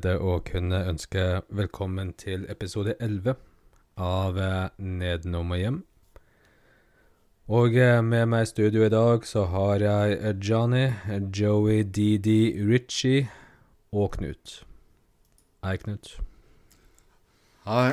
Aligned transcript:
glede 0.00 0.18
å 0.18 0.40
kunne 0.40 0.78
ønske 0.88 1.42
velkommen 1.52 2.14
til 2.16 2.46
episode 2.48 2.94
11 3.00 3.34
av 4.00 4.38
eh, 4.38 4.68
Nedenom 4.78 5.50
og 5.52 5.58
hjem. 5.60 5.78
Og 7.50 7.76
eh, 7.76 8.00
med 8.00 8.28
meg 8.30 8.46
i 8.46 8.48
studio 8.48 8.86
i 8.86 8.92
dag 8.92 9.26
så 9.28 9.44
har 9.52 9.82
jeg 9.84 10.16
eh, 10.16 10.36
Johnny, 10.40 10.86
Joey, 11.36 11.82
Didi, 11.84 12.56
Ritchie 12.64 13.28
og 13.92 14.16
Knut. 14.16 14.62
Hei, 15.64 15.76
Knut. 15.76 16.16
Hei. 17.66 17.92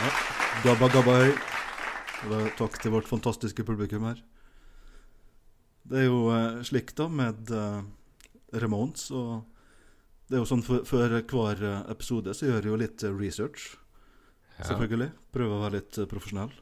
Ja. 0.00 0.10
Gabba, 0.64 0.90
gabba, 0.90 1.22
hei. 1.22 2.50
Takk 2.58 2.82
til 2.82 2.98
vårt 2.98 3.08
fantastiske 3.08 3.64
publikum 3.64 4.10
her. 4.10 4.18
Det 5.90 5.98
er 5.98 6.06
jo 6.06 6.28
eh, 6.30 6.60
slik 6.66 6.92
da 6.98 7.08
med 7.10 7.50
eh, 7.50 7.80
Ramones 8.62 9.08
og 9.10 9.42
Det 10.30 10.36
er 10.38 10.44
jo 10.44 10.46
sånn 10.46 10.62
for, 10.62 10.84
for 10.86 11.10
hver 11.18 11.62
eh, 11.66 11.80
episode 11.90 12.30
så 12.36 12.46
gjør 12.46 12.60
jeg 12.60 12.70
jo 12.70 12.78
litt 12.78 13.02
research. 13.02 13.72
research, 14.54 14.68
selvfølgelig. 14.68 15.10
Prøver 15.34 15.54
å 15.56 15.62
være 15.64 15.80
litt 15.80 15.98
eh, 15.98 16.06
profesjonell. 16.10 16.52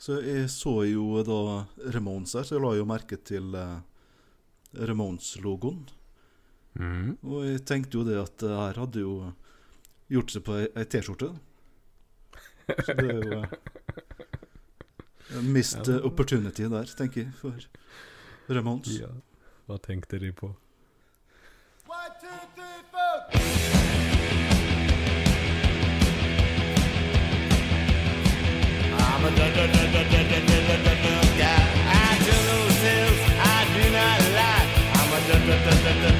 Så 0.00 0.16
jeg 0.24 0.48
så 0.48 0.72
jo 0.88 1.20
da 1.26 1.66
Ramones 1.92 2.32
her, 2.32 2.46
så 2.48 2.56
jeg 2.56 2.64
la 2.64 2.72
jo 2.78 2.88
merke 2.88 3.18
til 3.20 3.52
eh, 3.52 3.84
Ramones-logoen. 4.88 5.82
Mm. 6.80 7.20
Og 7.20 7.44
jeg 7.44 7.60
tenkte 7.68 7.98
jo 7.98 8.04
det 8.06 8.16
at 8.22 8.38
det 8.40 8.54
her 8.54 8.78
hadde 8.80 9.00
jo 9.02 9.34
gjort 10.10 10.30
seg 10.32 10.42
på 10.46 10.52
ei, 10.62 10.84
T-skjorte. 10.88 11.34
Så 12.70 12.94
det 12.96 13.08
er 13.10 13.18
jo 13.18 13.42
eh, 13.42 13.50
missed 15.56 15.88
eh, 15.90 16.04
opportunity 16.06 16.64
der, 16.70 16.86
tenker 16.96 17.20
jeg, 17.26 17.32
for 17.36 17.58
Ramones. 18.50 18.98
Ja. 18.98 19.08
Hva 19.66 19.78
tenkte 19.78 20.18
de 20.18 20.32
på? 20.32 20.46
One, 21.86 22.10
two, 22.20 22.28
three, 22.54 22.82
four. 22.90 24.30
I'm 28.92 29.24
a 29.24 29.30
da 29.36 29.46
da 29.56 29.64
da 29.66 29.82
da 29.94 30.02
da 30.12 30.20
da 30.30 30.38
da 30.48 30.58
da 30.68 30.76
da 30.84 30.94
da 31.04 31.14
guy. 31.40 31.62
I 31.86 32.12
tell 32.26 32.42
no 32.48 32.58
tales, 32.82 33.20
I 33.38 33.58
do 33.74 33.84
not 33.96 34.20
lie. 34.38 34.66
I'm 34.98 35.12
a 35.14 35.18
da 35.28 35.36
da 35.46 35.56
da 35.64 35.72
da 35.84 35.92
da 35.94 36.02
da 36.02 36.10
da 36.10 36.19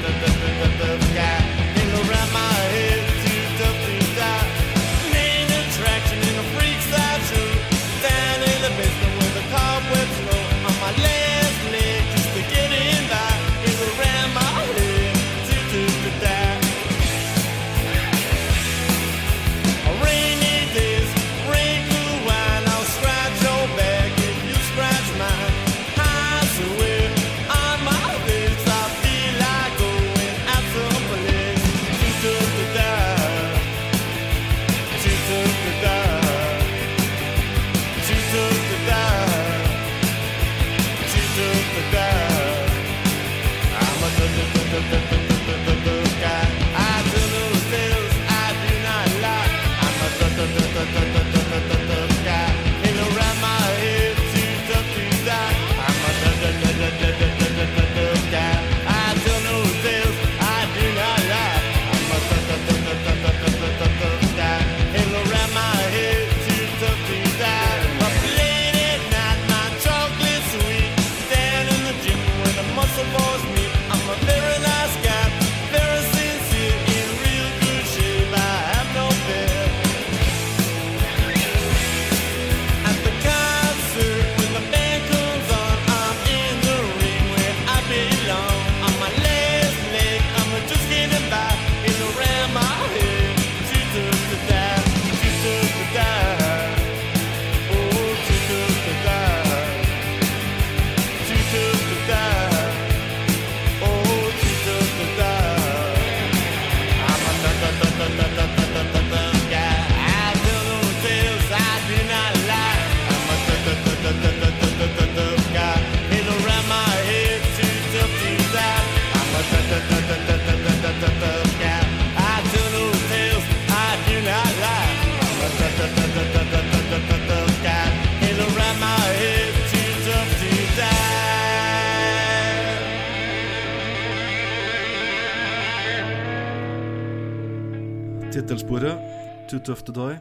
Too 139.61 139.75
Tough 139.75 139.83
To 139.85 139.93
Die. 139.93 140.17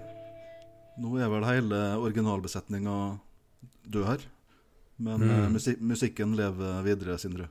Nå 1.01 1.15
er 1.17 1.31
vel 1.33 1.45
hele 1.49 1.77
originalbesetninga 1.97 2.97
død 3.89 4.05
her. 4.05 4.25
Men 4.99 5.21
Mm. 5.21 5.31
eh, 5.31 5.49
musi 5.49 5.77
musikken 5.81 6.37
lever 6.37 6.83
videre, 6.85 7.19
Sindre. 7.19 7.49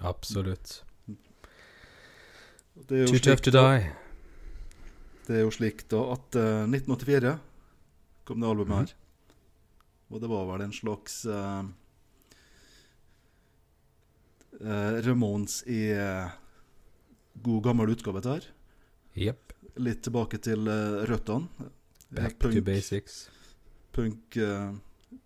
Absolutt. 0.00 0.82
Det 2.88 2.90
er 2.90 3.02
jo 3.02 3.06
Too 3.06 3.18
tough 3.18 3.42
to 3.42 3.50
die. 3.50 3.92
Det 5.26 5.36
er 5.36 5.40
jo 5.42 5.50
slik 5.50 5.88
da 5.90 6.12
at 6.12 6.36
uh, 6.36 6.64
1984 6.64 7.38
kom 8.24 8.40
det 8.40 8.48
albumet 8.48 8.78
her. 8.78 8.94
Og 10.10 10.20
det 10.20 10.30
var 10.30 10.46
vel 10.46 10.62
en 10.62 10.72
slags 10.72 11.26
uh, 11.26 11.64
uh 14.60 15.04
Ramones 15.04 15.62
i 15.66 15.92
uh, 15.92 16.30
god 17.42 17.62
gammel 17.62 17.90
utgave 17.90 18.22
dette 18.22 18.32
her. 18.32 18.48
Jepp. 19.14 19.45
Litt 19.82 20.02
tilbake 20.06 20.40
til 20.40 20.68
uh, 20.68 21.04
røttene. 21.08 21.70
Back 22.06 22.38
Back 22.38 22.52
to 22.54 22.62
basics. 22.64 23.26
Punk, 23.92 24.36
uh, 24.40 24.72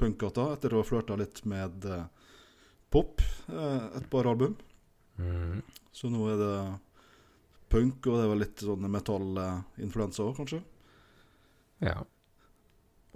punkgata, 0.01 0.51
etter 0.55 0.75
å 0.75 0.83
ha 0.83 0.87
flørta 0.87 1.17
litt 1.21 1.43
med 1.49 1.87
eh, 1.89 2.07
pop 2.93 3.23
eh, 3.23 3.87
et 3.99 4.07
par 4.13 4.29
album. 4.31 4.57
Mm. 5.21 5.61
Så 5.93 6.11
nå 6.13 6.25
er 6.33 6.39
det 6.41 6.55
punk, 7.71 8.07
og 8.07 8.17
det 8.17 8.25
er 8.25 8.31
vel 8.33 8.43
litt 8.45 8.65
sånn 8.65 8.87
metallinfluensa 8.91 10.27
òg, 10.27 10.37
kanskje. 10.41 10.63
Ja. 11.85 11.99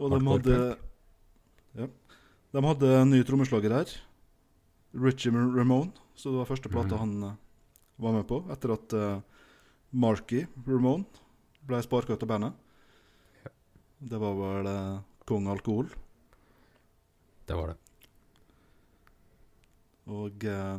Og 0.01 0.11
de 0.11 0.21
hadde 0.27 0.59
ja, 1.79 1.87
De 2.55 2.63
hadde 2.65 2.91
en 3.01 3.13
ny 3.13 3.21
trommeslager 3.27 3.75
her. 3.77 3.93
Richie 4.95 5.33
Ramone. 5.35 5.93
Så 6.15 6.31
det 6.31 6.41
var 6.41 6.49
første 6.49 6.71
plata 6.71 6.95
mm. 6.95 7.01
han 7.03 7.29
eh, 7.31 7.39
var 8.05 8.17
med 8.19 8.27
på, 8.31 8.41
etter 8.51 8.75
at 8.75 8.95
uh, 8.99 9.23
Marky 9.95 10.45
Ramone 10.67 11.07
ble 11.66 11.81
sparka 11.84 12.12
ut 12.16 12.22
av 12.22 12.28
bandet. 12.28 12.52
Det 14.05 14.19
var 14.20 14.34
vel 14.37 14.66
uh, 14.69 14.99
Kong 15.25 15.46
Alkohol. 15.49 15.88
Det 17.49 17.56
var 17.56 17.72
det. 17.72 17.78
Og 20.12 20.44
eh, 20.44 20.78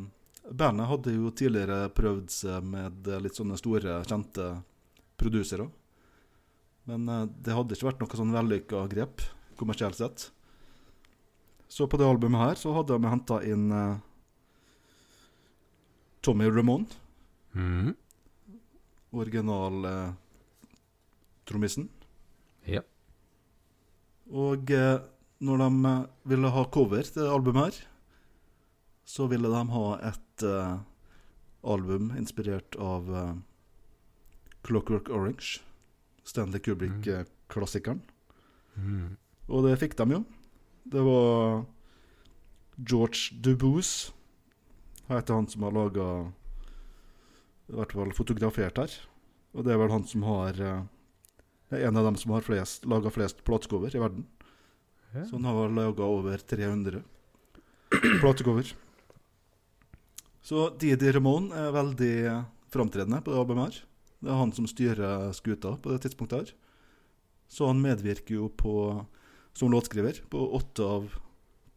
bandet 0.53 0.85
hadde 0.89 1.13
jo 1.15 1.31
tidligere 1.33 1.87
prøvd 1.97 2.29
seg 2.33 2.65
med 2.69 3.07
eh, 3.09 3.21
litt 3.23 3.37
sånne 3.37 3.57
store, 3.57 3.95
kjente 4.05 4.45
produsere. 5.17 5.65
Men 6.89 7.07
eh, 7.09 7.23
det 7.41 7.55
hadde 7.57 7.73
ikke 7.77 7.87
vært 7.89 8.03
noe 8.03 8.19
sånn 8.19 8.33
vellykka 8.35 8.83
grep, 8.91 9.23
kommersielt 9.57 9.97
sett. 9.97 10.27
Så 11.73 11.87
på 11.89 11.97
det 11.97 12.05
albumet 12.05 12.43
her 12.43 12.61
så 12.61 12.73
hadde 12.77 12.93
de 12.99 13.09
henta 13.09 13.39
inn 13.49 13.65
eh, 13.73 13.95
Tommy 16.25 16.49
Ramone, 16.49 17.01
Mhm. 17.55 17.93
original 19.15 19.85
eh, 19.87 20.13
trommisen. 21.45 21.89
Ja. 22.65 22.81
Og 24.31 24.71
eh, 24.73 24.97
når 25.45 25.57
de 25.61 25.89
eh, 25.89 26.05
ville 26.31 26.51
ha 26.51 26.63
cover 26.71 27.03
til 27.03 27.27
albumet 27.29 27.67
her, 27.67 27.81
så 29.05 29.27
ville 29.29 29.51
de 29.51 29.61
ha 29.73 29.85
et 30.09 30.45
eh, 30.47 30.77
album 31.65 32.11
inspirert 32.17 32.77
av 32.81 33.09
eh, 33.11 33.35
Clockwork 34.65 35.09
Orange, 35.09 35.61
Stanley 36.25 36.59
Kubrick-klassikeren. 36.59 38.01
Mm. 38.75 39.17
Og 39.47 39.67
det 39.67 39.77
fikk 39.81 39.93
de 39.99 40.09
jo. 40.15 40.23
Det 40.89 41.03
var 41.05 41.65
George 42.77 43.37
Dubose, 43.41 44.11
heter 45.07 45.37
han 45.37 45.47
som 45.47 45.63
har 45.63 45.73
laga 45.75 46.07
I 47.69 47.77
hvert 47.77 47.93
fall 47.93 48.13
fotografert 48.13 48.81
her. 48.81 48.95
Og 49.53 49.65
det 49.65 49.73
er 49.73 49.79
vel 49.79 49.93
han 49.93 50.05
som 50.09 50.25
har 50.25 50.57
Det 50.57 50.73
er 51.69 51.87
en 51.87 51.97
av 51.97 52.05
dem 52.07 52.17
som 52.19 52.33
har 52.35 52.45
flest, 52.45 52.85
laga 52.85 53.11
flest 53.13 53.43
platecover 53.47 53.95
i 53.95 54.01
verden. 54.01 54.25
Ja. 55.13 55.25
Så 55.25 55.37
han 55.37 55.45
har 55.45 55.69
laga 55.69 56.03
over 56.03 56.37
300 56.37 57.01
platecover. 58.21 58.73
Så 60.45 60.69
Didi 60.79 61.11
Ramón 61.11 61.49
er 61.55 61.73
veldig 61.73 62.15
framtredende 62.73 63.21
på 63.25 63.33
det 63.33 63.41
albumet 63.41 63.69
her. 63.69 63.83
Det 64.19 64.31
er 64.31 64.41
han 64.41 64.53
som 64.53 64.67
styrer 64.69 65.31
skuta 65.33 65.75
på 65.81 65.93
det 65.93 66.03
tidspunktet 66.05 66.43
her. 66.43 66.55
Så 67.47 67.69
han 67.69 67.81
medvirker 67.81 68.37
jo 68.37 68.49
på 68.49 68.75
som 69.55 69.71
låtskriver 69.71 70.19
på 70.29 70.41
åtte 70.57 70.83
av 70.83 71.15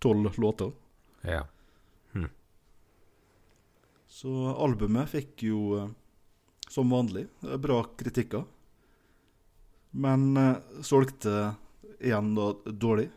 tolv 0.03 0.39
låter. 0.39 0.73
ja. 1.23 1.47
Så 4.19 4.33
albumet 4.57 5.11
fikk 5.13 5.45
jo, 5.47 5.59
eh, 5.79 5.91
som 6.69 6.91
vanlig, 6.91 7.27
bra 7.61 7.83
kritikker. 8.01 8.45
Men 9.91 10.37
eh, 10.37 10.83
solgte 10.83 11.55
igjen 12.01 12.35
da 12.37 12.53
dårlig. 12.65 13.09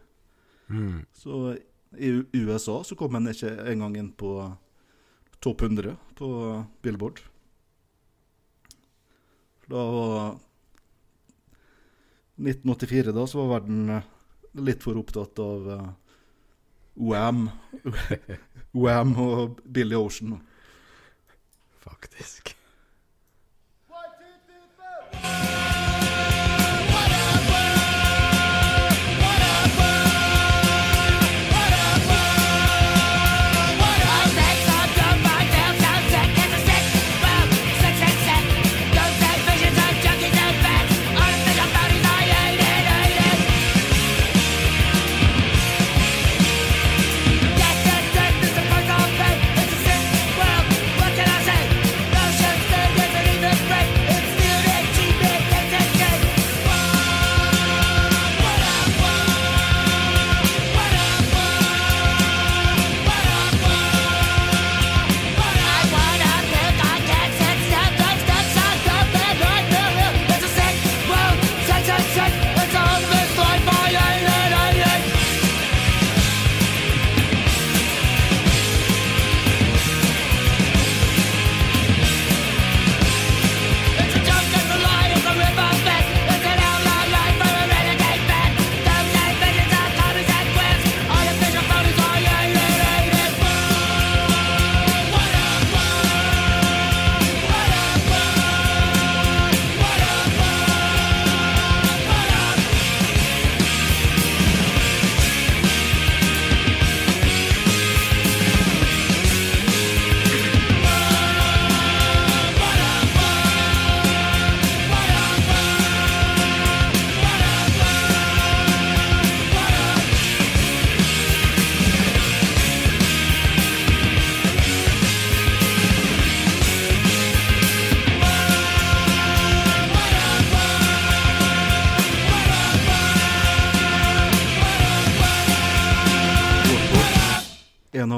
Mm. 0.69 1.05
Så 1.13 1.57
i 1.97 2.11
USA 2.31 2.83
så 2.83 2.95
kom 2.95 3.17
han 3.17 3.27
ikke 3.27 3.51
engang 3.67 3.97
inn 3.99 4.11
på 4.15 4.31
topp 5.43 5.61
100 5.61 5.97
på 6.15 6.29
Billboard. 6.81 7.19
Da 9.71 9.83
var 9.91 10.39
1984 12.41 13.11
da, 13.11 13.27
så 13.27 13.43
var 13.43 13.59
verden 13.59 13.89
eh, 13.89 14.07
litt 14.63 14.83
for 14.83 14.99
opptatt 14.99 15.39
av 15.39 15.69
eh, 15.71 15.91
Wham. 17.01 17.45
Wham 18.83 19.13
og 19.19 19.61
Billy 19.63 19.95
Ocean. 19.95 20.39
Faktisk. 21.81 22.55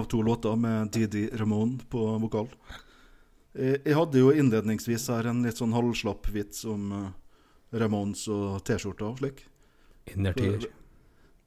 Av 0.04 0.08
to 0.12 0.22
låter 0.22 0.56
med 0.56 0.92
Didi 0.92 1.30
Ramón 1.34 1.80
på 1.90 2.18
vokal. 2.18 2.48
Jeg, 3.54 3.94
hadde 3.96 4.20
jo 4.20 4.34
innledningsvis 4.34 5.06
her 5.14 5.30
en 5.30 5.44
litt 5.46 5.60
sånn 5.62 5.76
halvslapp 5.76 6.28
vits 6.34 6.66
om 6.68 6.90
eh, 6.98 7.12
Ramones 7.80 8.26
og 8.34 8.64
T-skjorta 8.68 9.12
og 9.12 9.22
slik. 9.22 9.44
Innertier. 10.12 10.66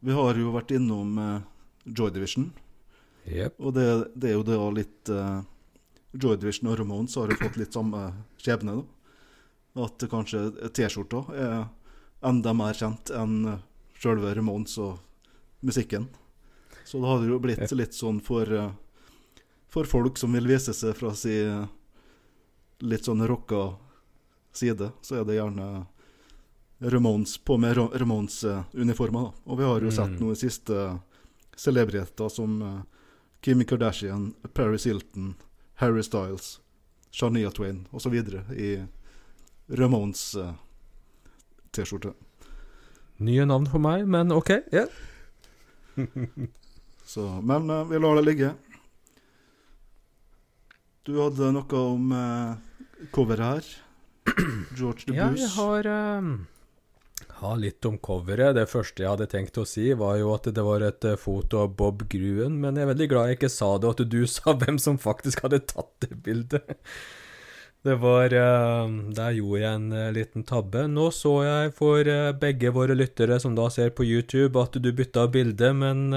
Vi 0.00 0.14
har 0.16 0.38
jo 0.40 0.54
vært 0.54 0.72
innom 0.76 1.18
eh, 1.20 1.44
Joy 1.84 2.14
Division, 2.14 2.48
Yep. 3.26 3.56
og 3.58 3.74
det, 3.74 3.86
det 4.14 4.30
er 4.30 4.36
jo 4.36 4.44
da 4.46 4.56
litt 4.70 5.10
uh, 5.10 5.40
Joy 6.14 6.36
Division 6.38 6.70
og 6.70 6.76
Ramones 6.78 7.16
har 7.18 7.32
jo 7.32 7.40
fått 7.40 7.56
litt 7.58 7.74
samme 7.74 8.04
skjebne, 8.38 8.76
da. 8.78 9.82
At 9.82 10.04
kanskje 10.08 10.70
T-skjorta 10.70 11.24
er 11.34 11.56
enda 12.24 12.54
mer 12.56 12.78
kjent 12.78 13.10
enn 13.12 13.58
sjølve 13.98 14.30
Ramones 14.38 14.78
og 14.80 15.02
musikken. 15.66 16.06
Så 16.86 17.00
det 17.02 17.08
hadde 17.10 17.28
jo 17.32 17.38
blitt 17.42 17.72
litt 17.74 17.94
sånn 17.96 18.20
for 18.22 18.46
eh, 18.54 18.70
For 19.68 19.84
folk 19.90 20.16
som 20.18 20.32
vil 20.32 20.46
vise 20.46 20.72
seg 20.72 20.94
fra 20.96 21.10
si 21.18 21.34
litt 22.86 23.04
sånn 23.04 23.24
rocka 23.28 23.74
side, 24.56 24.92
så 25.04 25.18
er 25.20 25.24
det 25.28 25.34
gjerne 25.36 25.86
Ramones 26.80 27.34
på 27.44 27.56
med 27.60 27.76
Ramones-uniformer. 27.76 29.32
Og 29.44 29.58
vi 29.58 29.64
har 29.64 29.80
jo 29.84 29.90
sett 29.90 30.14
Mm. 30.14 30.20
noen 30.20 30.36
siste 30.36 31.00
celebriteter 31.56 32.28
som 32.32 32.62
eh, 32.62 32.80
Kim 33.42 33.64
Kardashian, 33.64 34.34
Paris 34.54 34.84
Hilton, 34.84 35.34
Harry 35.74 36.02
Styles, 36.02 36.60
Shania 37.10 37.50
Twain 37.50 37.86
osv. 37.92 38.14
i 38.56 38.86
Ramones 39.68 40.34
eh. 40.36 40.52
Nye 43.18 43.44
navn 43.44 43.66
for 43.66 43.78
meg, 43.78 44.06
men 44.08 44.32
OK. 44.32 44.50
Ja. 44.72 44.86
Så, 47.06 47.24
men 47.46 47.70
eh, 47.70 47.84
vi 47.92 47.98
lar 48.02 48.18
det 48.18 48.26
ligge. 48.26 48.52
Du 51.06 51.14
hadde 51.22 51.52
noe 51.54 51.80
om 51.86 52.10
uh, 52.10 52.56
coveret 53.14 53.46
her. 53.46 53.66
George 54.78 55.06
Ja, 55.14 55.28
DeBus. 55.28 55.40
jeg 55.44 55.52
har, 55.54 55.86
ehm, 55.86 56.32
har 57.38 57.60
litt 57.62 57.86
om 57.86 57.94
coveret. 58.02 58.56
Det 58.58 58.64
første 58.66 59.04
jeg 59.04 59.12
hadde 59.12 59.28
tenkt 59.30 59.60
å 59.62 59.66
si, 59.70 59.92
var 59.94 60.16
jo 60.18 60.32
at 60.34 60.48
det 60.50 60.64
var 60.66 60.82
et 60.82 61.06
eh, 61.06 61.14
foto 61.20 61.60
av 61.62 61.76
Bob 61.78 62.02
Gruen, 62.10 62.56
men 62.58 62.74
jeg 62.74 62.88
er 62.88 62.90
veldig 62.90 63.08
glad 63.12 63.30
jeg 63.30 63.38
ikke 63.38 63.52
sa 63.54 63.68
det, 63.78 63.86
og 63.86 64.00
at 64.00 64.10
du 64.16 64.18
sa 64.34 64.56
hvem 64.58 64.80
som 64.82 64.98
faktisk 64.98 65.46
hadde 65.46 65.62
tatt 65.70 65.92
det 66.02 66.18
bildet. 66.26 66.74
Det 67.86 67.94
var 68.02 68.32
ehm, 68.34 68.96
Der 69.14 69.36
gjorde 69.36 69.60
jeg 69.62 69.78
en 69.78 69.92
eh, 69.94 70.08
liten 70.16 70.42
tabbe. 70.48 70.88
Nå 70.90 71.12
så 71.14 71.36
jeg 71.46 71.76
for 71.78 72.02
eh, 72.02 72.32
begge 72.34 72.74
våre 72.74 72.98
lyttere 72.98 73.38
som 73.38 73.54
da 73.54 73.70
ser 73.70 73.94
på 73.94 74.02
YouTube, 74.02 74.58
at 74.58 74.74
du 74.82 74.90
bytta 74.90 75.28
bilde, 75.30 75.70
men 75.70 76.08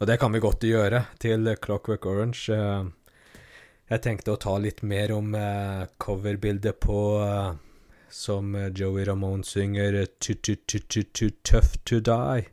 Og 0.00 0.06
det 0.08 0.16
kan 0.16 0.32
vi 0.32 0.40
godt 0.40 0.64
gjøre, 0.64 1.02
til 1.20 1.44
Clockwork 1.60 2.06
Orange. 2.06 2.48
eh. 2.48 2.84
Jeg 3.90 4.00
tenkte 4.00 4.32
å 4.32 4.38
ta 4.40 4.54
litt 4.56 4.80
mer 4.82 5.12
om 5.12 5.34
eh, 5.34 5.82
coverbildet 5.98 6.78
på 6.80 7.00
eh, 7.20 7.58
Som 8.08 8.56
Joey 8.74 9.04
Ramone 9.04 9.44
synger 9.44 10.06
too, 10.18 10.34
too, 10.34 10.56
too, 10.66 10.80
too, 10.88 11.02
too 11.02 11.30
tough 11.44 11.76
to 11.84 12.00
die. 12.00 12.48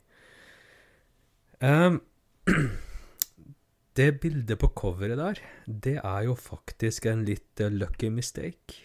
Um, 1.60 2.02
det 3.98 4.20
bildet 4.20 4.58
på 4.60 4.68
coveret 4.68 5.16
der, 5.16 5.40
det 5.66 5.96
er 6.04 6.28
jo 6.28 6.36
faktisk 6.36 7.06
en 7.06 7.24
litt 7.24 7.58
lucky 7.58 8.10
mistake. 8.10 8.84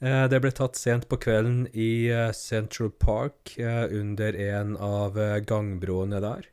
Det 0.00 0.40
ble 0.40 0.50
tatt 0.50 0.74
sent 0.80 1.04
på 1.10 1.18
kvelden 1.20 1.66
i 1.74 2.08
Central 2.34 2.90
Park 2.90 3.52
under 3.58 4.34
en 4.34 4.74
av 4.76 5.20
gangbroene 5.46 6.18
der. 6.24 6.48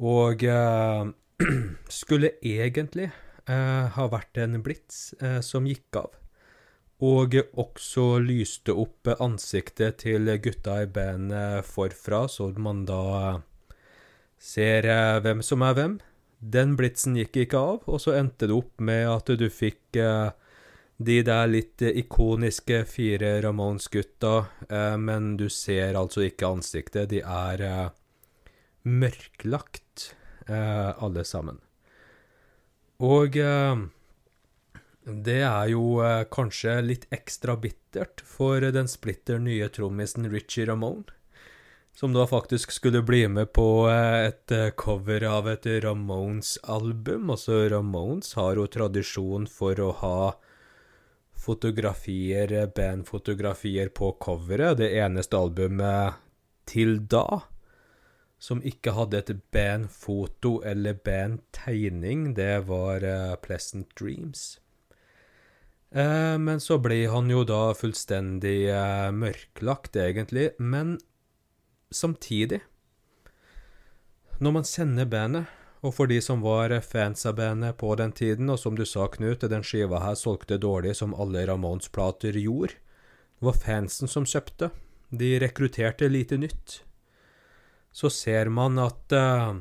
Og 0.00 0.44
eh, 0.44 1.04
skulle 2.00 2.36
egentlig 2.40 3.10
eh, 3.10 3.86
ha 3.96 4.08
vært 4.12 4.40
en 4.42 4.60
blits 4.64 5.12
eh, 5.20 5.40
som 5.44 5.66
gikk 5.68 6.00
av. 6.00 6.10
Og 7.02 7.34
også 7.58 8.20
lyste 8.22 8.74
opp 8.78 9.10
ansiktet 9.18 10.04
til 10.04 10.30
gutta 10.38 10.84
i 10.84 10.86
bandet 10.86 11.66
forfra, 11.66 12.28
så 12.30 12.52
man 12.54 12.84
da 12.86 13.40
ser 14.38 14.86
eh, 14.86 15.18
hvem 15.24 15.42
som 15.42 15.66
er 15.66 15.76
hvem. 15.78 15.98
Den 16.42 16.76
blitsen 16.78 17.18
gikk 17.18 17.44
ikke 17.44 17.58
av, 17.58 17.82
og 17.86 18.00
så 18.02 18.16
endte 18.18 18.48
det 18.50 18.56
opp 18.56 18.80
med 18.82 19.06
at 19.10 19.30
du 19.38 19.46
fikk 19.50 19.98
eh, 19.98 20.30
de 21.02 21.18
der 21.26 21.50
litt 21.50 21.82
eh, 21.82 21.94
ikoniske 22.02 22.82
fire 22.90 23.36
Ramones-gutta, 23.44 24.34
eh, 24.68 24.96
men 24.98 25.36
du 25.38 25.48
ser 25.50 25.98
altså 25.98 26.24
ikke 26.26 26.50
ansiktet. 26.50 27.10
De 27.12 27.22
er 27.22 27.66
eh, 27.66 27.88
mørklagt, 28.82 30.14
eh, 30.46 31.02
alle 31.02 31.24
sammen. 31.24 31.58
Og 33.02 33.36
eh, 33.36 33.82
det 35.02 35.40
er 35.42 35.72
jo 35.72 36.02
eh, 36.04 36.22
kanskje 36.30 36.78
litt 36.84 37.08
ekstra 37.14 37.56
bittert 37.58 38.22
for 38.26 38.62
den 38.74 38.90
splitter 38.90 39.42
nye 39.42 39.68
trommisen 39.72 40.30
Richie 40.30 40.66
Ramone, 40.66 41.10
som 41.94 42.14
da 42.14 42.24
faktisk 42.26 42.72
skulle 42.72 43.02
bli 43.04 43.26
med 43.28 43.52
på 43.52 43.84
et 43.92 44.52
cover 44.80 45.26
av 45.28 45.50
et 45.50 45.66
Ramones-album. 45.84 47.28
Altså, 47.34 47.66
Ramones 47.68 48.32
har 48.38 48.56
jo 48.56 48.64
tradisjon 48.64 49.44
for 49.44 49.76
å 49.76 49.90
ha 50.00 50.32
fotografier, 51.36 52.54
bandfotografier 52.72 53.92
på 53.92 54.14
coveret. 54.24 54.78
Det 54.80 54.88
eneste 55.02 55.36
albumet 55.36 56.16
til 56.64 57.02
da 57.12 57.42
som 58.42 58.62
ikke 58.66 58.96
hadde 58.96 59.20
et 59.20 59.30
bandfoto 59.54 60.56
eller 60.66 60.96
bandtegning, 61.06 62.32
det 62.34 62.64
var 62.66 63.04
uh, 63.06 63.36
Pleasant 63.38 63.92
Dreams. 63.98 64.58
Uh, 65.94 66.34
men 66.42 66.58
så 66.58 66.80
ble 66.82 67.04
han 67.12 67.30
jo 67.30 67.44
da 67.46 67.70
fullstendig 67.78 68.66
uh, 68.74 69.12
mørklagt, 69.14 69.94
egentlig. 69.94 70.50
Men 70.58 70.96
samtidig 71.92 72.62
Når 74.42 74.50
man 74.50 74.64
kjenner 74.66 75.06
bandet, 75.06 75.46
og 75.86 75.94
for 75.94 76.10
de 76.10 76.18
som 76.22 76.40
var 76.42 76.72
fans 76.82 77.26
av 77.26 77.36
bandet 77.38 77.76
på 77.78 77.94
den 77.94 78.10
tiden, 78.10 78.50
og 78.50 78.58
som 78.58 78.74
du 78.74 78.82
sa, 78.86 79.06
Knut, 79.06 79.44
den 79.46 79.62
skiva 79.62 80.00
her 80.02 80.16
solgte 80.18 80.58
dårlig 80.58 80.96
som 80.98 81.14
alle 81.14 81.44
Ramones-plater 81.46 82.34
gjorde, 82.40 82.74
det 83.38 83.46
var 83.46 83.58
fansen 83.58 84.10
som 84.10 84.26
kjøpte. 84.26 84.72
De 85.10 85.36
rekrutterte 85.38 86.08
lite 86.10 86.38
nytt. 86.42 86.82
Så 87.92 88.10
ser 88.10 88.48
man 88.48 88.80
at 88.80 89.12
uh, 89.12 89.60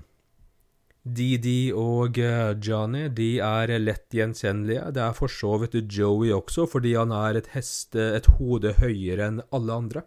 Didi 1.02 1.72
og 1.74 2.20
eh, 2.22 2.54
Johnny 2.62 3.08
de 3.10 3.40
er 3.42 3.74
lett 3.82 4.14
gjenkjennelige. 4.14 4.92
Det 4.94 5.02
er 5.02 5.16
for 5.18 5.34
så 5.34 5.56
vidt 5.64 5.80
Joey 5.90 6.30
også, 6.36 6.68
fordi 6.70 6.94
han 6.94 7.14
er 7.16 7.40
et 7.40 7.50
heste, 7.56 8.12
et 8.20 8.30
hode 8.38 8.76
høyere 8.78 9.32
enn 9.32 9.42
alle 9.52 9.78
andre. 9.84 10.04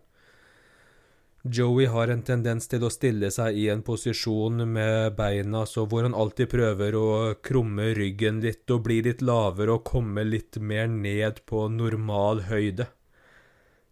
Joey 1.44 1.90
har 1.92 2.08
en 2.08 2.22
tendens 2.24 2.70
til 2.70 2.86
å 2.86 2.92
stille 2.92 3.28
seg 3.34 3.58
i 3.60 3.66
en 3.68 3.82
posisjon 3.84 4.62
med 4.64 5.16
beina 5.18 5.66
så 5.68 5.82
hvor 5.84 6.06
han 6.06 6.14
alltid 6.16 6.48
prøver 6.54 6.96
å 6.96 7.08
krumme 7.44 7.90
ryggen 7.98 8.38
litt 8.40 8.70
og 8.72 8.86
bli 8.86 9.02
litt 9.04 9.20
lavere 9.20 9.74
og 9.74 9.84
komme 9.90 10.24
litt 10.24 10.56
mer 10.56 10.86
ned 10.88 11.42
på 11.44 11.66
normal 11.68 12.46
høyde, 12.48 12.86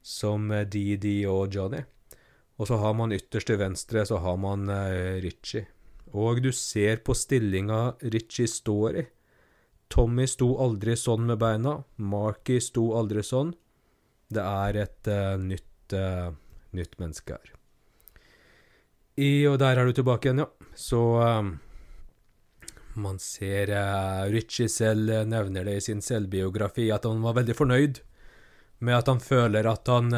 som 0.00 0.48
eh, 0.54 0.64
Didi 0.64 1.18
og 1.26 1.50
Johnny. 1.52 1.82
Og 2.62 2.68
så 2.70 2.78
har 2.78 2.94
man 2.94 3.10
ytterst 3.10 3.48
til 3.50 3.58
venstre 3.58 4.04
så 4.06 4.20
har 4.22 4.36
man 4.38 4.68
eh, 4.70 5.18
Ritchie. 5.24 5.64
Og 6.14 6.38
du 6.44 6.52
ser 6.54 7.00
på 7.02 7.16
stillinga 7.16 7.96
Ritchie 8.14 8.46
står 8.46 9.00
i. 9.00 9.04
Tommy 9.90 10.28
sto 10.30 10.52
aldri 10.62 10.94
sånn 10.96 11.26
med 11.26 11.40
beina. 11.42 11.80
Marky 11.98 12.60
sto 12.62 12.92
aldri 13.00 13.24
sånn. 13.26 13.50
Det 14.32 14.44
er 14.46 14.78
et 14.84 15.10
eh, 15.10 15.34
nytt, 15.42 15.96
eh, 15.98 16.30
nytt 16.78 16.94
menneske 17.02 17.34
her. 17.34 17.52
I, 19.18 19.44
og 19.50 19.58
der 19.60 19.76
er 19.76 19.90
du 19.90 19.98
tilbake 19.98 20.30
igjen, 20.30 20.44
ja. 20.46 20.70
Så 20.78 21.02
eh, 21.26 21.50
man 23.02 23.18
ser 23.20 23.74
eh, 23.74 24.24
Richie 24.32 24.70
selv 24.72 25.10
eh, 25.10 25.26
nevner 25.28 25.66
det 25.66 25.80
i 25.80 25.84
sin 25.90 26.00
selvbiografi, 26.04 26.92
at 26.94 27.10
han 27.10 27.20
var 27.26 27.40
veldig 27.42 27.58
fornøyd 27.58 28.04
med 28.86 29.00
at 29.02 29.10
han 29.10 29.20
føler 29.22 29.66
at 29.68 29.90
han 29.92 30.08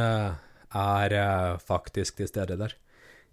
er 0.75 1.15
eh, 1.15 1.59
faktisk 1.59 2.19
til 2.19 2.29
stede 2.29 2.59
der. 2.59 2.75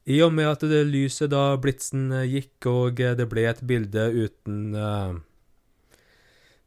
I 0.05 0.21
og 0.25 0.33
med 0.33 0.49
at 0.49 0.63
det 0.65 0.85
lyset 0.89 1.31
da 1.33 1.55
blitsen 1.61 2.11
eh, 2.11 2.29
gikk, 2.29 2.67
og 2.69 3.01
eh, 3.01 3.15
det 3.17 3.27
ble 3.29 3.45
et 3.49 3.61
bilde 3.67 4.07
uten 4.25 4.75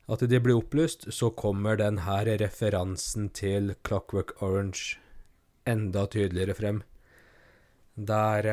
at 0.04 0.21
det 0.28 0.43
ble 0.45 0.52
opplyst, 0.59 1.09
så 1.16 1.31
kommer 1.33 1.78
den 1.81 2.02
her 2.04 2.28
referansen 2.43 3.31
til 3.33 3.73
Clockwork 3.87 4.35
Orange 4.43 4.99
enda 5.64 6.04
tydeligere 6.12 6.54
frem. 6.54 6.83
Der 7.97 8.45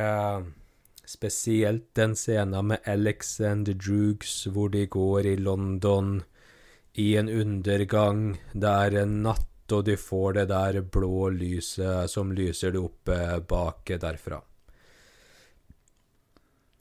spesielt 1.04 1.90
den 1.98 2.16
scenen 2.16 2.68
med 2.68 2.78
Alex 2.86 3.42
and 3.42 3.66
the 3.66 3.74
Droogs, 3.74 4.46
hvor 4.46 4.70
de 4.72 4.86
går 4.86 5.28
i 5.28 5.36
London 5.36 6.22
i 6.94 7.16
en 7.18 7.30
undergang. 7.30 8.40
Det 8.54 8.70
er 8.70 9.02
en 9.72 9.78
og 9.80 9.88
de 9.88 9.98
får 9.98 10.34
det 10.38 10.48
der 10.52 10.82
blå 10.84 11.30
lyset 11.34 12.12
som 12.12 12.32
lyser 12.36 12.76
det 12.76 12.84
opp 12.84 13.12
bak 13.48 13.96
derfra. 14.02 14.42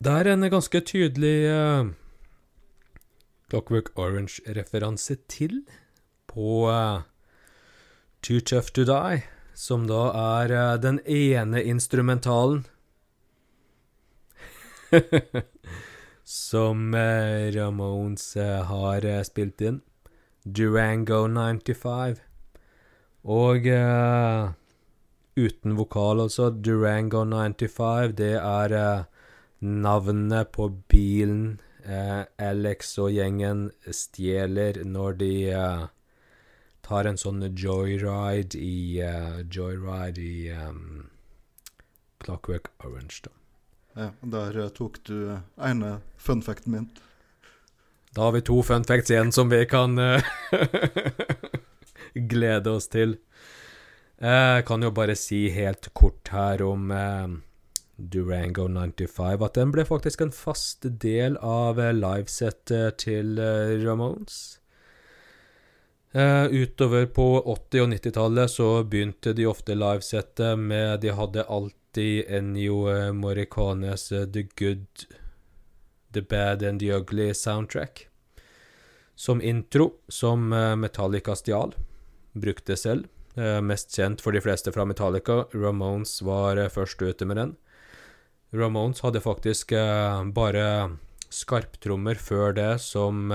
Det 0.00 0.12
er 0.16 0.30
en 0.32 0.46
ganske 0.48 0.80
tydelig 0.80 1.44
eh, 1.44 1.88
Clockwork 3.50 3.90
Orange-referanse 4.00 5.18
til 5.28 5.58
på 6.24 6.70
eh, 6.72 7.02
Too 8.24 8.40
Tough 8.40 8.72
To 8.72 8.86
Die, 8.88 9.20
som 9.52 9.84
da 9.90 10.06
er 10.40 10.54
eh, 10.56 10.78
den 10.80 11.02
ene 11.04 11.60
instrumentalen 11.68 12.64
som 16.24 16.96
Ramones 16.96 18.32
har 18.72 19.04
spilt 19.28 19.60
inn. 19.60 19.82
Durango 20.48 21.26
95. 21.28 22.29
Og 23.24 23.66
eh, 23.68 24.50
uten 25.36 25.76
vokal, 25.76 26.20
altså. 26.24 26.50
Durango 26.50 27.24
95, 27.24 28.16
det 28.16 28.36
er 28.40 28.72
eh, 28.72 29.04
navnet 29.60 30.52
på 30.56 30.70
bilen 30.88 31.60
eh, 31.84 32.24
Alex 32.40 32.96
og 32.98 33.12
gjengen 33.12 33.68
stjeler 33.84 34.80
når 34.84 35.20
de 35.20 35.34
tar 36.80 37.06
en 37.06 37.20
sånn 37.20 37.44
joyride 37.54 38.56
i 38.56 38.98
Joyride 39.52 40.24
i 40.24 40.48
um, 40.56 41.10
Clockwork 42.24 42.72
Orange, 42.82 43.20
da. 43.28 43.36
Ja, 44.00 44.08
der 44.32 44.56
tok 44.74 44.98
du 45.04 45.36
ene 45.60 45.98
funfacten 46.16 46.72
min. 46.72 46.88
Da 48.14 48.26
har 48.26 48.32
vi 48.34 48.42
to 48.42 48.62
funfacts 48.66 49.10
igjen 49.12 49.30
som 49.34 49.50
vi 49.52 49.60
kan 49.70 49.98
glede 52.14 52.70
oss 52.76 52.88
til. 52.92 53.18
Jeg 54.20 54.66
kan 54.68 54.82
jo 54.84 54.90
bare 54.92 55.16
si 55.16 55.48
helt 55.48 55.88
kort 55.96 56.28
her 56.28 56.60
om 56.62 56.90
eh, 56.92 57.38
Durango 57.96 58.66
95 58.68 59.44
at 59.46 59.56
den 59.56 59.72
ble 59.72 59.84
faktisk 59.88 60.20
en 60.20 60.32
fast 60.34 60.84
del 61.02 61.38
av 61.40 61.80
eh, 61.80 61.94
livesettet 61.96 63.00
til 63.04 63.40
eh, 63.40 63.78
Ramones. 63.80 64.60
Eh, 66.12 66.46
utover 66.50 67.06
på 67.06 67.26
80- 67.46 67.84
og 67.84 67.90
90-tallet 67.94 68.50
så 68.50 68.68
begynte 68.82 69.32
de 69.36 69.46
ofte 69.46 69.76
livesettet 69.78 70.58
med 70.58 71.04
De 71.04 71.12
hadde 71.14 71.46
alltid 71.46 72.24
Ennio 72.28 72.88
eh, 72.90 73.12
Morricones 73.16 74.10
eh, 74.12 74.26
The 74.26 74.42
Good, 74.58 75.06
The 76.12 76.22
Bad 76.22 76.62
and 76.62 76.80
The 76.80 76.92
Ugly 76.98 77.32
soundtrack. 77.34 78.08
Som 79.14 79.40
intro, 79.40 79.92
som 80.08 80.52
eh, 80.52 80.74
Metallica 80.76 81.36
stjal. 81.36 81.76
Brukte 82.32 82.76
selv. 82.78 83.08
Eh, 83.34 83.60
mest 83.62 83.94
kjent 83.96 84.22
for 84.22 84.34
de 84.34 84.42
fleste 84.42 84.72
fra 84.74 84.84
Metallica. 84.86 85.44
Ramones 85.54 86.20
var 86.26 86.58
eh, 86.58 86.70
først 86.70 87.02
ute 87.02 87.26
med 87.26 87.40
den. 87.40 87.54
Ramones 88.54 89.02
hadde 89.04 89.22
faktisk 89.22 89.72
eh, 89.72 90.22
bare 90.34 90.64
skarptrommer 91.30 92.18
før 92.18 92.56
det 92.56 92.70
som 92.82 93.30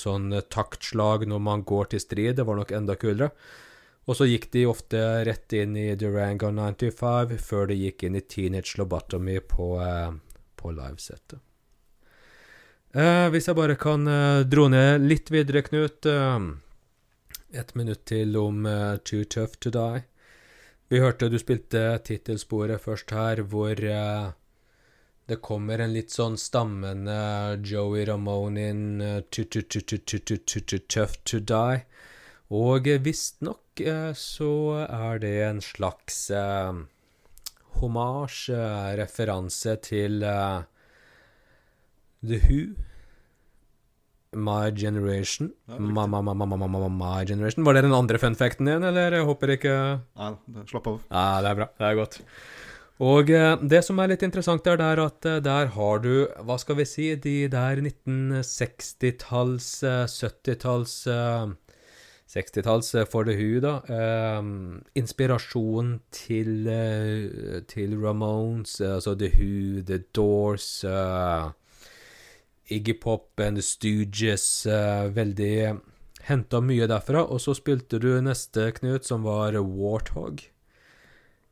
sånn 0.00 0.30
taktslag 0.48 1.26
når 1.28 1.42
man 1.44 1.64
går 1.68 1.90
til 1.92 2.00
strid. 2.00 2.38
Det 2.38 2.46
var 2.48 2.56
nok 2.56 2.72
enda 2.72 2.96
kulere. 2.96 3.28
Og 4.08 4.16
så 4.16 4.24
gikk 4.24 4.48
de 4.54 4.64
ofte 4.70 5.02
rett 5.28 5.52
inn 5.52 5.76
i 5.76 5.90
Durango 6.00 6.48
95 6.48 7.36
før 7.44 7.68
de 7.68 7.76
gikk 7.82 8.06
inn 8.08 8.16
i 8.16 8.24
Teenage 8.24 8.80
Lobotomy 8.80 9.36
på, 9.52 9.74
på 10.56 10.72
livesettet. 10.72 11.44
Eh, 12.90 13.28
hvis 13.30 13.46
jeg 13.46 13.54
bare 13.54 13.76
kan 13.78 14.06
eh, 14.10 14.42
dro 14.50 14.66
ned 14.70 15.04
litt 15.06 15.30
videre, 15.30 15.62
Knut. 15.66 16.06
Eh, 16.10 16.38
ett 17.52 17.74
minutt 17.74 18.04
til 18.06 18.36
om 18.36 18.66
uh, 18.66 18.96
Too 18.96 19.24
Tough 19.24 19.58
To 19.60 19.70
Die. 19.70 20.02
Vi 20.90 20.98
hørte 20.98 21.28
du 21.30 21.38
spilte 21.38 21.98
tittelsporet 22.04 22.82
først 22.82 23.10
her, 23.14 23.42
hvor 23.46 23.78
uh, 23.78 23.90
eh, 23.94 24.30
det 25.30 25.38
kommer 25.42 25.78
en 25.78 25.92
litt 25.94 26.10
sånn 26.10 26.34
stammende 26.38 27.14
eh, 27.14 27.60
Joey 27.62 28.04
Ramone 28.08 28.68
in 28.72 28.82
uh, 29.00 29.20
Too, 29.30 29.44
too, 29.44 29.62
too, 29.62 29.80
too 29.86 30.78
Tough 30.88 31.20
To 31.30 31.38
Die. 31.38 31.84
Og 32.50 32.88
visstnok 33.04 33.80
så 34.18 34.52
er 34.82 35.20
det 35.22 35.36
en 35.46 35.60
slags 35.62 36.16
eh, 36.34 36.80
hommage, 37.78 38.58
referanse 38.98 39.76
til 39.86 40.18
The 42.26 42.40
Who 42.42 42.89
My 44.32 44.70
Generation. 44.70 45.52
Ma, 45.66 46.06
ma, 46.06 46.20
ma, 46.22 46.32
ma, 46.34 46.44
ma, 46.44 46.56
ma, 46.56 46.88
My 46.88 47.24
Generation. 47.26 47.64
Var 47.64 47.74
det 47.74 47.82
den 47.82 47.94
andre 47.94 48.18
funfacten 48.18 48.66
din, 48.66 48.82
eller? 48.82 49.12
Jeg 49.12 49.26
håper 49.26 49.48
ikke 49.56 49.74
Nei, 50.16 50.32
slapp 50.70 50.86
av. 50.86 51.00
Ja, 51.10 51.40
det 51.42 51.50
er 51.50 51.56
bra. 51.58 51.66
Det 51.78 51.86
er 51.88 51.94
godt. 51.98 52.20
Og 53.00 53.30
eh, 53.32 53.56
det 53.64 53.80
som 53.86 53.98
er 53.98 54.12
litt 54.12 54.22
interessant, 54.26 54.66
er 54.68 54.76
der 54.76 55.00
at 55.00 55.24
eh, 55.26 55.40
der 55.42 55.66
har 55.74 56.02
du, 56.04 56.28
hva 56.44 56.56
skal 56.60 56.76
vi 56.78 56.84
si, 56.84 57.14
de 57.16 57.48
der 57.48 57.80
1960-talls, 57.80 59.68
eh, 59.88 60.04
70-talls 60.04 60.94
eh, 61.08 61.46
60-talls 62.30 62.94
eh, 63.00 63.06
for 63.08 63.24
The 63.24 63.34
Who, 63.38 63.60
da. 63.64 63.80
Eh, 63.88 64.42
inspirasjon 65.00 65.94
til, 66.12 66.68
til 67.72 67.96
Ramones, 68.04 68.80
altså 68.84 69.16
The 69.16 69.32
Who, 69.32 69.80
The 69.88 70.04
Doors, 70.14 70.84
eh, 70.84 71.48
Iggy 72.70 72.94
Pop 73.02 73.40
and 73.40 73.58
The 73.58 73.62
Stooges. 73.62 74.66
eh, 74.66 75.08
veldig 75.10 75.80
Henta 76.28 76.60
mye 76.60 76.86
derfra. 76.86 77.24
Og 77.26 77.40
så 77.40 77.54
spilte 77.56 77.98
du 77.98 78.12
neste, 78.22 78.70
Knut, 78.76 79.04
som 79.08 79.24
var 79.26 79.56
Warthog. 79.58 80.42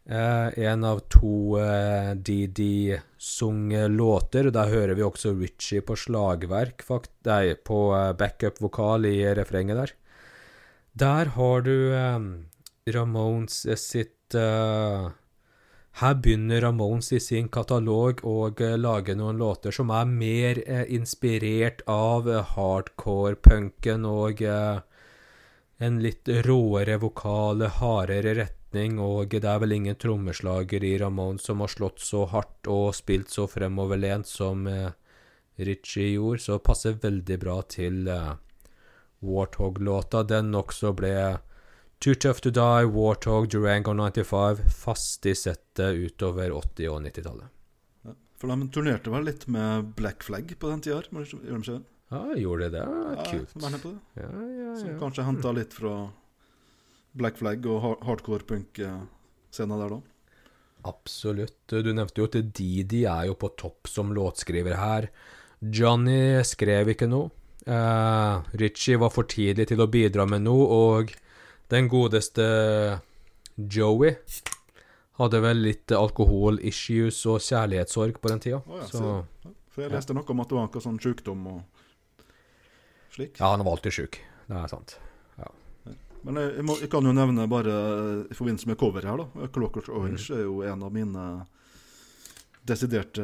Eh, 0.09 0.59
en 0.65 0.85
av 0.89 1.03
to 1.13 1.59
eh, 1.61 2.15
DD-sunge 2.15 3.89
låter. 3.93 4.51
Der 4.55 4.71
hører 4.73 4.95
vi 4.97 5.05
også 5.05 5.35
Richie 5.37 5.83
på 5.85 5.97
slagverk, 6.01 6.85
fakt 6.87 7.13
nei, 7.29 7.53
på 7.55 7.91
eh, 7.97 8.15
backup-vokal 8.17 9.05
i 9.09 9.19
refrenget 9.37 9.83
der. 9.83 9.93
Der 10.99 11.35
har 11.37 11.61
du 11.67 11.75
eh, 11.93 12.29
Ramones 12.95 13.67
sitt 13.83 14.35
eh, 14.35 15.11
Her 15.99 16.15
begynner 16.15 16.61
Ramones 16.61 17.09
i 17.13 17.19
sin 17.19 17.49
katalog 17.51 18.21
å 18.23 18.53
eh, 18.63 18.77
lage 18.79 19.17
noen 19.19 19.41
låter 19.41 19.75
som 19.75 19.91
er 19.91 20.05
mer 20.07 20.61
eh, 20.63 20.85
inspirert 20.95 21.81
av 21.91 22.29
eh, 22.31 22.53
hardcore-punken 22.53 24.07
og 24.07 24.43
en 24.47 25.99
litt 26.03 26.31
råere 26.47 27.01
vokal, 27.03 27.67
hardere 27.81 28.37
retning, 28.39 29.01
og 29.03 29.35
det 29.35 29.51
er 29.51 29.59
vel 29.65 29.75
ingen 29.75 29.99
trommeslager 29.99 30.87
i 30.87 30.95
Ramones 31.03 31.51
som 31.51 31.67
har 31.67 31.75
slått 31.75 31.99
så 32.07 32.23
hardt 32.31 32.71
og 32.71 32.95
spilt 32.95 33.35
så 33.35 33.49
fremoverlent 33.51 34.31
som 34.31 34.71
Ritchie 35.59 36.13
gjorde, 36.15 36.45
så 36.47 36.61
passer 36.63 37.03
veldig 37.03 37.43
bra 37.43 37.59
til 37.75 38.07
Warthog-låta. 39.19 40.23
Den 40.23 40.55
også 40.55 40.95
ble 40.99 41.15
Too 41.99 42.15
Tough 42.15 42.41
To 42.41 42.51
Die, 42.51 42.85
Warthog, 42.87 43.49
Durango 43.51 43.93
95 43.93 44.61
fast 44.71 45.27
i 45.27 45.35
settet 45.35 45.97
utover 45.99 46.51
80- 46.51 46.93
og 46.93 47.01
90-tallet. 47.03 47.49
Ja. 48.07 48.15
For 48.39 48.55
de 48.55 48.69
turnerte 48.71 49.11
vel 49.11 49.27
litt 49.27 49.49
med 49.51 49.89
Black 49.99 50.23
Flag 50.23 50.53
på 50.61 50.71
den 50.71 50.85
tida? 50.85 51.01
de 51.03 51.25
Gjør 51.25 51.43
de 51.43 51.59
ikke 51.59 51.75
det? 51.75 51.83
Ja, 52.09 52.23
gjorde 52.39 52.69
det 52.69 52.79
det? 52.79 52.85
Kult. 53.33 53.53
på 53.83 53.91
det. 53.91 53.99
Ja, 54.23 54.31
ja, 54.31 54.71
ja. 54.79 54.95
kanskje 55.01 55.27
henta 55.27 55.53
litt 55.53 55.75
fra 55.75 55.97
Black 57.19 57.43
Flag 57.43 57.67
og 57.67 57.99
hardcore 58.07 58.47
punk-scena 58.47 59.83
der 59.83 59.99
da. 59.99 60.01
Absolutt. 60.87 61.59
Du 61.67 61.91
nevnte 61.91 62.23
jo 62.23 62.31
at 62.31 62.39
Didi 62.55 63.05
er 63.11 63.27
jo 63.27 63.35
på 63.35 63.51
topp 63.59 63.91
som 63.91 64.15
låtskriver 64.15 64.79
her. 64.79 65.11
Johnny 65.59 66.39
skrev 66.47 66.95
ikke 66.95 67.11
noe. 67.11 67.35
Uh, 67.67 68.47
Richie 68.57 68.97
var 69.03 69.11
for 69.13 69.27
tidlig 69.29 69.67
til 69.69 69.83
å 69.83 69.91
bidra 69.91 70.25
med 70.31 70.47
noe, 70.47 70.69
og 70.95 71.11
den 71.71 71.89
godeste 71.93 72.45
Joey 73.59 74.15
hadde 75.19 75.41
vel 75.43 75.59
litt 75.67 75.91
alkoholissues 75.93 77.19
og 77.27 77.41
kjærlighetssorg 77.43 78.21
på 78.23 78.31
den 78.33 78.41
tida. 78.45 78.61
Oh, 78.67 78.79
ja, 78.79 78.87
så. 78.87 79.55
For 79.75 79.83
jeg 79.85 79.93
leste 79.93 80.15
noe 80.15 80.25
om 80.31 80.41
at 80.45 80.49
det 80.53 80.57
var 80.59 80.69
noe 80.71 80.83
sånn 80.85 81.01
sjukdom 81.03 81.43
og 81.51 81.61
slik. 83.15 83.37
ja, 83.41 83.51
han 83.51 83.65
var 83.67 83.77
alltid 83.77 83.93
sjuk. 83.99 84.21
Det 84.49 84.57
er 84.63 84.71
sant. 84.73 84.97
Men 86.27 86.35
jeg, 86.35 86.51
jeg, 86.59 86.65
må, 86.67 86.75
jeg 86.83 86.89
kan 86.91 87.07
jo 87.07 87.13
nevne 87.15 87.45
bare 87.51 87.71
eh, 87.73 88.23
i 88.33 88.35
forbindelse 88.35 88.67
med 88.67 88.77
coveret 88.81 89.07
her, 89.07 89.21
da. 89.23 89.47
'Clockers 89.55 89.87
Orange 89.89 90.25
Mm. 90.27 90.37
er 90.39 90.43
jo 90.43 90.57
en 90.67 90.83
av 90.83 90.91
mine 90.93 91.27
desiderte 92.67 93.23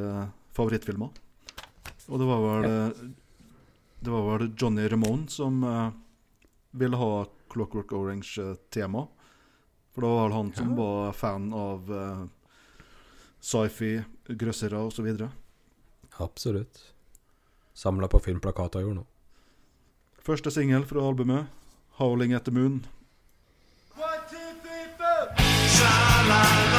favorittfilmer. 0.54 1.10
Og 2.08 2.20
det 2.22 2.28
var 2.28 2.40
vel 2.44 2.68
ja. 2.70 2.90
Det 4.04 4.12
var 4.12 4.38
vel 4.38 4.50
Johnny 4.60 4.84
Ramone 4.88 5.28
som 5.32 5.62
eh, 5.64 5.90
ville 6.76 6.96
ha 7.00 7.10
Clockwork 7.54 7.92
Orange-tema. 7.96 9.06
For 9.94 10.02
det 10.02 10.10
var 10.10 10.30
han 10.34 10.52
som 10.56 10.70
Ja. 10.72 10.76
var 10.80 11.12
fan 11.14 11.52
av 11.54 11.90
uh, 11.90 12.26
sci-fi, 13.40 14.02
grøssere 14.28 14.80
osv. 14.88 15.28
Absolutt. 16.18 16.80
Samla 17.74 18.08
på 18.08 18.18
filmplakater 18.22 18.80
gjorde 18.82 19.00
noe. 19.02 19.10
Første 20.24 20.50
singel 20.50 20.84
fra 20.88 21.02
albumet, 21.04 21.46
'Howling 21.98 22.32
at 22.34 22.44
the 22.44 22.50
Moon'. 22.52 22.84
One, 23.96 24.22
two, 24.30 24.50
three, 24.62 24.86
four. 24.98 26.73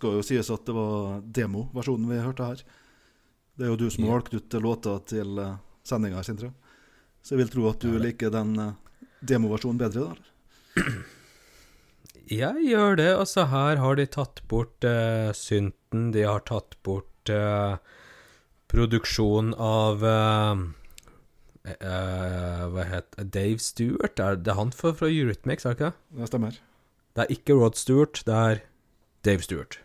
Skal 0.00 0.16
jo 0.16 0.24
sies 0.24 0.48
at 0.52 0.64
det 0.64 0.74
var 0.76 1.20
demoversjonen 1.40 2.08
vi 2.08 2.22
hørte 2.24 2.48
her. 2.48 2.64
Det 3.60 3.66
er 3.66 3.74
jo 3.74 3.80
du 3.82 3.90
som 3.92 4.06
har 4.06 4.16
valgt 4.16 4.34
ut 4.34 4.56
låta 4.64 4.96
til 5.12 5.36
uh, 5.36 5.58
sendinga, 5.84 6.24
Sindre. 6.24 6.54
Så 7.20 7.34
jeg 7.34 7.42
vil 7.42 7.52
tro 7.52 7.68
at 7.68 7.82
du 7.84 7.92
Ja, 7.92 8.00
liker 8.00 8.32
den 8.32 8.54
eh, 8.56 8.76
demoversjonen 9.28 9.76
bedre, 9.80 10.14
da. 10.14 10.84
Jeg 12.30 12.62
gjør 12.64 12.96
det. 12.96 13.10
Altså, 13.12 13.44
her 13.50 13.76
har 13.82 13.98
de 13.98 14.06
tatt 14.08 14.40
bort 14.48 14.86
uh, 14.88 15.28
synten, 15.36 16.12
de 16.14 16.24
har 16.24 16.46
tatt 16.48 16.78
bort 16.86 17.28
uh, 17.28 17.76
produksjon 18.70 19.52
av 19.58 20.06
uh, 20.06 20.62
eh, 21.66 22.64
Hva 22.70 22.86
het 22.88 23.18
Dave 23.34 23.58
Stewart? 23.60 24.22
Er 24.22 24.40
det 24.40 24.56
han 24.56 24.72
fra, 24.72 24.94
fra 24.96 25.10
Eurythmics, 25.10 25.66
er 25.66 25.74
det 25.74 25.80
ikke? 25.80 25.92
Det 26.22 26.32
stemmer. 26.32 26.60
Det 27.18 27.26
er 27.26 27.36
ikke 27.36 27.58
Rod 27.58 27.76
Stewart, 27.76 28.22
det 28.24 28.40
er 28.40 28.64
Dave 29.26 29.44
Stewart. 29.44 29.80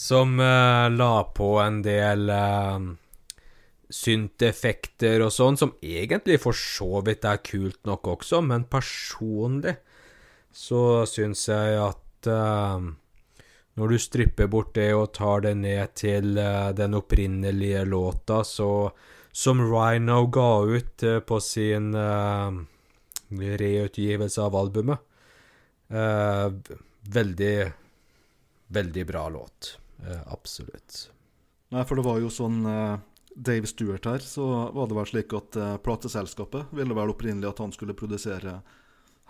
Som 0.00 0.40
eh, 0.40 0.86
la 0.94 1.14
på 1.36 1.50
en 1.60 1.82
del 1.84 2.30
uh, 2.32 2.78
synteffekter 3.92 5.20
og 5.26 5.32
sånn, 5.34 5.58
som 5.60 5.74
egentlig 5.84 6.38
for 6.40 6.56
så 6.56 7.02
vidt 7.04 7.26
er 7.28 7.42
kult 7.44 7.82
nok 7.88 8.08
også, 8.16 8.40
men 8.46 8.64
personlig 8.70 9.76
så 10.50 11.04
syns 11.06 11.44
jeg 11.50 11.76
at 11.82 12.30
uh, 12.32 12.80
når 13.76 13.92
du 13.92 13.98
stripper 14.00 14.48
bort 14.50 14.72
det 14.78 14.88
og 14.96 15.12
tar 15.14 15.44
det 15.44 15.54
ned 15.60 15.92
til 16.00 16.32
uh, 16.40 16.72
den 16.76 16.96
opprinnelige 16.96 17.84
låta, 17.84 18.40
så 18.48 18.88
som 19.30 19.60
Rhino 19.62 20.24
ga 20.32 20.50
ut 20.64 21.04
uh, 21.06 21.20
på 21.20 21.38
sin 21.44 21.92
reutgivelse 23.30 24.42
av 24.42 24.56
albumet 24.58 25.06
Eh, 25.90 26.52
veldig, 27.00 27.72
veldig 28.66 29.06
bra 29.06 29.28
låt. 29.28 29.78
Eh, 30.06 30.22
absolutt. 30.32 31.10
Nei, 31.70 31.84
for 31.86 31.96
det 32.00 32.04
var 32.06 32.18
jo 32.22 32.30
sånn 32.32 32.60
eh, 32.66 32.98
Dave 33.36 33.66
Stewart 33.70 34.04
her, 34.10 34.18
så 34.24 34.46
var 34.74 34.88
det 34.90 34.96
vel 34.98 35.06
slik 35.10 35.34
at 35.38 35.56
eh, 35.56 35.76
plateselskapet 35.84 36.72
ville 36.74 36.94
vel 36.96 37.12
opprinnelig 37.12 37.50
at 37.52 37.58
han 37.62 37.72
skulle 37.72 37.94
produsere 37.94 38.60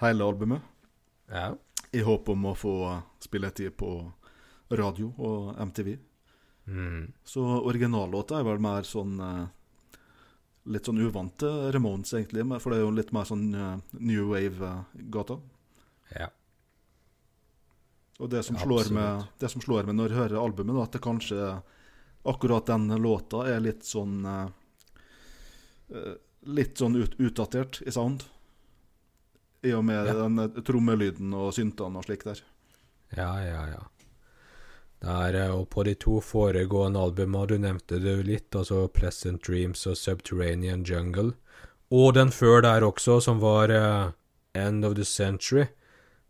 hele 0.00 0.24
albumet, 0.24 0.62
Ja. 1.30 1.54
i 1.92 2.00
håp 2.06 2.28
om 2.32 2.46
å 2.46 2.54
få 2.56 2.74
eh, 2.94 3.02
spilletid 3.20 3.76
på 3.76 3.90
radio 4.70 5.10
og 5.18 5.58
MTV. 5.58 5.96
Mm. 6.70 7.12
Så 7.26 7.42
originallåta 7.66 8.38
er 8.38 8.44
vel 8.46 8.60
mer 8.62 8.86
sånn 8.86 9.16
eh, 9.20 9.46
Litt 10.70 10.84
sånn 10.86 11.00
uvante 11.00 11.48
Ramones, 11.72 12.10
egentlig, 12.12 12.44
for 12.60 12.70
det 12.70 12.78
er 12.78 12.82
jo 12.84 12.90
litt 12.92 13.10
mer 13.16 13.24
sånn 13.24 13.46
eh, 13.56 13.78
new 13.98 14.26
wave-gata. 14.28 15.38
ja. 16.14 16.28
Og 18.20 18.28
det 18.28 18.42
som, 18.44 18.56
slår 18.60 18.90
med, 18.92 19.28
det 19.40 19.48
som 19.48 19.62
slår 19.64 19.86
med 19.88 19.96
når 19.96 20.12
jeg 20.12 20.18
hører 20.20 20.40
albumet, 20.42 20.76
da, 20.76 20.82
at 20.84 20.96
det 20.96 21.00
kanskje 21.04 21.44
akkurat 22.28 22.66
den 22.68 22.90
låta 23.00 23.46
er 23.48 23.62
litt 23.64 23.86
sånn 23.88 24.18
eh, 24.28 24.48
Litt 26.48 26.78
sånn 26.80 26.94
ut, 26.96 27.16
utdatert 27.20 27.82
i 27.84 27.92
sound. 27.92 28.22
I 29.66 29.72
og 29.76 29.82
med 29.84 30.06
Ja. 30.06 30.14
den 30.22 30.38
eh, 30.38 30.60
trommelyden 30.64 31.34
og 31.36 31.50
syntene 31.56 32.00
og 32.00 32.06
slik 32.06 32.24
der. 32.24 32.40
Ja, 33.16 33.32
ja, 33.44 33.64
ja. 33.74 33.82
Der, 35.00 35.36
og 35.56 35.66
på 35.72 35.84
de 35.84 35.94
to 35.96 36.20
foregående 36.20 37.00
albumene, 37.00 37.46
du 37.48 37.58
nevnte 37.58 37.98
det 38.00 38.18
litt, 38.28 38.54
altså 38.56 38.86
Pleasant 38.88 39.42
Dreams 39.44 39.86
og 39.88 39.96
Subterranean 39.96 40.84
Jungle, 40.84 41.32
og 41.90 42.14
den 42.14 42.28
før 42.30 42.60
der 42.62 42.84
også, 42.84 43.18
som 43.24 43.40
var 43.40 43.72
uh, 43.72 44.12
End 44.54 44.84
of 44.84 44.94
the 44.94 45.04
Century, 45.04 45.66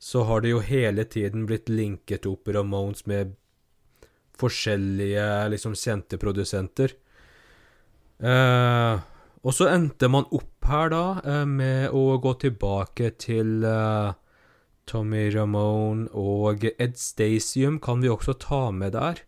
så 0.00 0.24
har 0.24 0.40
det 0.40 0.54
jo 0.54 0.62
hele 0.64 1.04
tiden 1.04 1.44
blitt 1.46 1.68
linket 1.68 2.24
opp 2.26 2.48
Ramones 2.48 3.04
med 3.10 3.34
forskjellige, 4.40 5.26
liksom, 5.52 5.76
kjente 5.76 6.16
produsenter. 6.20 6.94
Eh, 8.20 9.02
og 9.40 9.56
så 9.56 9.68
endte 9.72 10.08
man 10.12 10.28
opp 10.32 10.64
her 10.68 10.90
da 10.92 11.04
eh, 11.20 11.44
med 11.48 11.92
å 11.96 12.16
gå 12.20 12.32
tilbake 12.40 13.12
til 13.20 13.64
eh, 13.64 14.16
Tommy 14.88 15.28
Ramone 15.34 16.08
og 16.16 16.64
Ed 16.72 16.96
Stasium 17.00 17.78
kan 17.80 18.00
vi 18.00 18.12
også 18.12 18.38
ta 18.40 18.62
med 18.72 18.96
der. 18.96 19.20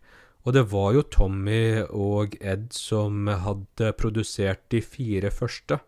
Og 0.43 0.57
det 0.57 0.65
var 0.73 0.91
jo 0.97 1.05
Tommy 1.07 1.85
og 1.87 2.35
Ed 2.41 2.73
som 2.75 3.29
hadde 3.29 3.93
produsert 3.95 4.65
de 4.73 4.81
fire 4.83 5.31
første 5.31 5.79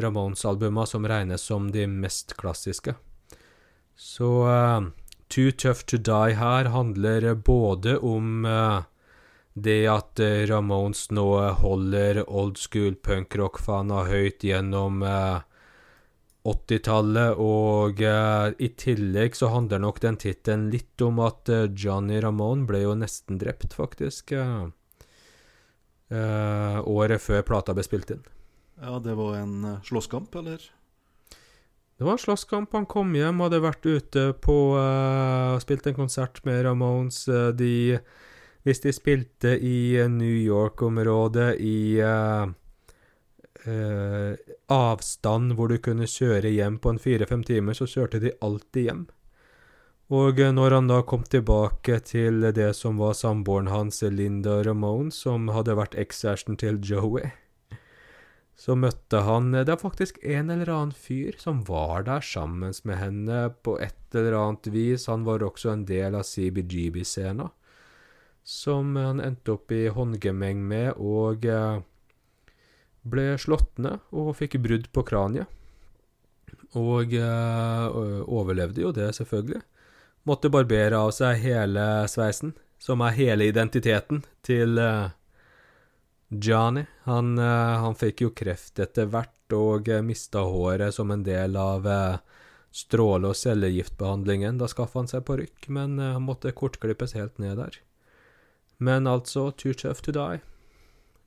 Ramones-albuma, 0.00 0.88
som 0.88 1.06
regnes 1.06 1.44
som 1.44 1.68
de 1.70 1.84
mest 1.86 2.34
klassiske. 2.40 2.96
Så 4.00 4.30
uh, 4.48 4.86
Too 5.28 5.52
Tough 5.52 5.84
To 5.92 6.00
Die 6.00 6.38
her 6.40 6.70
handler 6.72 7.34
både 7.34 7.98
om 7.98 8.46
uh, 8.48 8.80
det 9.52 9.84
at 9.90 10.20
eh, 10.22 10.46
Ramones 10.48 11.08
nå 11.10 11.26
holder 11.60 12.22
old 12.30 12.58
school 12.58 12.94
punkrock-fana 12.94 14.04
høyt 14.08 14.44
gjennom 14.46 15.02
eh, 15.02 15.40
80-tallet, 16.40 17.36
og 17.36 18.00
uh, 18.00 18.48
i 18.56 18.70
tillegg 18.80 19.34
så 19.36 19.50
handler 19.52 19.82
nok 19.84 19.98
den 20.00 20.16
tittelen 20.16 20.70
litt 20.72 21.02
om 21.04 21.18
at 21.20 21.50
uh, 21.52 21.66
Johnny 21.68 22.16
Ramone 22.24 22.64
ble 22.64 22.80
jo 22.86 22.96
nesten 22.98 23.40
drept, 23.42 23.76
faktisk, 23.76 24.36
Uh, 26.10 26.82
året 26.90 27.22
før 27.22 27.44
plata 27.46 27.70
ble 27.70 27.84
spilt 27.86 28.08
inn. 28.10 28.24
Ja, 28.82 28.96
det 28.98 29.12
var 29.14 29.36
en 29.38 29.76
slåsskamp, 29.86 30.34
eller? 30.40 30.64
Det 32.00 32.04
var 32.04 32.12
en 32.12 32.18
slåsskamp. 32.18 32.72
Han 32.72 32.86
kom 32.86 33.10
hjem, 33.12 33.42
hadde 33.44 33.58
vært 33.60 33.84
ute 33.84 34.22
på 34.40 34.54
uh, 34.72 35.58
Spilt 35.60 35.84
en 35.84 35.98
konsert 35.98 36.38
med 36.48 36.62
Ramones. 36.64 37.26
eh, 37.28 37.50
de 37.52 37.98
Hvis 38.64 38.80
de 38.80 38.92
spilte 38.96 39.52
i 39.60 40.00
eh, 40.00 40.08
New 40.08 40.32
York-området 40.32 41.58
i 41.60 42.00
uh, 42.00 42.48
uh, 43.66 44.32
avstand 44.72 45.52
hvor 45.52 45.68
du 45.68 45.76
kunne 45.76 46.08
kjøre 46.08 46.48
hjem 46.48 46.78
på 46.80 46.94
en 46.94 47.02
fire-fem 47.04 47.44
timer, 47.44 47.76
så 47.76 47.84
kjørte 47.84 48.22
de 48.24 48.32
alltid 48.40 48.88
hjem. 48.88 49.04
Og 50.08 50.40
når 50.40 50.78
han 50.78 50.88
da 50.88 51.02
kom 51.04 51.28
tilbake 51.28 52.00
til 52.00 52.48
det 52.56 52.72
som 52.80 52.96
var 52.96 53.12
samboeren 53.12 53.68
hans, 53.68 54.00
Linda 54.00 54.62
Ramone, 54.64 55.12
som 55.12 55.52
hadde 55.52 55.76
vært 55.76 56.00
ekskjæresten 56.00 56.56
til 56.56 56.80
Joey, 56.80 57.28
så 58.60 58.74
møtte 58.76 59.22
han 59.24 59.54
Det 59.54 59.72
er 59.72 59.80
faktisk 59.80 60.18
en 60.20 60.50
eller 60.52 60.68
annen 60.68 60.92
fyr 60.92 61.38
som 61.40 61.62
var 61.64 62.04
der 62.04 62.20
sammen 62.20 62.74
med 62.84 62.98
henne 63.00 63.38
på 63.64 63.78
et 63.80 64.14
eller 64.14 64.36
annet 64.36 64.68
vis. 64.74 65.06
Han 65.08 65.24
var 65.24 65.40
også 65.46 65.72
en 65.72 65.86
del 65.88 66.18
av 66.18 66.26
CBGB-scena, 66.28 67.48
som 68.44 68.96
han 69.00 69.22
endte 69.24 69.54
opp 69.54 69.72
i 69.72 69.86
håndgemeng 69.88 70.60
med, 70.68 70.92
og 71.00 71.46
eh, 71.48 71.80
ble 73.08 73.26
slått 73.40 73.80
ned 73.80 74.12
og 74.12 74.34
fikk 74.36 74.58
brudd 74.60 74.90
på 74.92 75.06
kraniet. 75.08 75.48
Og 76.76 77.14
eh, 77.16 77.86
overlevde 78.28 78.84
jo 78.84 78.92
det, 78.92 79.08
selvfølgelig. 79.16 79.62
Måtte 80.28 80.52
barbere 80.52 81.00
av 81.00 81.14
seg 81.16 81.40
hele 81.46 81.86
sveisen, 82.12 82.52
som 82.80 83.00
er 83.06 83.16
hele 83.16 83.48
identiteten 83.48 84.20
til 84.44 84.76
eh, 84.82 85.16
Johnny. 86.30 86.86
Han, 87.04 87.38
eh, 87.38 87.78
han 87.84 87.94
fikk 87.98 88.22
jo 88.22 88.30
kreft 88.30 88.78
etter 88.78 89.10
hvert 89.10 89.34
og 89.56 89.88
uh, 89.90 89.98
mista 90.02 90.38
håret 90.46 90.94
som 90.94 91.10
en 91.10 91.24
del 91.26 91.56
av 91.58 91.86
eh, 91.90 92.16
stråle- 92.70 93.28
og 93.32 93.36
cellegiftbehandlingen. 93.36 94.58
Da 94.58 94.68
skaffa 94.70 94.98
han 95.02 95.08
seg 95.10 95.24
parykk, 95.26 95.68
men 95.74 95.98
eh, 95.98 96.12
han 96.14 96.22
måtte 96.22 96.52
kortklippes 96.54 97.14
helt 97.18 97.38
ned 97.42 97.58
der. 97.58 97.80
Men 98.78 99.06
altså, 99.10 99.50
too 99.50 99.74
tough 99.74 100.00
to 100.06 100.12
die. 100.14 100.40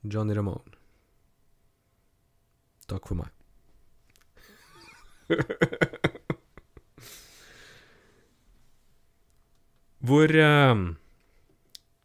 Johnny 0.02 0.34
Ramone. 0.34 0.72
Takk 2.88 3.08
for 3.08 3.14
meg. 3.20 3.28
Hvor 10.04 10.28
eh, 10.36 10.74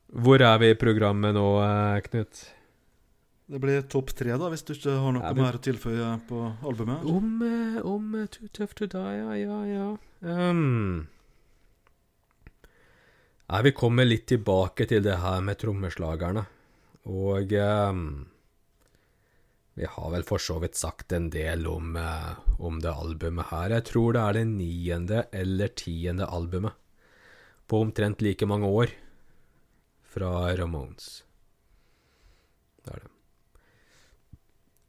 Hvor 0.07 0.41
er 0.41 0.57
vi 0.62 0.69
i 0.71 0.79
programmet 0.79 1.33
nå, 1.35 1.62
eh, 1.63 1.99
Knut? 2.05 2.59
Det 3.49 3.57
blir 3.57 3.81
topp 3.89 4.12
tre, 4.13 4.35
da, 4.38 4.47
hvis 4.53 4.62
du 4.62 4.75
ikke 4.75 4.93
har 5.01 5.13
noe 5.15 5.23
Ja, 5.25 5.33
det... 5.33 5.41
mer 5.41 5.55
å 5.57 5.62
tilføye 5.65 6.09
på 6.29 6.41
albumet. 6.69 7.05
Om, 7.09 7.29
eh, 7.47 7.79
om 7.81 8.12
eh, 8.19 8.27
Too 8.29 8.49
Tough 8.53 8.75
To 8.77 8.85
Die, 8.91 9.15
ja, 9.17 9.38
ja, 9.39 9.59
ja. 9.65 9.88
Um. 10.21 11.07
Nei, 13.49 13.62
vi 13.65 13.73
kommer 13.73 14.05
litt 14.05 14.27
tilbake 14.29 14.85
til 14.91 15.01
det 15.01 15.17
her 15.23 15.41
med 15.41 15.57
trommeslagerne. 15.57 16.45
Og 17.09 17.55
um, 17.57 18.03
vi 19.79 19.89
har 19.89 20.13
vel 20.13 20.27
for 20.27 20.45
så 20.45 20.59
vidt 20.62 20.77
sagt 20.77 21.17
en 21.17 21.31
del 21.33 21.65
om, 21.71 21.95
eh, 21.97 22.31
om 22.62 22.77
det 22.83 22.93
albumet 22.93 23.49
her. 23.49 23.73
Jeg 23.79 23.89
tror 23.89 24.13
det 24.13 24.25
er 24.27 24.38
det 24.38 24.47
niende 24.53 25.25
eller 25.33 25.73
tiende 25.73 26.29
albumet 26.29 26.77
på 27.65 27.81
omtrent 27.81 28.21
like 28.21 28.45
mange 28.45 28.69
år 28.69 28.93
fra 30.05 30.51
Ramones. 30.53 31.23
Det 32.85 32.93
er 32.93 33.07
det. 33.07 33.15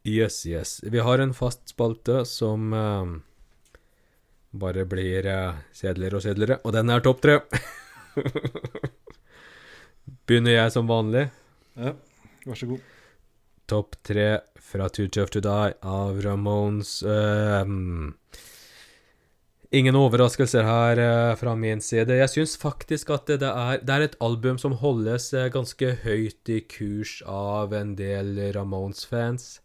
Yes, 0.02 0.46
yes. 0.46 0.80
Vi 0.82 0.98
har 0.98 1.18
en 1.18 1.34
fast 1.34 1.68
spalte 1.68 2.24
som 2.24 2.72
uh, 2.72 3.16
bare 4.50 4.86
blir 4.88 5.26
uh, 5.28 5.58
kjedeligere 5.76 6.16
og 6.16 6.24
kjedeligere. 6.24 6.60
Og 6.64 6.72
den 6.72 6.92
er 6.92 7.04
topp 7.04 7.20
tre. 7.20 7.36
Begynner 10.26 10.56
jeg 10.56 10.72
som 10.72 10.88
vanlig. 10.88 11.26
Ja, 11.76 11.92
vær 12.46 12.62
så 12.62 12.70
god. 12.72 12.88
Topp 13.68 14.00
tre 14.02 14.30
fra 14.70 14.88
Too 14.88 15.12
Tough 15.12 15.36
To 15.36 15.44
Die 15.44 15.76
av 15.84 16.24
Ramones. 16.24 16.96
Ehm, 17.04 18.16
ingen 19.70 20.00
overraskelser 20.00 20.64
her 20.64 21.04
uh, 21.04 21.36
fra 21.36 21.58
min 21.60 21.84
side. 21.84 22.22
Jeg 22.24 22.32
syns 22.32 22.56
faktisk 22.56 23.12
at 23.12 23.28
det, 23.28 23.42
det, 23.44 23.52
er, 23.52 23.84
det 23.84 23.98
er 23.98 24.08
et 24.08 24.20
album 24.24 24.56
som 24.56 24.80
holdes 24.80 25.34
ganske 25.52 25.98
høyt 26.06 26.48
i 26.48 26.62
kurs 26.64 27.18
av 27.28 27.76
en 27.76 27.98
del 28.00 28.38
Ramones-fans. 28.56 29.58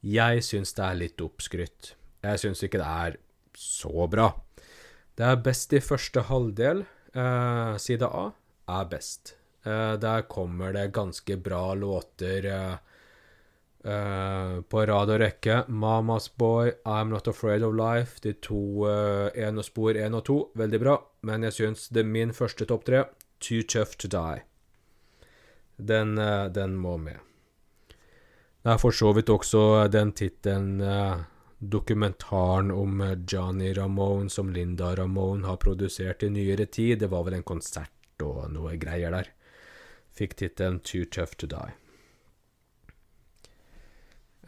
Jeg 0.00 0.44
syns 0.44 0.72
det 0.76 0.84
er 0.84 1.00
litt 1.00 1.20
oppskrytt. 1.24 1.94
Jeg 2.24 2.40
syns 2.42 2.62
ikke 2.64 2.80
det 2.80 2.88
er 2.88 3.18
så 3.56 4.06
bra. 4.10 4.30
Det 5.16 5.26
er 5.26 5.42
best 5.44 5.72
i 5.76 5.82
første 5.84 6.24
halvdel. 6.28 6.84
Eh, 7.12 7.74
side 7.82 8.08
A 8.08 8.30
er 8.78 8.86
best. 8.88 9.34
Eh, 9.64 9.96
der 10.00 10.24
kommer 10.30 10.72
det 10.72 10.92
ganske 10.96 11.36
bra 11.36 11.74
låter 11.74 12.46
eh, 12.48 12.76
eh, 13.84 14.60
på 14.62 14.84
rad 14.88 15.12
og 15.12 15.20
rekke. 15.20 15.64
Mamas 15.68 16.30
Boy, 16.32 16.72
I'm 16.84 17.12
Not 17.12 17.28
Afraid 17.28 17.64
of 17.66 17.76
Life, 17.76 18.20
de 18.24 18.32
to 18.32 18.86
én 19.36 19.58
og 19.60 19.66
spor 19.68 19.98
én 19.98 20.16
og 20.16 20.24
to, 20.24 20.38
veldig 20.56 20.80
bra. 20.80 21.00
Men 21.28 21.44
jeg 21.48 21.58
syns 21.58 21.88
det 21.92 22.06
er 22.06 22.14
min 22.14 22.32
første 22.32 22.64
topp 22.64 22.88
tre, 22.88 23.04
Too 23.40 23.62
Tough 23.68 23.96
To 24.00 24.08
Die. 24.08 24.44
Den, 25.80 26.18
eh, 26.18 26.48
den 26.48 26.76
må 26.76 26.96
med. 26.96 27.18
Det 28.60 28.74
er 28.74 28.80
for 28.80 28.92
så 28.92 29.12
vidt 29.16 29.30
også 29.32 29.88
den 29.88 30.12
tittelen 30.12 30.80
eh, 30.84 31.22
dokumentaren 31.58 32.70
om 32.74 33.00
eh, 33.00 33.16
Johnny 33.28 33.72
Ramone 33.76 34.28
som 34.30 34.52
Linda 34.52 34.92
Ramone 34.96 35.46
har 35.48 35.56
produsert 35.56 36.22
i 36.22 36.30
nyere 36.30 36.66
tid. 36.66 36.98
Det 37.00 37.08
var 37.08 37.24
vel 37.24 37.38
en 37.38 37.46
konsert 37.46 38.24
og 38.24 38.50
noe 38.52 38.76
greier 38.76 39.16
der. 39.16 39.30
Fikk 40.12 40.36
tittelen 40.36 40.80
Too 40.84 41.08
Tough 41.08 41.38
To 41.40 41.48
Die. 41.48 41.72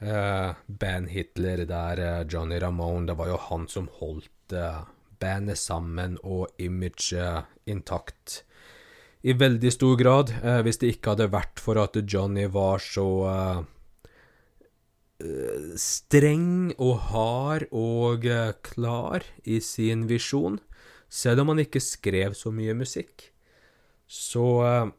Eh, 0.03 0.55
band 0.66 1.09
Hitler 1.09 1.64
der, 1.64 2.01
eh, 2.01 2.27
Johnny 2.29 2.59
Ramone, 2.61 3.07
det 3.07 3.16
var 3.16 3.29
jo 3.33 3.37
han 3.48 3.68
som 3.68 3.88
holdt 4.01 4.53
eh, 4.53 4.83
bandet 5.20 5.59
sammen 5.59 6.18
og 6.22 6.48
imaget 6.59 7.46
intakt. 7.66 8.42
I 9.22 9.33
veldig 9.38 9.70
stor 9.72 9.96
grad. 9.96 10.33
Eh, 10.42 10.61
hvis 10.66 10.81
det 10.83 10.96
ikke 10.96 11.14
hadde 11.14 11.31
vært 11.31 11.62
for 11.62 11.79
at 11.79 11.94
Johnny 12.03 12.48
var 12.51 12.83
så 12.83 13.07
eh, 13.31 13.61
eh, 13.61 13.62
streng 15.79 16.73
og 16.79 16.97
hard 17.11 17.69
og 17.71 18.27
eh, 18.27 18.55
klar 18.65 19.25
i 19.45 19.61
sin 19.65 20.07
visjon, 20.11 20.59
selv 21.13 21.43
om 21.43 21.53
han 21.53 21.63
ikke 21.65 21.83
skrev 21.83 22.37
så 22.39 22.53
mye 22.55 22.75
musikk, 22.77 23.29
så 24.07 24.47
eh, 24.67 24.93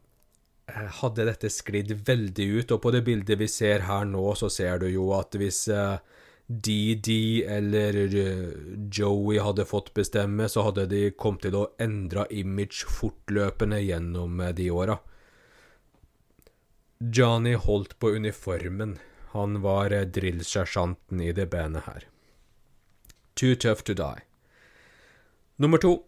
hadde 1.02 1.28
dette 1.28 1.52
sklidd 1.52 1.94
veldig 2.08 2.50
ut. 2.60 2.76
Og 2.76 2.82
på 2.84 2.94
det 2.96 3.04
bildet 3.08 3.40
vi 3.42 3.50
ser 3.52 3.88
her 3.88 4.06
nå, 4.10 4.26
så 4.40 4.50
ser 4.54 4.84
du 4.84 4.90
jo 4.92 5.12
at 5.18 5.36
hvis 5.40 5.66
eh, 5.74 5.98
DD 6.48 7.44
eller 7.48 7.98
eh, 8.04 8.52
Joey 8.92 9.40
hadde 9.44 9.66
fått 9.66 9.94
bestemme, 9.96 10.50
så 10.50 10.68
hadde 10.68 10.88
de 10.92 11.08
kommet 11.18 11.48
til 11.48 11.58
å 11.58 11.70
endre 11.82 12.28
image 12.36 12.86
fortløpende 12.92 13.82
gjennom 13.84 14.42
eh, 14.44 14.54
de 14.56 14.70
åra. 14.72 15.00
Johnny 17.04 17.56
holdt 17.60 17.98
på 18.00 18.14
uniformen. 18.16 18.98
Han 19.34 19.62
var 19.62 19.91
eh, 19.91 20.06
drillsersjanten 20.06 21.22
i 21.22 21.32
det 21.34 21.50
bandet 21.54 21.88
her. 21.89 22.08
Too 23.34 23.56
tough 23.56 23.82
to 23.84 23.93
die. 23.98 24.26
Nummer 25.58 25.78
to. 25.78 26.04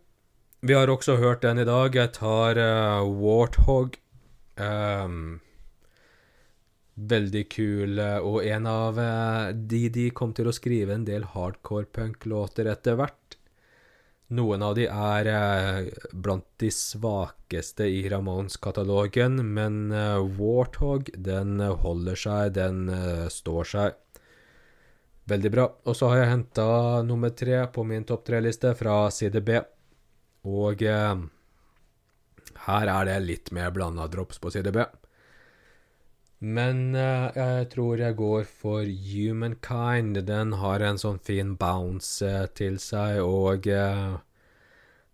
Vi 0.66 0.74
har 0.74 0.90
også 0.90 1.18
hørt 1.22 1.42
den 1.42 1.62
i 1.62 1.66
dag. 1.66 1.96
Jeg 1.96 2.14
tar 2.18 2.58
uh, 2.58 3.06
Warthog. 3.06 3.98
Um, 4.58 5.42
veldig 6.96 7.44
kul, 7.52 8.00
eh, 8.00 8.18
og 8.24 8.46
en 8.48 8.68
av 8.72 9.00
uh, 9.00 9.52
de 9.52 9.88
de 9.92 10.06
kom 10.16 10.32
til 10.36 10.48
å 10.48 10.56
skrive 10.56 10.96
en 10.96 11.06
del 11.08 11.28
hardcore 11.34 11.90
punk-låter 11.92 12.70
etter 12.72 12.96
hvert. 13.00 13.25
Noen 14.34 14.64
av 14.66 14.74
de 14.74 14.88
er 14.90 15.28
eh, 15.30 15.90
blant 16.12 16.48
de 16.58 16.72
svakeste 16.74 17.86
i 17.86 18.08
Ramones-katalogen, 18.10 19.38
men 19.54 19.92
eh, 19.94 20.18
Warthog, 20.40 21.12
den 21.14 21.60
eh, 21.62 21.76
holder 21.84 22.18
seg, 22.18 22.56
den 22.58 22.90
står 23.30 23.70
seg. 23.70 24.02
Veldig 25.26 25.52
bra. 25.52 25.66
Og 25.86 25.96
så 25.98 26.10
har 26.12 26.22
jeg 26.22 26.32
henta 26.34 26.68
nummer 27.06 27.32
tre 27.34 27.64
på 27.74 27.86
min 27.88 28.06
topp 28.06 28.28
tre-liste 28.28 28.76
fra 28.78 29.08
side 29.14 29.42
B. 29.46 29.58
Og 30.46 30.84
eh, 30.86 31.16
her 32.68 32.92
er 32.94 33.10
det 33.10 33.16
litt 33.26 33.52
mer 33.56 33.74
blanda 33.74 34.06
drops 34.12 34.42
på 34.42 34.54
side 34.54 34.74
B. 34.74 34.86
Men 36.44 36.96
uh, 36.96 37.32
jeg 37.32 37.70
tror 37.72 38.02
jeg 38.02 38.18
går 38.20 38.44
for 38.44 38.84
Humankind. 38.84 40.20
Den 40.28 40.56
har 40.60 40.84
en 40.84 41.00
sånn 41.00 41.20
fin 41.24 41.56
bounce 41.60 42.26
uh, 42.28 42.46
til 42.52 42.78
seg, 42.84 43.22
og 43.24 43.68
uh, 43.72 44.20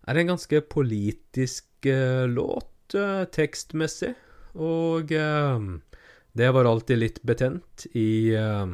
er 0.02 0.18
en 0.18 0.32
ganske 0.34 0.64
politisk 0.66 1.68
låt 1.82 2.94
tekstmessig. 3.34 4.12
Og 4.54 5.10
det 5.10 6.50
var 6.54 6.68
alltid 6.68 7.00
litt 7.00 7.16
betent 7.26 7.86
i 7.98 8.30
uh, 8.38 8.70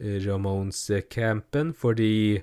Ramones-campen, 0.00 1.74
fordi 1.76 2.40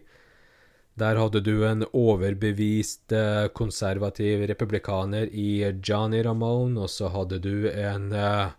der 1.00 1.18
hadde 1.18 1.42
du 1.42 1.64
en 1.66 1.88
overbevist 1.96 3.16
konservativ 3.58 4.46
republikaner 4.52 5.32
i 5.34 5.64
Johnny 5.82 6.22
Ramone, 6.26 6.78
og 6.84 6.94
så 6.94 7.10
hadde 7.14 7.40
du 7.42 7.70
en 7.72 8.12
eh, 8.14 8.52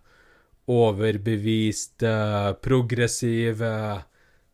overbevist 0.70 2.04
eh, 2.06 2.52
progressiv 2.62 3.64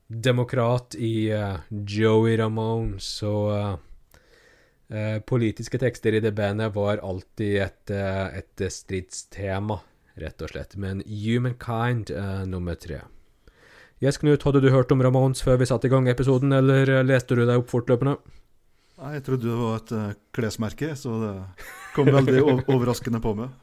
demokrat 0.06 0.94
i 0.94 1.34
uh, 1.34 1.56
Joey 1.68 2.36
Ramone, 2.36 3.00
så 3.00 3.34
eh, 3.56 3.74
eh, 4.98 5.18
politiske 5.20 5.78
tekster 5.78 6.14
i 6.14 6.20
det 6.20 6.32
bandet 6.32 6.74
var 6.74 7.02
alltid 7.02 7.58
et, 7.62 7.90
et 7.90 8.66
stridstema, 8.72 9.80
rett 10.22 10.42
og 10.42 10.52
slett. 10.52 10.78
Men 10.78 11.02
Humankind 11.06 12.12
nummer 12.46 12.78
tre. 12.78 13.02
Yes, 14.00 14.20
Knut, 14.20 14.44
hadde 14.44 14.60
du 14.60 14.70
hørt 14.70 14.92
om 14.92 15.02
Ramones 15.02 15.40
før 15.42 15.56
vi 15.60 15.68
satte 15.68 15.88
i 15.88 15.92
gang 15.92 16.08
episoden, 16.08 16.52
eller 16.52 17.00
leste 17.04 17.36
du 17.36 17.46
deg 17.46 17.62
opp 17.62 17.70
fortløpende? 17.72 18.18
Nei, 18.96 19.14
Jeg 19.16 19.24
trodde 19.26 19.48
det 19.48 19.56
var 19.60 19.80
et 19.80 20.18
klesmerke, 20.36 20.94
så 20.96 21.16
det 21.20 21.32
kom 21.96 22.08
veldig 22.12 22.42
overraskende 22.68 23.22
på 23.24 23.36
meg. 23.42 23.54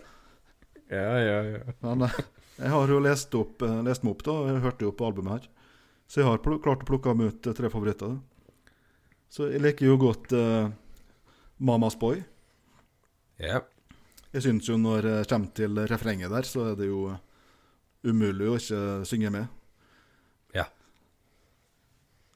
Ja, 0.93 1.15
ja, 1.17 1.37
ja. 1.47 1.71
Men 1.81 2.03
jeg 2.57 2.69
har 2.69 2.91
jo 2.91 2.99
lest, 3.01 3.33
opp, 3.37 3.61
eh, 3.65 3.81
lest 3.85 4.03
meg 4.05 4.13
opp, 4.13 4.23
da. 4.27 4.35
Jeg 4.51 4.61
hørte 4.63 4.85
jo 4.85 4.93
på 4.93 5.07
albumet 5.07 5.33
her. 5.33 5.49
Så 6.07 6.21
jeg 6.21 6.29
har 6.29 6.41
klart 6.43 6.83
å 6.83 6.87
plukke 6.87 7.15
meg 7.17 7.33
ut 7.33 7.49
eh, 7.49 7.55
tre 7.57 7.71
favoritter. 7.73 8.17
Så 9.33 9.49
jeg 9.49 9.63
liker 9.63 9.87
jo 9.87 9.97
godt 9.97 10.33
uh, 10.37 10.69
Mamas 11.57 11.95
Boy. 11.97 12.19
Ja. 13.41 13.63
Jeg 14.29 14.45
syns 14.45 14.69
jo 14.69 14.77
når 14.77 15.07
jeg 15.09 15.29
kommer 15.31 15.55
til 15.57 15.79
refrenget 15.89 16.29
der, 16.29 16.45
så 16.45 16.67
er 16.69 16.77
det 16.77 16.91
jo 16.91 17.15
umulig 18.05 18.51
å 18.51 18.59
ikke 18.59 18.81
synge 19.09 19.31
med. 19.33 19.49
Ja. 20.53 20.67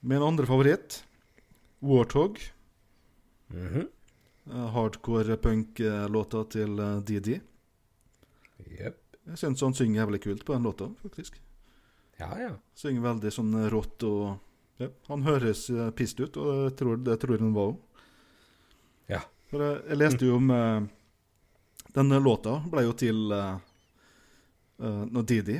Min 0.01 0.25
andre 0.25 0.49
favoritt, 0.49 1.03
Warthog. 1.85 2.41
Mhm. 3.53 3.67
-hmm. 3.67 3.87
Hardcore 4.73 5.37
punk-låta 5.37 6.43
til 6.49 6.77
DD. 7.05 7.41
Jep. 8.79 9.06
Jeg 9.27 9.41
syns 9.41 9.63
han 9.65 9.75
synger 9.75 10.01
jævlig 10.03 10.21
kult 10.23 10.45
på 10.47 10.55
den 10.55 10.67
låta, 10.67 10.87
faktisk. 11.03 11.39
Ja, 12.17 12.31
ja. 12.39 12.53
Synger 12.77 13.03
veldig 13.11 13.31
sånn 13.33 13.55
rått 13.69 14.05
og 14.07 14.37
ja, 14.77 14.87
Han 15.09 15.25
høres 15.25 15.67
eh, 15.73 15.89
pissed 15.97 16.21
ut, 16.21 16.37
og 16.37 16.67
jeg 16.67 16.75
tror, 16.79 16.99
det 17.01 17.17
tror 17.21 17.41
han 17.41 17.55
var 17.55 17.71
òg. 17.71 18.03
Ja. 19.09 19.23
For 19.51 19.63
jeg, 19.63 19.79
jeg 19.89 19.99
leste 20.01 20.27
jo 20.27 20.37
om 20.41 20.51
eh, 20.53 20.85
Denne 21.97 22.19
låta 22.21 22.59
ble 22.69 22.83
jo 22.85 22.93
til 22.99 23.31
eh, 23.33 23.55
eh, 24.83 25.03
når 25.07 25.25
Didi 25.31 25.57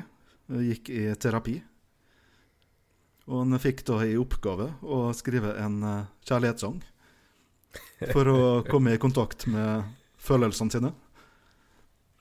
gikk 0.47 0.91
i 0.93 1.07
terapi. 1.19 1.57
Og 3.27 3.41
han 3.41 3.59
fikk 3.59 3.81
da 3.89 3.97
i 4.05 4.13
oppgave 4.15 4.69
å 4.85 5.09
skrive 5.17 5.57
en 5.59 5.81
kjærlighetssang. 6.23 6.77
For 8.13 8.31
å 8.31 8.37
komme 8.71 8.93
i 8.95 9.01
kontakt 9.01 9.43
med 9.51 9.89
følelsene 10.23 10.71
sine. 10.71 10.93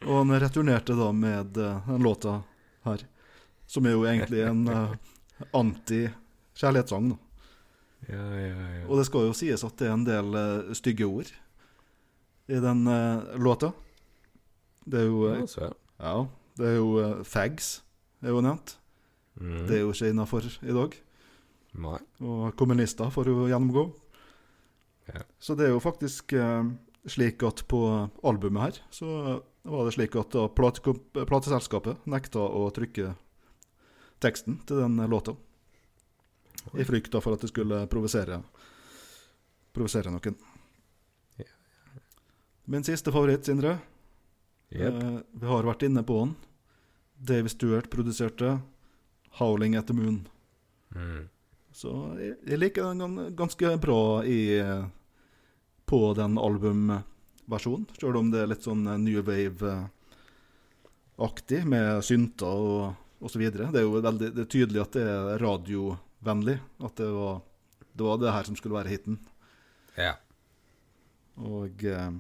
Og 0.05 0.13
han 0.21 0.35
returnerte 0.41 0.97
da 0.99 1.09
med 1.17 1.57
eh, 1.57 1.89
den 1.89 2.05
låta 2.05 2.43
her. 2.85 3.07
Som 3.67 3.87
er 3.89 3.97
jo 3.97 4.05
egentlig 4.07 4.45
en 4.47 4.69
uh, 4.69 4.93
anti-kjærlighetssang. 5.57 7.09
da. 7.11 7.17
Ja, 8.07 8.27
ja, 8.39 8.67
ja. 8.77 8.85
Og 8.87 9.01
det 9.01 9.09
skal 9.09 9.27
jo 9.27 9.35
sies 9.35 9.65
at 9.67 9.75
det 9.81 9.89
er 9.89 9.97
en 9.97 10.05
del 10.07 10.37
uh, 10.37 10.75
stygge 10.77 11.09
ord 11.09 11.33
i 12.47 12.61
den 12.63 12.87
eh, 12.87 13.39
låta. 13.39 13.73
Det 14.87 15.01
er 15.01 15.09
jo 15.09 15.27
uh, 15.27 15.73
Ja, 15.99 16.27
det 16.57 16.69
er 16.69 16.77
jo 16.79 16.91
eh, 17.03 17.23
fags, 17.27 17.81
er 18.23 18.31
jo 18.35 18.43
nevnt. 18.45 18.77
mm. 19.41 19.67
Det 19.67 19.77
er 19.77 19.83
jo 19.83 19.93
ikke 19.93 20.11
innafor 20.13 20.47
i 20.47 20.77
dag. 20.77 20.97
Nei. 21.77 21.99
Og 22.21 22.55
kommunister 22.57 23.11
får 23.11 23.29
jo 23.33 23.49
gjennomgå. 23.51 23.89
Ja. 25.13 25.25
Så 25.39 25.57
det 25.59 25.67
er 25.67 25.75
jo 25.75 25.83
faktisk 25.83 26.33
eh, 26.33 26.71
slik 27.07 27.43
at 27.47 27.65
på 27.69 27.81
albumet 28.23 28.63
her, 28.63 28.81
så 28.91 29.41
var 29.67 29.85
det 29.85 29.95
slik 29.97 30.17
at 30.17 30.35
da 30.35 30.47
plateselskapet 30.53 32.07
nekta 32.07 32.41
å 32.41 32.69
trykke 32.75 33.15
teksten 34.23 34.61
til 34.67 34.83
den 34.85 35.01
låta. 35.11 35.37
I 36.75 36.85
frykt 36.85 37.13
da 37.15 37.23
for 37.23 37.37
at 37.37 37.45
det 37.45 37.51
skulle 37.53 37.85
provosere 37.91 38.41
provosere 39.77 40.11
noen. 40.11 40.39
Min 42.67 42.83
siste 42.83 43.13
favoritt, 43.15 43.45
Sindre. 43.47 43.77
Yep. 44.75 44.95
Eh, 44.95 45.19
vi 45.33 45.47
har 45.47 45.69
vært 45.69 45.85
inne 45.87 46.03
på 46.03 46.17
den. 46.19 46.33
Davy 47.15 47.49
Stewart 47.49 47.91
produserte 47.91 48.61
'Howling 49.39 49.77
at 49.77 49.87
the 49.87 49.95
Moon'. 49.95 50.27
Mm. 50.95 51.29
Så 51.73 51.93
jeg, 52.19 52.35
jeg 52.47 52.59
liker 52.59 52.95
den 52.95 53.37
ganske 53.37 53.77
bra 53.79 54.25
i, 54.25 54.59
eh, 54.59 54.87
på 55.87 56.15
den 56.15 56.39
albumversjonen. 57.47 57.87
Selv 57.99 58.17
om 58.17 58.31
det 58.31 58.41
er 58.43 58.47
litt 58.51 58.63
sånn 58.65 58.87
eh, 58.87 58.99
New 58.99 59.23
Wave-aktig, 59.23 59.87
med 61.67 62.05
synter 62.05 62.47
og, 62.47 62.95
og 63.21 63.31
så 63.31 63.39
videre. 63.39 63.71
Det 63.73 63.79
er 63.81 63.85
jo 63.87 64.01
veldig 64.03 64.35
det 64.35 64.43
er 64.45 64.51
tydelig 64.51 64.83
at 64.83 64.93
det 64.93 65.03
er 65.07 65.39
radiovennlig. 65.41 66.59
At 66.83 66.97
det 66.97 67.11
var, 67.11 67.41
det 67.93 68.05
var 68.05 68.17
det 68.21 68.33
her 68.35 68.45
som 68.45 68.57
skulle 68.57 68.79
være 68.79 68.93
hiten. 68.93 69.19
Ja. 69.97 70.15
Og 71.37 71.85
eh, 71.85 72.13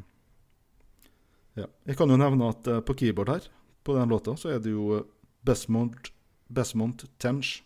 ja. 1.56 1.66
Jeg 1.86 1.96
kan 1.96 2.10
jo 2.10 2.16
nevne 2.16 2.48
at 2.52 2.66
eh, 2.68 2.80
på 2.84 2.94
keyboard 2.94 3.28
her, 3.32 3.42
på 3.84 3.94
den 3.96 4.08
låta, 4.10 4.36
så 4.36 4.48
er 4.54 4.58
det 4.60 4.70
jo 4.74 5.06
Besmont, 5.46 6.12
Besmont 6.50 7.04
Tench 7.22 7.62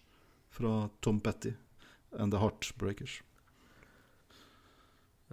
fra 0.53 0.88
Tom 1.01 1.20
Petty 1.20 1.53
and 2.12 2.33
The 2.33 2.38
Heartbreakers. 2.42 3.23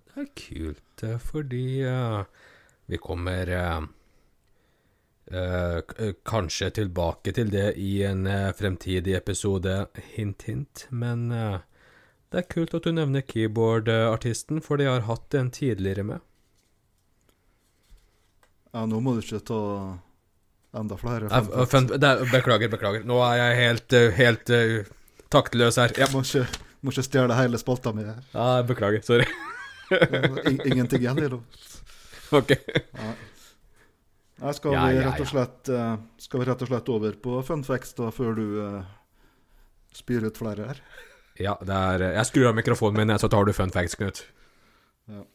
Det 0.08 0.24
er 0.24 0.30
kult, 0.39 1.04
eh, 1.04 1.17
fordi 1.22 1.84
uh, 1.86 2.24
vi 2.89 2.98
kommer 3.04 3.50
uh, 3.54 3.84
uh, 5.34 5.82
kanskje 6.26 6.70
tilbake 6.80 7.34
til 7.38 7.52
det 7.54 7.74
i 7.78 8.02
en 8.08 8.26
fremtidig 8.58 9.13
episode, 9.17 9.76
hint, 10.15 10.48
hint, 10.48 10.86
men 10.89 11.28
det 11.30 12.41
er 12.41 12.48
kult 12.52 12.74
at 12.76 12.88
du 12.88 12.91
nevner 12.96 13.22
keyboardartisten, 13.28 14.62
for 14.63 14.80
de 14.82 14.88
har 14.89 15.06
hatt 15.08 15.38
en 15.38 15.52
tidligere 15.54 16.04
med. 16.08 16.24
Ja, 18.74 18.86
nå 18.86 19.00
må 19.02 19.13
du 19.15 19.22
ikke 19.24 19.39
ta 19.48 19.60
enda 20.78 20.98
flere. 21.00 21.30
Fun 21.32 21.52
facts. 21.52 21.72
fun- 21.72 21.93
er- 21.98 22.26
beklager, 22.32 22.70
beklager. 22.74 23.06
Nå 23.08 23.20
er 23.26 23.38
jeg 23.41 23.60
helt, 23.62 23.96
helt 24.17 24.52
taktløs 25.34 25.80
her. 25.82 25.93
Ja, 25.98 26.08
Må 26.13 26.22
ikke, 26.26 26.43
må 26.84 26.91
ikke 26.93 27.08
stjele 27.08 27.38
hele 27.39 27.58
spalta 27.62 27.93
mi 27.96 28.04
her. 28.06 28.20
Ja, 28.36 28.62
beklager. 28.67 29.02
Sorry. 29.08 29.26
In, 30.50 30.62
ingenting 30.65 31.04
igjen, 31.06 31.19
det, 31.19 31.30
da. 31.34 31.39
ok. 32.38 32.54
Nei. 32.97 33.13
Nei, 34.38 34.54
skal, 34.54 34.76
Ja, 34.76 34.86
vi 34.91 35.02
rett 35.02 35.21
og 35.23 35.30
slett, 35.32 35.69
eh, 35.73 35.93
skal 36.21 36.43
vi 36.43 36.47
rett 36.50 36.62
og 36.62 36.69
slett 36.69 36.89
over 36.93 37.15
på 37.23 37.39
funfacts 37.47 37.95
da, 37.97 38.12
før 38.13 38.36
du 38.38 38.45
uh, 38.62 38.84
spyr 39.97 40.28
ut 40.28 40.38
flere 40.38 40.67
her? 40.69 40.84
Ja, 41.41 41.56
det 41.62 41.73
er 41.73 42.06
Jeg 42.19 42.30
skrur 42.30 42.52
av 42.52 42.58
mikrofonen 42.58 43.02
min, 43.02 43.17
så 43.17 43.30
tar 43.32 43.47
du 43.47 43.54
funfacts, 43.56 43.97
Knut. 43.97 44.21
Knut. 45.08 45.34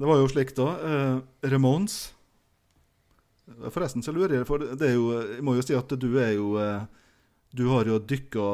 Det 0.00 0.08
var 0.08 0.16
jo 0.16 0.30
slik, 0.32 0.54
da. 0.56 0.68
Uh, 0.80 1.50
Ramones 1.52 2.14
Forresten 3.74 4.04
så 4.04 4.14
lurer 4.14 4.38
jeg, 4.38 4.46
for 4.48 4.62
det 4.62 4.86
er 4.86 4.94
jo 4.94 5.10
Jeg 5.18 5.44
må 5.44 5.56
jo 5.58 5.64
si 5.66 5.76
at 5.76 5.92
du 6.00 6.08
er 6.22 6.32
jo 6.36 6.54
eh, 6.62 6.86
Du 7.52 7.66
har 7.72 7.88
jo 7.88 7.98
dykka 7.98 8.44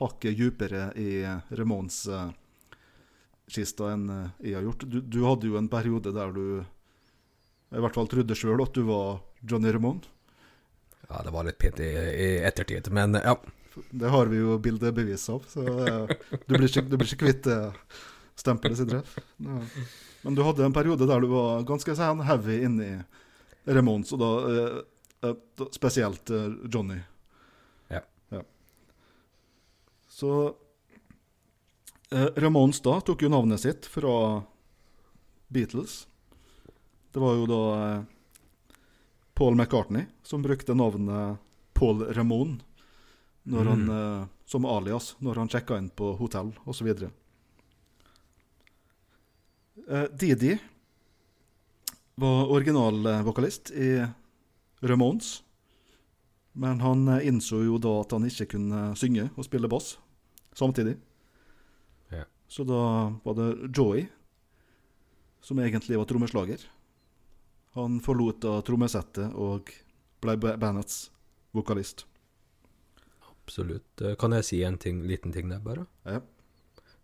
hakket 0.00 0.36
dypere 0.36 0.88
i 0.98 1.22
Ramones-kista 3.50 3.92
enn 3.92 4.08
eh, 4.10 4.30
jeg 4.50 4.56
har 4.56 4.62
gjort. 4.62 4.86
Du, 4.86 5.00
du 5.00 5.24
hadde 5.24 5.48
jo 5.48 5.58
en 5.58 5.68
periode 5.68 6.12
der 6.12 6.32
du 6.32 6.64
i 7.70 7.80
hvert 7.80 7.94
fall 7.94 8.08
trodde 8.08 8.34
sjøl 8.34 8.62
at 8.62 8.74
du 8.74 8.82
var 8.86 9.20
Johnny 9.42 9.72
Ramone. 9.72 10.02
Ja, 11.08 11.22
det 11.24 11.32
var 11.32 11.44
litt 11.44 11.58
pent 11.58 11.80
i, 11.80 11.90
i 11.90 12.28
ettertid, 12.44 12.90
men 12.90 13.14
ja. 13.14 13.36
Det 13.90 14.10
har 14.10 14.26
vi 14.26 14.40
jo 14.40 14.58
bildebevis 14.58 15.28
av, 15.30 15.44
så 15.46 15.62
eh, 15.62 16.10
du 16.46 16.56
blir 16.56 16.68
ikke, 16.68 16.82
du 16.82 16.96
blir 16.96 17.06
ikke 17.06 17.26
kvitt 17.26 17.44
det 17.46 17.72
stempelet, 18.36 18.78
Sindre. 18.78 19.02
Ja. 19.38 19.60
Men 20.22 20.34
du 20.34 20.42
hadde 20.42 20.64
en 20.66 20.74
periode 20.74 21.06
der 21.06 21.22
du 21.22 21.30
var 21.30 21.62
ganske 21.68 21.94
sen, 21.96 22.24
heavy 22.26 22.58
inni 22.66 22.90
Ramones, 23.66 24.10
og 24.12 24.20
da, 24.20 24.30
eh, 24.50 25.30
eh, 25.30 25.66
spesielt 25.72 26.30
Johnny. 26.66 26.98
Ja. 27.90 28.02
Så 30.10 30.34
eh, 30.48 30.59
Ramones 32.12 32.80
da 32.82 32.96
tok 33.00 33.22
jo 33.22 33.28
navnet 33.30 33.60
sitt 33.62 33.86
fra 33.86 34.42
Beatles. 35.48 36.06
Det 37.12 37.20
var 37.22 37.34
jo 37.38 37.46
da 37.50 37.60
eh, 37.78 38.02
Paul 39.34 39.54
McCartney 39.54 40.06
som 40.22 40.42
brukte 40.42 40.74
navnet 40.74 41.38
Paul 41.74 42.04
Ramone 42.14 42.60
han, 43.50 43.86
Mm. 43.86 43.90
eh, 43.90 44.26
som 44.46 44.64
alias 44.66 45.14
når 45.18 45.34
han 45.40 45.48
sjekka 45.48 45.78
inn 45.78 45.88
på 45.90 46.12
hotell 46.18 46.52
osv. 46.66 46.88
Eh, 49.88 50.06
Didi 50.12 50.58
var 52.14 52.50
originalvokalist 52.52 53.70
i 53.70 54.06
Ramones. 54.82 55.42
Men 56.52 56.80
han 56.80 57.08
eh, 57.08 57.26
innså 57.28 57.62
jo 57.64 57.78
da 57.78 58.00
at 58.02 58.10
han 58.12 58.26
ikke 58.28 58.46
kunne 58.56 58.90
synge 58.98 59.30
og 59.36 59.44
spille 59.46 59.70
bass 59.70 59.94
samtidig. 60.58 60.96
Ja. 62.50 62.54
Så 62.56 62.64
da 62.66 62.80
var 63.22 63.34
det 63.38 63.70
Joey 63.76 64.08
som 65.40 65.58
egentlig 65.62 65.96
var 65.96 66.04
trommeslager. 66.10 66.58
Han 67.78 68.00
forlot 68.02 68.40
da 68.42 68.56
trommesettet 68.66 69.32
og 69.38 69.70
ble 70.20 70.34
ba- 70.36 70.56
bandets 70.58 71.10
vokalist. 71.54 72.04
Absolutt. 73.30 74.02
Eh, 74.02 74.16
Kan 74.18 74.32
jeg 74.32 74.44
si 74.44 74.62
en 74.66 74.78
ting, 74.78 75.02
liten 75.06 75.32
ting 75.32 75.48
der, 75.48 75.60
bare? 75.62 75.86
Ja. 76.04 76.20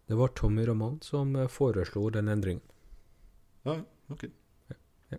Det 0.08 0.16
var 0.18 0.28
Tommy 0.34 0.66
Roman 0.66 0.98
som 1.02 1.34
eh, 1.36 1.46
foreslo 1.46 2.10
den 2.10 2.28
endringen. 2.28 2.62
Ja, 3.64 3.78
ok. 4.10 4.26
Ja. 5.10 5.18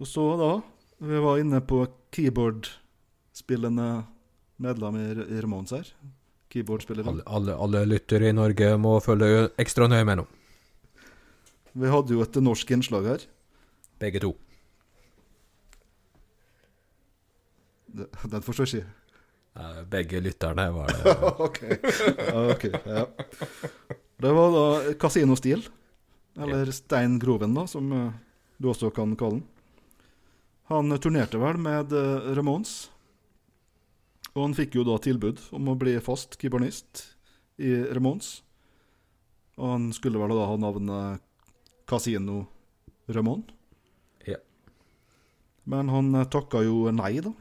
Og 0.00 0.06
så 0.08 0.24
da, 0.40 0.50
vi 1.04 1.20
var 1.20 1.38
inne 1.40 1.60
på 1.60 1.84
keyboard-spillende 2.16 4.06
medlem 4.60 4.96
i 4.96 5.06
i 5.36 5.40
Ramones 5.44 5.70
her. 5.76 5.92
Keyboard-spillere. 6.50 7.06
Alle, 7.08 7.24
alle, 7.26 7.56
alle 7.56 7.84
lyttere 7.86 8.30
i 8.30 8.36
Norge 8.36 8.74
må 8.80 8.96
følge 9.04 9.48
ekstra 9.60 9.88
nøye 9.90 10.06
med 10.08 10.22
nå. 10.22 10.28
Vi 11.80 11.90
hadde 11.90 12.16
jo 12.16 12.24
et 12.24 12.38
norsk 12.42 12.72
innslag 12.74 13.06
her. 13.06 13.26
Begge 14.02 14.22
to. 14.24 14.32
Den 17.90 18.42
forstår 18.42 18.70
ikke 18.70 18.88
Begge 19.90 20.20
lytterne 20.22 20.68
var 20.70 20.90
det. 20.94 21.14
ok. 21.46 21.58
okay 22.54 22.72
ja. 22.86 23.06
Det 24.20 24.32
var 24.36 24.52
da 24.54 24.94
kasinostil. 25.00 25.64
eller 26.38 26.70
Stein 26.72 27.18
Groven, 27.18 27.54
da, 27.54 27.66
som 27.66 27.92
eh, 27.92 28.12
du 28.56 28.68
også 28.70 28.90
kan 28.94 29.16
kalle 29.18 29.40
den. 29.40 29.46
Han 30.70 30.94
turnerte 31.02 31.40
vel 31.42 31.58
med 31.58 31.92
eh, 31.92 32.30
Ramones, 32.36 32.90
og 34.34 34.42
han 34.44 34.54
fikk 34.54 34.76
jo 34.78 34.84
da 34.86 34.96
tilbud 35.02 35.40
om 35.56 35.68
å 35.72 35.78
bli 35.78 35.96
fast 36.04 36.36
keyboardist 36.40 37.04
i 37.60 37.72
Ramones. 37.90 38.40
Og 39.60 39.72
han 39.74 39.88
skulle 39.92 40.20
vel 40.22 40.32
da 40.38 40.46
ha 40.48 40.56
navnet 40.60 41.24
Casino 41.90 42.44
Ramón. 43.10 43.42
Ja. 44.28 44.38
Men 45.68 45.90
han 45.92 46.14
eh, 46.14 46.28
takka 46.30 46.62
jo 46.64 46.86
nei, 46.94 47.16
da. 47.24 47.32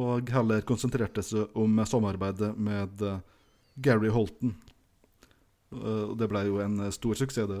Og 0.00 0.30
heller 0.32 0.62
konsentrerte 0.66 1.22
seg 1.26 1.54
om 1.58 1.78
samarbeidet 1.86 2.54
med 2.58 3.02
eh, 3.06 3.20
Gary 3.76 4.10
Holton. 4.14 4.56
Eh, 5.74 6.04
Og 6.08 6.16
det 6.18 6.30
ble 6.32 6.46
jo 6.48 6.58
en 6.64 6.80
stor 6.94 7.20
suksess, 7.20 7.46
det. 7.50 7.60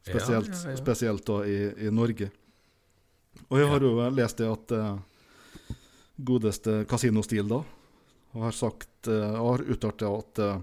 Spesielt, 0.00 0.50
Ja, 0.50 0.60
ja, 0.64 0.74
ja. 0.74 0.80
spesielt 0.80 1.24
da 1.28 1.42
i, 1.44 1.56
i 1.86 1.90
Norge. 1.92 2.30
Og 3.48 3.58
jeg 3.60 3.68
har 3.70 3.84
jo 3.84 3.94
lest 4.16 4.40
det 4.40 4.48
at 4.50 4.72
godeste 6.24 6.84
kasinostil 6.90 7.48
da, 7.50 7.62
da 8.32 8.40
har 8.46 8.52
sagt, 8.56 9.08
eh, 9.08 9.36
har 9.36 9.62
uttalt 9.62 10.02
at 10.06 10.38
eh, 10.38 10.60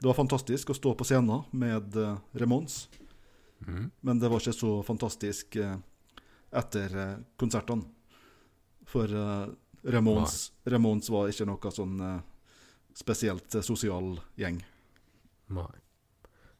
det 0.00 0.08
var 0.10 0.14
fantastisk 0.18 0.70
å 0.70 0.76
stå 0.76 0.94
på 0.98 1.04
scenen 1.08 1.44
med 1.56 1.94
Remons, 1.96 2.22
Ramones, 2.34 2.88
Mhm. 3.66 3.90
men 4.04 4.18
det 4.20 4.28
var 4.28 4.38
ikke 4.42 4.52
så 4.52 4.82
fantastisk 4.84 5.56
eh, 5.56 5.76
etter 6.52 6.96
eh, 6.96 7.16
konsertene. 7.40 7.86
For 8.86 9.08
Remons, 9.82 10.52
Remons 10.64 11.08
var 11.10 11.28
ikke 11.32 11.46
noe 11.48 11.70
sånn 11.72 11.96
eh, 12.04 12.20
spesielt 12.94 13.54
eh, 13.54 13.64
sosial 13.64 14.18
gjeng. 14.38 14.60
Nei. 15.56 15.72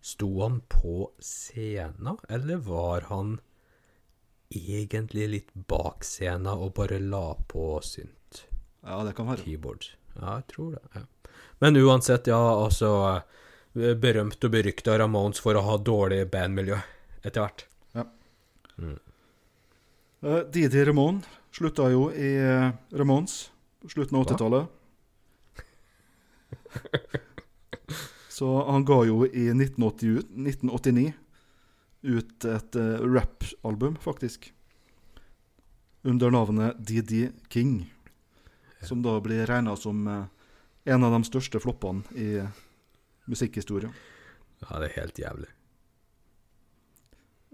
Sto 0.01 0.29
han 0.43 0.61
på 0.71 1.11
scenen, 1.21 2.17
eller 2.31 2.57
var 2.63 3.07
han 3.11 3.37
egentlig 4.51 5.29
litt 5.33 5.55
bak 5.69 6.05
scenen 6.07 6.47
og 6.55 6.75
bare 6.79 6.99
la 7.03 7.35
på 7.51 7.81
synt? 7.85 8.16
Ja, 8.87 9.03
det 9.05 9.17
kan 9.19 9.29
være. 9.29 9.43
Keyboard. 9.43 9.91
Ja, 10.17 10.39
jeg 10.39 10.47
tror 10.55 10.77
det. 10.77 10.83
Ja. 10.95 11.05
Men 11.61 11.77
uansett, 11.81 12.29
ja, 12.31 12.39
altså 12.39 12.91
berømt 13.77 14.45
og 14.45 14.53
berykta 14.53 14.95
Ramones 14.99 15.43
for 15.43 15.59
å 15.59 15.65
ha 15.67 15.77
dårlig 15.83 16.23
bandmiljø 16.33 16.79
etter 17.27 17.43
hvert. 17.43 17.67
Uh, 18.77 20.41
Didi 20.53 20.85
Ramone 20.85 21.23
slutta 21.55 21.91
jo 21.93 22.11
i 22.13 22.37
eh, 22.37 22.73
Ramones 22.97 23.51
på 23.81 23.89
slutten 23.93 24.19
av 24.19 24.27
80-tallet. 24.27 24.67
Så 28.37 28.49
han 28.69 28.85
ga 28.85 28.99
jo 29.09 29.23
i 29.25 29.47
1980, 29.53 30.27
1989 30.37 31.13
ut 32.07 32.45
et 32.53 32.77
uh, 32.77 33.01
rap-album, 33.01 33.97
faktisk. 34.01 34.53
Under 36.05 36.31
navnet 36.31 36.77
DD 36.77 37.31
King. 37.49 37.87
Som 38.85 39.03
da 39.03 39.21
blir 39.21 39.47
regna 39.47 39.77
som 39.77 40.07
eh, 40.09 40.25
en 40.85 41.05
av 41.05 41.13
de 41.13 41.25
største 41.25 41.61
floppene 41.61 42.03
i 42.15 42.43
musikkhistorien. 43.27 43.93
Ja, 44.61 44.81
det 44.81 44.91
er 44.91 45.01
helt 45.03 45.19
jævlig. 45.19 45.49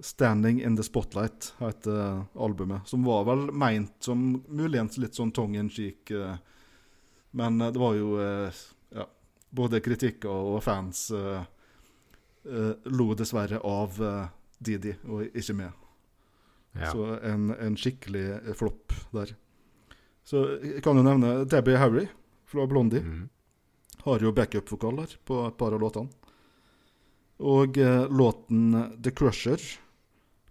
'Standing 0.03 0.63
in 0.63 0.77
the 0.77 0.83
Spotlight' 0.83 1.53
heter 1.59 2.19
eh, 2.19 2.25
albumet. 2.35 2.89
Som 2.89 3.05
var 3.05 3.25
vel 3.25 3.53
meint 3.53 3.95
som 4.01 4.43
muligens 4.49 4.99
litt 4.99 5.15
sånn 5.15 5.33
tongue 5.33 5.61
in 5.61 5.71
cheek. 5.71 6.11
eh, 6.11 6.37
Men 7.31 7.59
det 7.59 7.79
var 7.81 7.95
jo 7.95 8.19
ja, 8.93 9.07
både 9.53 9.81
kritikker 9.81 10.29
og 10.29 10.63
fans 10.65 11.11
uh, 11.17 11.45
uh, 12.45 12.73
lo 12.85 13.13
dessverre 13.17 13.61
av 13.65 14.01
uh, 14.01 14.27
Didi, 14.59 14.95
og 15.09 15.25
ikke 15.33 15.57
med. 15.59 15.79
Ja. 16.77 16.91
Så 16.93 17.07
en, 17.25 17.51
en 17.57 17.77
skikkelig 17.77 18.55
flopp 18.57 18.95
der. 19.13 19.35
Så 20.25 20.43
jeg 20.63 20.83
kan 20.85 20.97
jo 20.99 21.03
nevne 21.07 21.45
Debbie 21.51 21.79
Harry 21.81 22.07
fra 22.47 22.67
Blondie. 22.71 23.01
Mm. 23.03 23.29
Har 24.05 24.23
jo 24.23 24.33
backup-vokal 24.35 24.97
der 25.03 25.17
på 25.27 25.41
et 25.47 25.57
par 25.59 25.75
av 25.75 25.81
låtene. 25.83 26.11
Og 27.43 27.79
eh, 27.79 28.05
låten 28.11 28.69
The 29.03 29.11
Crusher 29.11 29.61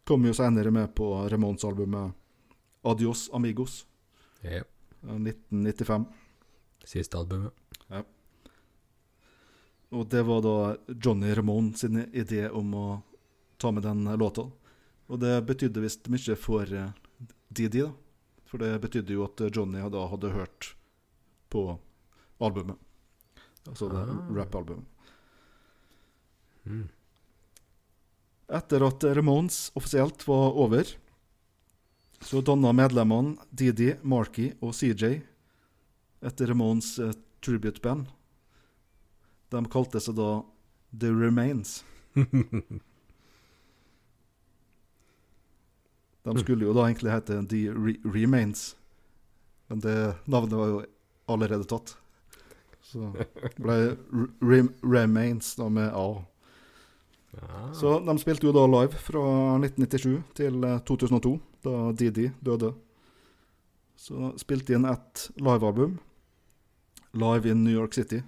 kom 0.08 0.26
jo 0.28 0.34
senere 0.36 0.72
med 0.76 0.92
på 0.98 1.08
Ramones-albumet 1.32 2.12
Adios 2.84 3.30
Amigos 3.34 3.86
Ja. 4.42 4.64
av 5.08 5.20
1995. 5.22 6.06
Siste 6.84 7.18
albumet. 7.20 7.54
Ja. 7.88 8.02
Og 9.92 10.08
det 10.10 10.24
var 10.24 10.42
da 10.44 10.56
Johnny 10.88 11.34
Ramone 11.36 11.74
sin 11.78 12.00
idé 12.12 12.50
om 12.50 12.74
å 12.76 12.86
ta 13.60 13.72
med 13.72 13.84
den 13.84 14.04
låta. 14.18 14.48
Og 15.12 15.20
det 15.20 15.36
betydde 15.46 15.84
visst 15.84 16.08
mye 16.10 16.36
for 16.40 16.66
DD, 16.66 16.92
Didi, 17.52 17.82
da. 17.84 17.92
For 18.52 18.60
det 18.60 18.82
betydde 18.84 19.16
jo 19.16 19.24
at 19.24 19.40
Johnny 19.56 19.80
da 19.94 20.02
hadde 20.12 20.34
hørt 20.36 20.74
på 21.52 21.80
albumet. 22.44 22.76
Altså 23.70 23.88
det 23.92 24.02
Ah. 24.10 24.36
rap-albumet. 24.36 24.86
Mm. 26.66 26.90
Etter 28.52 28.84
at 28.88 29.04
Ramones 29.16 29.72
offisielt 29.76 30.28
var 30.28 30.52
over, 30.60 30.84
så 32.22 32.42
danna 32.44 32.74
medlemmene 32.76 33.38
Didi, 33.50 33.96
Marky 34.04 34.52
og 34.62 34.74
CJ 34.76 35.22
et 36.22 36.42
Ramones 36.42 37.00
eh, 37.00 37.14
tribute-band. 37.42 38.08
De 39.50 39.64
kalte 39.72 40.00
seg 40.04 40.16
da 40.20 40.42
The 41.00 41.10
Remains. 41.10 41.84
De 46.24 46.38
skulle 46.40 46.68
jo 46.68 46.74
da 46.78 46.86
egentlig 46.86 47.12
hete 47.12 47.40
The 47.50 47.62
Re 47.74 47.96
Remains, 48.06 48.76
men 49.68 49.80
det 49.82 49.98
navnet 50.30 50.58
var 50.60 50.68
jo 50.70 50.82
allerede 51.32 51.66
tatt. 51.70 51.96
Så 52.86 53.14
det 53.16 53.56
ble 53.58 53.78
Re 54.44 54.62
Remains 54.84 55.56
da 55.58 55.70
med 55.70 55.90
A. 55.96 56.08
Ah. 57.42 57.72
Så 57.74 58.00
de 58.06 58.18
spilte 58.20 58.46
jo 58.46 58.54
da 58.54 58.68
live 58.68 59.00
fra 59.00 59.24
1997 59.64 60.20
til 60.38 60.64
eh, 60.68 60.80
2002, 60.88 61.34
da 61.64 61.76
Didi 61.98 62.28
døde. 62.44 62.74
Så 63.96 64.34
spilte 64.42 64.74
de 64.74 64.80
inn 64.80 64.90
ett 64.90 65.30
livealbum, 65.40 66.00
Live 67.12 67.50
in 67.50 67.64
New 67.64 67.74
York 67.74 67.94
City, 67.94 68.22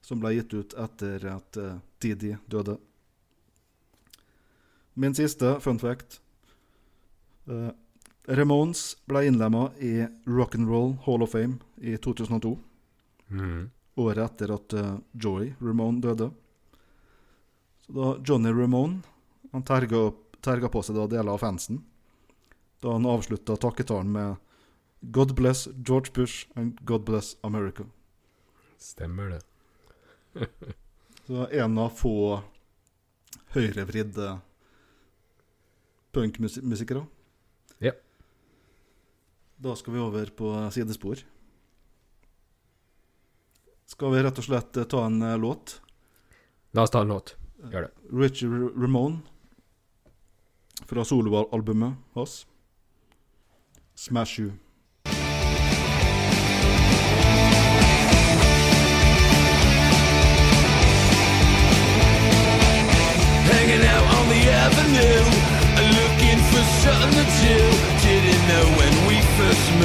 som 0.00 0.20
ble 0.20 0.32
gitt 0.36 0.54
ut 0.54 0.76
etter 0.80 1.26
at 1.32 1.58
eh, 1.60 1.80
Didi 2.02 2.36
døde. 2.46 2.78
Min 4.98 5.14
siste 5.14 5.58
fun 5.62 5.78
fact. 5.78 6.20
Uh, 7.48 7.70
Ramones 8.28 8.96
ble 9.08 9.22
innlemma 9.28 9.70
i 9.80 9.92
Rock'n'Roll 10.28 10.98
Hall 11.06 11.22
of 11.24 11.32
Fame 11.32 11.58
i 11.80 11.96
2002 11.96 12.56
Mm. 13.30 13.70
året 14.00 14.18
etter 14.24 14.50
at 14.54 14.72
uh, 14.72 14.98
Joey 15.12 15.50
Ramone 15.60 16.00
døde. 16.00 16.30
Så 17.84 17.92
da 17.92 18.06
Johnny 18.24 18.48
Ramone 18.56 19.02
han 19.52 19.62
terga, 19.68 19.96
opp- 20.10 20.36
terga 20.44 20.68
på 20.72 20.80
seg 20.84 20.96
da 20.96 21.06
deler 21.12 21.32
av 21.34 21.42
fansen 21.42 21.82
da 22.80 22.92
han 22.94 23.04
avslutta 23.10 23.56
takketalen 23.60 24.12
med 24.12 24.36
God 25.12 25.34
bless 25.36 25.66
George 25.84 26.12
Bush 26.16 26.46
and 26.56 26.78
God 26.88 27.04
bless 27.04 27.36
America. 27.42 27.84
Stemmer 28.78 29.28
det. 29.36 29.42
Så 31.26 31.44
en 31.52 31.78
av 31.78 31.90
få 31.98 32.14
høyrevridde 33.54 34.38
punkmusikere. 36.12 37.04
Da 39.58 39.76
skal 39.76 39.94
vi 39.94 40.00
over 40.00 40.26
på 40.26 40.70
sidespor. 40.70 41.18
Skal 43.86 44.12
vi 44.12 44.20
rett 44.22 44.38
og 44.38 44.44
slett 44.46 44.76
eh, 44.78 44.86
ta 44.86 45.00
en 45.08 45.22
eh, 45.22 45.38
låt? 45.40 45.80
La 46.76 46.84
oss 46.86 46.92
ta 46.94 47.02
en 47.02 47.10
låt. 47.10 47.34
Gjør 47.72 47.88
det. 47.88 47.90
Richie 48.14 48.46
Ramone 48.78 49.18
fra 50.86 51.02
soloalbumet 51.04 51.98
hans. 52.14 52.46
Smash 53.98 54.38
You. 54.38 54.52
Hanging 63.50 63.82
out 63.82 64.06
on 64.18 64.28
the 64.30 64.42
avenue, 64.54 65.24
looking 65.98 66.40
for 66.46 66.62
something 66.86 67.26
to 67.26 67.42
do. 67.42 67.58
Didn't 68.06 68.42
know 68.46 68.77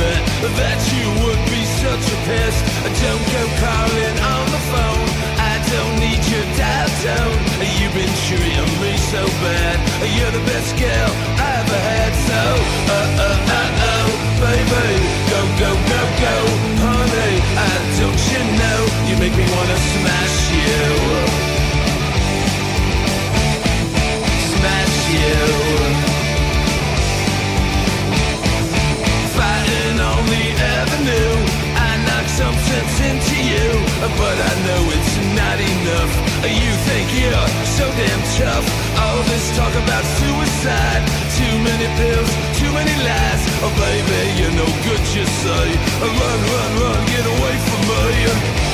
met 0.03 0.23
that 0.59 0.79
you 0.91 1.07
would 1.23 1.41
be 1.47 1.63
such 1.79 2.05
a 2.15 2.17
pest. 2.27 2.59
Don't 3.03 3.25
go 3.35 3.43
calling 3.63 4.15
on 4.35 4.45
the 4.55 4.61
phone. 4.71 5.07
I 5.39 5.55
don't 5.71 5.95
need 6.03 6.21
your 6.33 6.47
dial 6.59 6.89
tone. 7.03 7.39
You've 7.79 7.95
been 7.95 8.15
treating 8.27 8.71
me 8.83 8.93
so 9.13 9.23
bad. 9.43 9.77
You're 10.15 10.33
the 10.39 10.45
best 10.51 10.71
girl 10.75 11.11
I 11.39 11.49
ever 11.63 11.79
had. 11.91 12.11
So, 12.29 12.41
uh, 12.91 13.25
uh, 13.27 13.53
uh, 13.57 13.91
oh, 13.91 14.11
baby, 14.43 14.91
go, 15.31 15.39
go, 15.63 15.71
go, 15.91 16.01
go, 16.23 16.35
honey. 16.83 17.35
I 17.71 17.73
don't 17.99 18.21
you 18.31 18.41
know 18.59 18.79
you 19.07 19.15
make 19.23 19.35
me 19.39 19.45
wanna 19.55 19.79
smash 19.93 20.37
you. 20.59 20.83
smash 24.53 24.97
you. 25.15 25.62
But 34.03 34.35
I 34.35 34.53
know 34.67 34.81
it's 34.91 35.15
not 35.31 35.57
enough. 35.63 36.13
You 36.43 36.71
think 36.87 37.07
you're 37.15 37.47
so 37.79 37.85
damn 37.95 38.23
tough. 38.35 38.65
All 38.99 39.23
this 39.31 39.45
talk 39.55 39.71
about 39.71 40.03
suicide, 40.19 41.03
too 41.39 41.55
many 41.63 41.87
pills, 41.95 42.31
too 42.59 42.71
many 42.75 42.95
lies. 42.99 43.41
Oh 43.63 43.71
baby, 43.79 44.21
you're 44.39 44.55
no 44.59 44.67
good, 44.83 45.03
you 45.15 45.23
say. 45.23 45.67
Run, 46.03 46.39
run, 46.51 46.71
run, 46.83 46.99
get 47.15 47.25
away 47.35 47.55
from 47.67 47.81
me. 47.87 48.03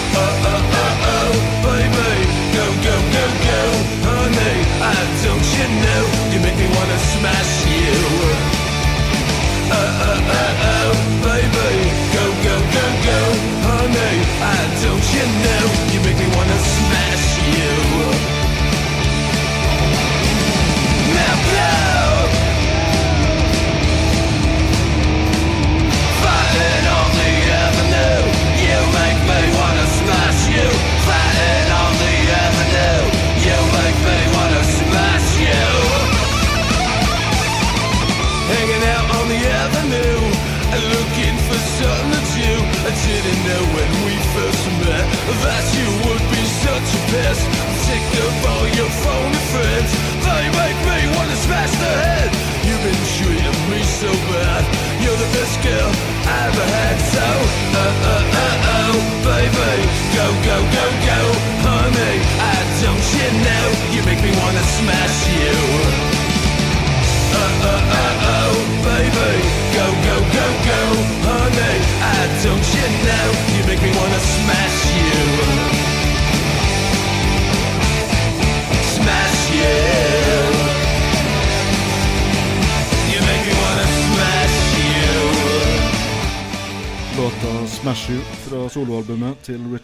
Uh, 0.10 0.18
uh, 0.18 0.62
uh, 0.82 1.10
oh, 1.14 1.34
baby, 1.62 2.14
go, 2.58 2.66
go, 2.86 2.96
go, 3.14 3.26
go, 3.46 3.62
honey. 4.10 4.58
I 4.82 4.98
don't 5.26 5.46
you 5.46 5.68
know 5.86 6.04
you 6.34 6.40
make 6.42 6.58
me 6.58 6.68
wanna 6.74 7.00
smash 7.14 7.54
you. 7.70 7.94
Uh, 9.70 9.78
uh, 9.78 10.34
uh, 10.42 10.70
oh, 10.74 10.98
baby, 11.22 11.99
I 14.42 14.56
don't 14.84 15.06
you 15.14 15.26
know 15.44 15.66
you 15.94 16.00
make 16.02 16.18
me 16.18 16.28
wanna 16.36 16.58
smash 16.60 17.28
you. 17.58 17.60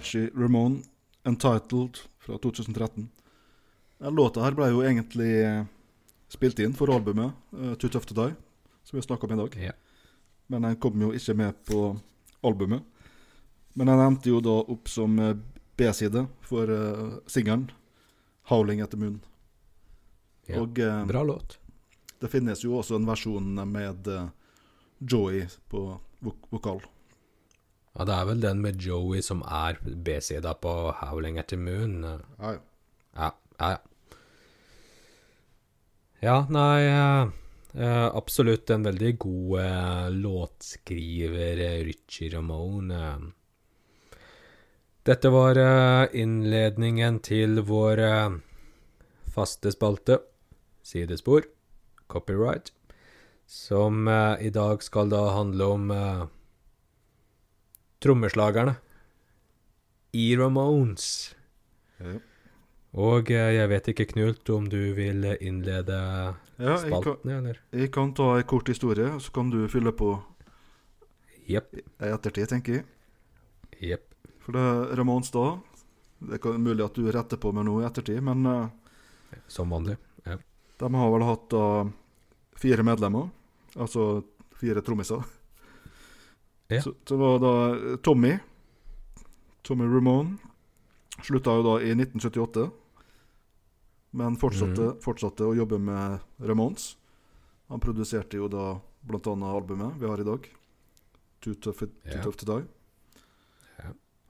Richie 0.05 0.29
Ramone, 0.35 0.81
'Entitled' 1.23 1.97
fra 2.19 2.37
2013. 2.37 3.09
Den 3.97 4.15
låta 4.15 4.43
her 4.43 4.51
ble 4.51 4.67
jo 4.69 4.83
egentlig 4.85 5.31
eh, 5.41 5.63
spilt 6.29 6.59
inn 6.61 6.75
for 6.77 6.93
albumet 6.93 7.33
uh, 7.57 7.73
'Too 7.73 7.89
Tough 7.89 8.05
To 8.05 8.13
Die', 8.13 8.35
som 8.83 8.97
vi 8.97 9.01
har 9.01 9.07
snakka 9.07 9.27
om 9.27 9.33
i 9.33 9.39
dag. 9.41 9.57
Ja. 9.57 9.71
Men 10.47 10.61
den 10.61 10.75
kom 10.75 11.01
jo 11.01 11.09
ikke 11.09 11.33
med 11.33 11.57
på 11.65 11.97
albumet. 12.43 12.83
Men 13.73 13.87
den 13.87 13.99
endte 13.99 14.29
jo 14.29 14.43
da 14.45 14.59
opp 14.61 14.89
som 14.89 15.17
eh, 15.19 15.33
B-side 15.75 16.27
for 16.41 16.69
uh, 16.69 17.17
singelen 17.25 17.71
'Howling 18.45 18.85
Etter 18.85 18.97
Moon'. 18.97 19.19
Ja. 20.45 20.61
Og 20.61 20.79
uh, 20.79 21.05
Bra 21.05 21.23
låt. 21.23 21.57
det 22.19 22.29
finnes 22.29 22.61
jo 22.63 22.77
også 22.77 22.95
en 22.95 23.09
versjon 23.09 23.71
med 23.71 24.07
uh, 24.07 24.29
Joey 24.99 25.47
på 25.67 25.97
vok 26.19 26.45
vokal. 26.49 26.85
Ja, 27.95 28.03
det 28.03 28.15
er 28.15 28.25
vel 28.27 28.41
den 28.43 28.59
med 28.63 28.81
Joey 28.83 29.21
som 29.23 29.41
er 29.47 29.77
B-sida 29.83 30.51
på 30.59 30.71
Howling 30.99 31.37
at 31.39 31.47
the 31.53 31.57
Moon. 31.59 32.01
Ja, 32.03 32.51
ja. 32.51 32.59
Ja, 33.15 33.29
ja, 33.61 33.77
ja. 36.25 36.35
Nei 36.51 36.81
eh, 36.89 37.29
eh, 37.79 38.07
Absolutt 38.11 38.69
en 38.75 38.83
veldig 38.83 39.13
god 39.23 39.59
eh, 39.63 40.09
låtskriver, 40.11 41.61
eh, 41.63 41.79
Richie 41.87 42.33
Ramone. 42.35 42.99
eh. 42.99 44.19
Dette 45.05 45.29
var 45.31 45.55
eh, 45.61 46.07
innledningen 46.19 47.21
til 47.23 47.61
vår 47.63 48.01
faste 49.35 49.71
spalte, 49.71 50.19
Sidespor, 50.85 51.45
copyright, 52.11 52.71
som 53.45 54.07
i 54.07 54.49
dag 54.53 54.83
skal 54.83 55.09
da 55.11 55.21
handle 55.35 55.65
om 55.75 55.91
trommeslagerne 58.05 58.75
i 60.15 60.29
Ramones. 60.37 61.09
Ja. 61.99 62.15
Og 62.95 63.31
eh, 63.33 63.49
jeg 63.57 63.67
vet 63.71 63.89
ikke, 63.91 64.05
Knult, 64.13 64.49
om 64.55 64.69
du 64.71 64.79
vil 64.95 65.25
innlede 65.43 65.97
Ja, 66.61 66.77
jeg 66.79 67.01
kan, 67.03 67.17
eller? 67.27 67.59
jeg 67.75 67.91
kan 67.91 68.13
ta 68.15 68.37
en 68.37 68.47
kort 68.47 68.69
historie, 68.71 69.09
så 69.19 69.33
kan 69.35 69.49
du 69.51 69.65
fylle 69.71 69.91
på 69.91 70.13
Jepp. 71.49 71.75
i 71.75 72.09
ettertid, 72.13 72.47
tenker 72.49 72.79
jeg. 72.79 72.85
Jepp. 73.91 74.07
For 74.45 74.55
det 74.55 74.61
er 74.61 74.95
Ramones 75.01 75.31
da 75.33 75.57
Det 76.21 76.39
er 76.39 76.57
mulig 76.61 76.85
at 76.85 76.95
du 76.95 77.09
retter 77.11 77.37
på 77.41 77.51
med 77.53 77.67
noe 77.67 77.83
i 77.83 77.87
ettertid, 77.89 78.21
men 78.23 78.45
eh, 78.47 79.39
Som 79.51 79.73
vanlig. 79.75 79.97
Ja. 80.25 80.37
de 80.79 80.93
har 80.95 81.11
vel 81.11 81.23
hatt 81.27 81.53
uh, 81.53 81.91
fire 82.57 82.83
medlemmer. 82.83 83.27
Altså 83.75 84.23
fire 84.55 84.81
trommiser. 84.81 85.21
Ja. 86.67 86.81
Så 86.81 86.93
så 87.05 87.17
var 87.17 87.39
da 87.39 87.53
eh, 87.75 87.95
Tommy 88.01 88.37
Tommy 89.65 89.85
Ramone 89.85 90.37
slutta 91.23 91.55
jo 91.55 91.63
da 91.65 91.75
i 91.81 91.91
1978. 91.93 92.69
Men 94.15 94.37
fortsatte, 94.39 94.93
fortsatte 95.03 95.47
å 95.47 95.55
jobbe 95.57 95.79
med 95.81 96.21
Ramones. 96.39 96.93
Han 97.67 97.81
produserte 97.83 98.37
jo 98.39 98.47
da 98.51 98.77
annet 99.09 99.49
albumet 99.49 99.97
vi 99.99 100.07
har 100.07 100.21
i 100.21 100.27
dag. 100.27 100.47
Too 101.43 101.55
Tough, 101.55 101.83
Too. 102.05 102.21
Tough 102.23 102.37
To 102.37 102.45
Die. 102.45 102.65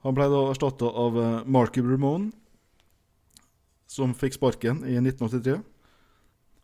Han 0.06 0.14
ble 0.14 0.26
da 0.30 0.40
erstatta 0.52 0.86
av 0.86 1.16
eh, 1.18 1.44
Marky 1.50 1.82
Ramone, 1.82 2.30
som 3.90 4.12
fikk 4.14 4.36
sparken 4.36 4.84
i 4.86 4.94
1983. 5.00 5.56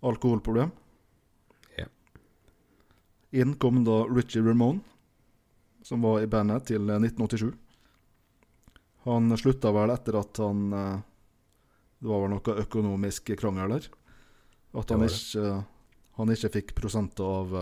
Alkoholproblem. 0.02 0.70
Ja. 1.78 1.88
Inn 3.32 3.56
kom 3.58 3.80
da 3.86 4.04
Richie 4.10 4.44
Ramone, 4.44 4.82
som 5.82 6.02
var 6.04 6.22
i 6.22 6.30
bandet 6.30 6.70
til 6.70 6.88
eh, 6.90 7.02
1987. 7.02 7.52
Han 9.06 9.34
slutta 9.38 9.72
vel 9.74 9.90
etter 9.94 10.20
at 10.20 10.38
han 10.42 10.68
eh, 10.72 11.00
Det 12.02 12.10
var 12.10 12.24
vel 12.24 12.34
noe 12.34 12.56
økonomisk 12.64 13.34
krangel 13.38 13.76
der. 13.76 13.88
At 14.78 14.90
han 14.90 15.04
ikke, 15.04 15.62
han 16.18 16.32
ikke 16.32 16.52
fikk 16.56 16.74
prosenter 16.74 17.26
av 17.26 17.52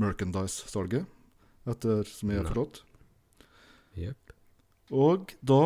merchandise-salget, 0.00 1.04
etter 1.68 2.08
som 2.08 2.32
jeg 2.32 2.40
har 2.40 2.48
forstått. 2.48 2.80
Yep. 4.00 4.34
Og 4.96 5.34
da 5.46 5.62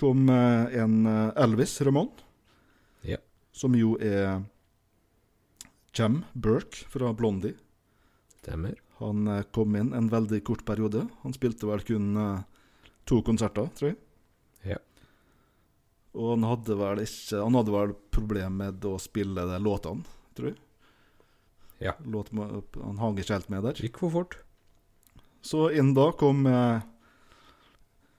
kom 0.00 0.28
eh, 0.32 0.78
en 0.82 1.06
eh, 1.06 1.42
Elvis 1.42 1.80
Ramón, 1.86 2.10
yep. 3.04 3.24
som 3.52 3.74
jo 3.76 3.96
er 4.00 4.42
Chem 5.96 6.22
Burke 6.32 6.86
fra 6.90 7.12
Blondie. 7.16 7.56
Stemmer. 8.40 8.78
Han 9.00 9.26
eh, 9.28 9.42
kom 9.52 9.76
inn 9.76 9.92
en 9.96 10.08
veldig 10.12 10.42
kort 10.44 10.64
periode. 10.68 11.06
Han 11.22 11.32
spilte 11.32 11.68
vel 11.68 11.82
kun 11.86 12.12
eh, 12.20 12.42
to 13.08 13.22
konserter, 13.24 13.70
tror 13.76 13.92
jeg. 13.92 13.98
Ja. 14.74 14.78
Og 16.20 16.34
han 16.34 16.44
hadde 16.44 16.76
vel 16.76 17.00
ikke 17.04 17.40
Han 17.40 17.56
hadde 17.56 17.72
vel 17.72 17.94
problem 18.12 18.58
med 18.60 18.84
å 18.84 18.98
spille 19.00 19.46
de 19.48 19.60
låtene, 19.62 20.04
tror 20.36 20.52
jeg. 20.52 20.60
Ja. 21.80 21.94
Låt, 22.04 22.28
han 22.36 23.00
hang 23.00 23.16
ikke 23.16 23.38
helt 23.38 23.48
med 23.48 23.64
der. 23.64 23.78
Gikk 23.80 24.02
for 24.02 24.12
fort. 24.12 24.36
Så 25.40 25.70
inn 25.72 25.94
da 25.96 26.10
kom 26.12 26.44
eh, 26.44 26.84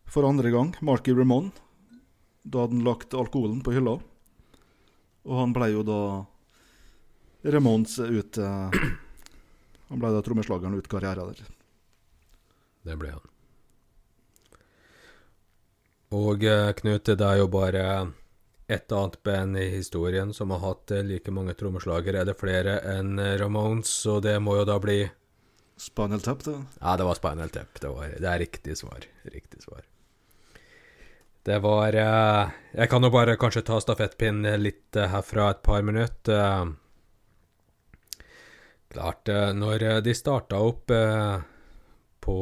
for 0.09 0.25
andre 0.25 0.49
gang 0.49 0.73
Marky 0.81 1.13
Ramon. 1.13 1.51
Da 2.41 2.63
hadde 2.63 2.79
han 2.79 2.87
lagt 2.87 3.13
alkoholen 3.13 3.61
på 3.61 3.75
hylla. 3.75 3.99
Og 5.29 5.37
han 5.37 5.53
ble 5.53 5.69
jo 5.75 5.85
da 5.85 6.01
Ramones 7.45 7.99
ut 8.01 8.41
Han 9.91 9.99
ble 9.99 10.13
da 10.15 10.23
trommeslageren 10.23 10.77
ut 10.79 10.87
karrieren 10.87 11.35
der. 11.35 11.51
Det 12.87 12.95
ble 12.97 13.11
han. 13.11 13.27
Og 16.15 16.43
eh, 16.47 16.71
Knut, 16.79 17.07
det 17.07 17.27
er 17.27 17.41
jo 17.41 17.49
bare 17.51 17.83
ett 18.71 18.91
annet 18.91 19.17
band 19.23 19.59
i 19.59 19.67
historien 19.73 20.31
som 20.33 20.51
har 20.55 20.63
hatt 20.63 20.91
eh, 20.95 21.03
like 21.07 21.31
mange 21.31 21.55
trommeslagere. 21.59 22.23
Er 22.23 22.29
det 22.31 22.39
flere 22.39 22.77
enn 22.87 23.19
eh, 23.19 23.35
Ramones, 23.39 23.91
og 24.11 24.23
det 24.23 24.37
må 24.43 24.57
jo 24.61 24.67
da 24.67 24.79
bli 24.79 25.01
Spinal 25.81 26.23
Tap, 26.23 26.43
det. 26.45 26.55
Ja, 26.79 26.95
det 26.99 27.07
var 27.07 27.19
Spinal 27.19 27.51
Tap. 27.51 27.79
Det, 27.79 27.91
var, 27.91 28.15
det 28.15 28.27
er 28.31 28.43
riktig 28.43 28.77
svar. 28.79 29.07
Riktig 29.23 29.63
svar. 29.63 29.83
Det 31.43 31.57
var 31.57 31.95
Jeg 31.97 32.89
kan 32.91 33.01
jo 33.01 33.09
bare 33.09 33.33
kanskje 33.41 33.63
ta 33.65 33.79
stafettpinnen 33.81 34.61
litt 34.61 34.93
herfra 34.93 35.47
et 35.55 35.63
par 35.65 35.81
minutter. 35.81 36.75
Klart, 38.91 39.29
eh, 39.29 39.53
når 39.55 39.83
eh, 39.83 39.97
de 40.03 40.13
starta 40.15 40.59
opp 40.59 40.91
eh, 40.91 41.39
på 42.21 42.37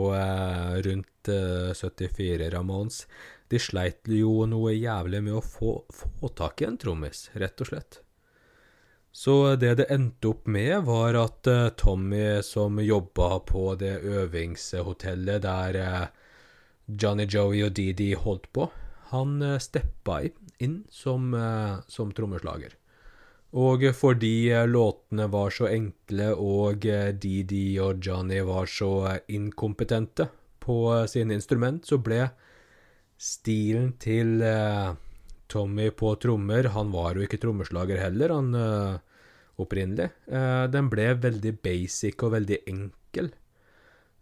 rundt 0.85 1.29
eh, 1.29 1.73
74 1.77 2.49
Ramones 2.49 3.03
De 3.49 3.59
sleit 3.61 4.09
jo 4.09 4.47
noe 4.49 4.73
jævlig 4.73 5.21
med 5.27 5.37
å 5.37 5.43
få, 5.45 5.75
få 5.93 6.31
tak 6.37 6.61
i 6.61 6.69
en 6.69 6.77
trommis, 6.81 7.27
rett 7.33 7.61
og 7.61 7.69
slett. 7.69 7.99
Så 9.11 9.55
det 9.61 9.75
det 9.79 9.87
endte 9.93 10.29
opp 10.29 10.45
med, 10.45 10.83
var 10.85 11.17
at 11.17 11.49
Tommy, 11.81 12.43
som 12.45 12.77
jobba 12.77 13.39
på 13.49 13.73
det 13.81 13.95
øvingshotellet 14.05 15.41
der 15.47 15.79
Johnny 16.85 17.25
Joey 17.25 17.63
og 17.65 17.73
Didi 17.73 18.11
holdt 18.13 18.45
på, 18.53 18.69
han 19.09 19.41
steppa 19.57 20.21
inn 20.61 20.83
som, 20.93 21.33
som 21.89 22.13
trommeslager. 22.13 22.78
Og 23.57 23.81
fordi 23.97 24.51
låtene 24.69 25.25
var 25.33 25.49
så 25.49 25.71
enkle 25.71 26.33
og 26.37 26.85
Didi 27.17 27.79
og 27.81 28.03
Johnny 28.05 28.43
var 28.45 28.69
så 28.69 29.17
inkompetente 29.25 30.27
på 30.61 31.07
sine 31.09 31.33
instrument, 31.33 31.81
så 31.87 31.97
ble 31.97 32.27
stilen 33.19 33.93
til 33.99 34.39
eh, 34.45 34.93
Tommy 35.49 35.89
på 35.91 36.13
trommer 36.21 36.71
Han 36.75 36.93
var 36.93 37.17
jo 37.17 37.25
ikke 37.25 37.39
trommeslager 37.41 37.99
heller, 37.99 38.33
han 38.33 38.55
eh, 38.55 39.25
opprinnelig. 39.59 40.09
Eh, 40.29 40.65
den 40.71 40.89
ble 40.91 41.11
veldig 41.19 41.55
basic 41.65 42.23
og 42.23 42.35
veldig 42.37 42.63
enkel. 42.71 43.31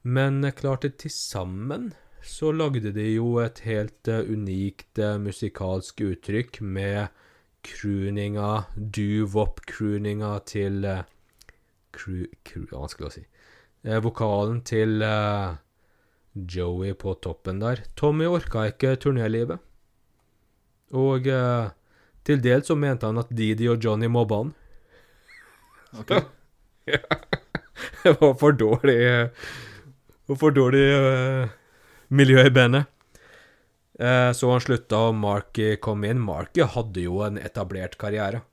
Men 0.07 0.41
klart 0.57 0.87
til 0.87 1.13
sammen 1.13 1.91
så 2.23 2.49
lagde 2.55 2.91
de 2.95 3.05
jo 3.13 3.37
et 3.43 3.59
helt 3.67 4.07
unikt 4.07 4.99
musikalsk 5.21 6.01
uttrykk 6.03 6.61
med 6.63 7.11
crooninga, 7.67 8.49
doo-wop-crooninga 8.75 10.31
til 10.47 10.85
uh, 10.87 11.03
cru, 11.95 12.25
cru, 12.47 12.65
Vanskelig 12.71 13.07
å 13.09 13.13
si. 13.13 13.23
Uh, 13.87 13.99
vokalen 14.03 14.61
til 14.67 15.03
uh, 15.03 15.57
Joey 16.37 16.93
på 16.97 17.15
toppen 17.23 17.61
der. 17.63 17.83
Tommy 17.99 18.27
orka 18.29 18.67
ikke 18.71 18.95
turnélivet. 19.01 19.63
Og 20.95 21.25
eh, 21.27 21.71
til 22.23 22.37
dels 22.39 22.69
så 22.69 22.75
mente 22.79 23.09
han 23.09 23.19
at 23.19 23.31
Didi 23.35 23.65
og 23.67 23.81
Johnny 23.83 24.07
mobba 24.07 24.37
han. 24.39 24.51
Okay. 25.99 26.21
Det 28.03 28.13
var 28.21 28.35
for 28.39 28.55
dårlig 28.55 28.99
For 30.29 30.53
dårlig 30.55 30.85
miljø 32.07 32.45
i 32.45 32.53
bandet. 32.53 32.87
Eh, 33.97 34.31
så 34.31 34.51
han 34.51 34.61
slutta, 34.61 35.07
og 35.09 35.17
Marky 35.17 35.75
kom 35.81 36.05
inn. 36.05 36.21
Marky 36.21 36.65
hadde 36.69 37.07
jo 37.07 37.21
en 37.25 37.39
etablert 37.41 37.97
karriere. 38.01 38.43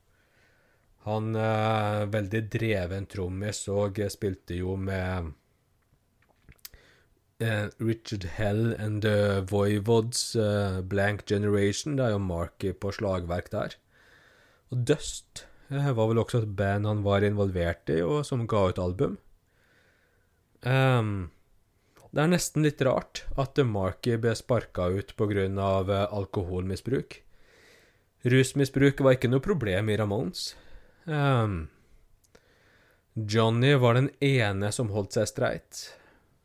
Han 1.05 1.34
eh, 1.36 2.05
veldig 2.09 2.45
dreven 2.53 3.09
trommis 3.12 3.66
og 3.68 4.01
eh, 4.01 4.09
spilte 4.12 4.57
jo 4.57 4.78
med 4.80 5.34
eh, 7.45 7.66
Richard 7.76 8.24
Hell 8.38 8.72
and 8.78 9.05
the 9.05 9.42
Voivods, 9.51 10.30
eh, 10.36 10.80
Blank 10.80 11.26
Generation. 11.28 11.99
Det 11.99 12.07
er 12.07 12.14
jo 12.16 12.22
Marky 12.24 12.72
på 12.72 12.95
slagverk 12.97 13.53
der. 13.53 13.76
Og 14.72 14.80
Dust 14.88 15.45
eh, 15.68 15.92
var 15.92 16.09
vel 16.09 16.24
også 16.24 16.40
et 16.40 16.57
band 16.57 16.88
han 16.88 17.05
var 17.05 17.26
involvert 17.26 17.92
i, 17.92 18.01
og 18.01 18.24
som 18.24 18.49
ga 18.49 18.70
ut 18.72 18.80
album. 18.80 19.20
Ehm, 20.64 21.28
det 22.14 22.22
er 22.22 22.30
nesten 22.30 22.62
litt 22.62 22.82
rart 22.86 23.24
at 23.40 23.58
Marky 23.66 24.14
ble 24.22 24.36
sparka 24.38 24.86
ut 24.94 25.14
pga. 25.18 25.48
Uh, 25.50 26.06
alkoholmisbruk. 26.14 27.18
Rusmisbruk 28.24 29.02
var 29.02 29.16
ikke 29.16 29.30
noe 29.32 29.42
problem 29.42 29.90
i 29.90 29.96
Ramones. 29.98 30.52
Um, 31.04 31.66
Johnny 33.14 33.74
var 33.74 33.98
den 33.98 34.08
ene 34.22 34.70
som 34.72 34.94
holdt 34.94 35.18
seg 35.18 35.28
streit. 35.28 35.82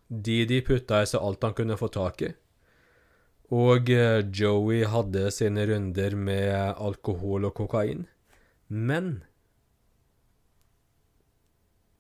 Didi 0.10 0.60
putta 0.66 1.04
i 1.04 1.08
seg 1.10 1.22
alt 1.22 1.46
han 1.46 1.56
kunne 1.58 1.78
få 1.78 1.92
tak 1.94 2.24
i. 2.26 2.32
Og 3.54 3.90
eh, 3.90 4.22
Joey 4.30 4.84
hadde 4.90 5.30
sine 5.34 5.66
runder 5.70 6.14
med 6.18 6.54
alkohol 6.78 7.48
og 7.50 7.56
kokain. 7.58 8.04
Men 8.70 9.24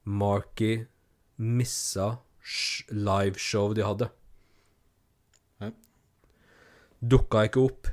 Marky 0.05 0.85
missa 1.37 2.19
liveshow 2.89 3.73
de 3.77 3.85
hadde. 3.85 4.09
Ja. 5.61 5.71
Dukka 6.99 7.45
ikke 7.47 7.65
opp. 7.65 7.91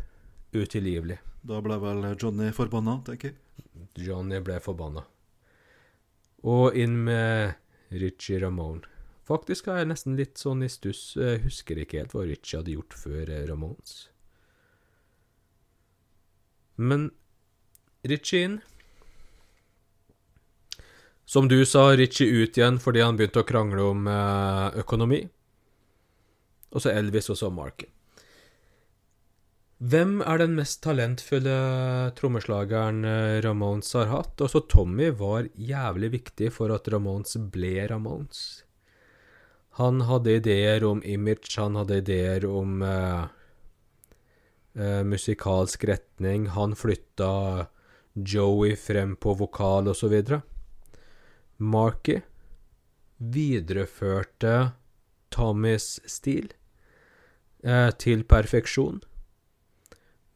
Utilgivelig. 0.56 1.18
Da 1.46 1.60
ble 1.62 1.76
vel 1.82 2.02
Johnny 2.16 2.50
forbanna, 2.56 2.98
tenker 3.06 3.32
jeg. 3.32 3.38
Johnny 4.06 4.40
ble 4.44 4.58
forbanna. 4.62 5.04
Og 6.46 6.76
inn 6.78 6.96
med 7.06 7.56
Richie 7.90 8.40
Ramone. 8.42 8.86
Faktisk 9.26 9.66
er 9.68 9.80
jeg 9.80 9.90
nesten 9.90 10.14
litt 10.18 10.38
sånn 10.38 10.62
i 10.62 10.70
stuss. 10.70 11.16
Jeg 11.18 11.42
husker 11.42 11.80
ikke 11.82 11.98
helt 11.98 12.14
hva 12.14 12.26
Richie 12.28 12.60
hadde 12.60 12.76
gjort 12.76 12.94
før 12.94 13.32
Ramones. 13.48 13.96
Men 16.76 17.08
Richie 18.06 18.46
inn. 18.46 18.58
Som 21.26 21.48
du 21.50 21.58
sa, 21.66 21.90
Richie 21.98 22.30
ut 22.30 22.56
igjen 22.58 22.78
fordi 22.78 23.02
han 23.02 23.18
begynte 23.18 23.42
å 23.42 23.46
krangle 23.46 23.82
om 23.82 24.06
eh, 24.06 24.78
økonomi. 24.82 25.24
Og 26.70 26.84
så 26.84 26.92
Elvis, 26.94 27.30
og 27.34 27.40
så 27.40 27.50
Marky. 27.50 27.88
Hvem 29.76 30.22
er 30.24 30.38
den 30.40 30.54
mest 30.56 30.80
talentfulle 30.86 31.56
trommeslageren 32.16 33.02
eh, 33.04 33.40
Ramones 33.44 33.90
har 33.98 34.08
hatt? 34.08 34.40
Også 34.40 34.62
Tommy 34.70 35.10
var 35.10 35.50
jævlig 35.52 36.14
viktig 36.14 36.52
for 36.54 36.72
at 36.72 36.86
Ramones 36.94 37.34
ble 37.52 37.74
Ramones. 37.90 38.62
Han 39.76 40.06
hadde 40.08 40.38
ideer 40.38 40.86
om 40.88 41.02
image, 41.04 41.58
han 41.58 41.76
hadde 41.76 41.98
ideer 42.00 42.46
om 42.48 42.80
uh, 42.80 43.26
uh, 44.80 45.02
musikalsk 45.04 45.84
retning. 45.84 46.46
Han 46.54 46.72
flytta 46.72 47.66
Joey 48.16 48.72
frem 48.80 49.12
på 49.20 49.34
vokal 49.36 49.92
og 49.92 49.98
så 49.98 50.08
Marky 51.56 52.20
videreførte 53.16 54.72
Tommys 55.32 56.00
stil 56.04 56.50
eh, 57.64 57.88
til 57.96 58.24
perfeksjon. 58.28 59.00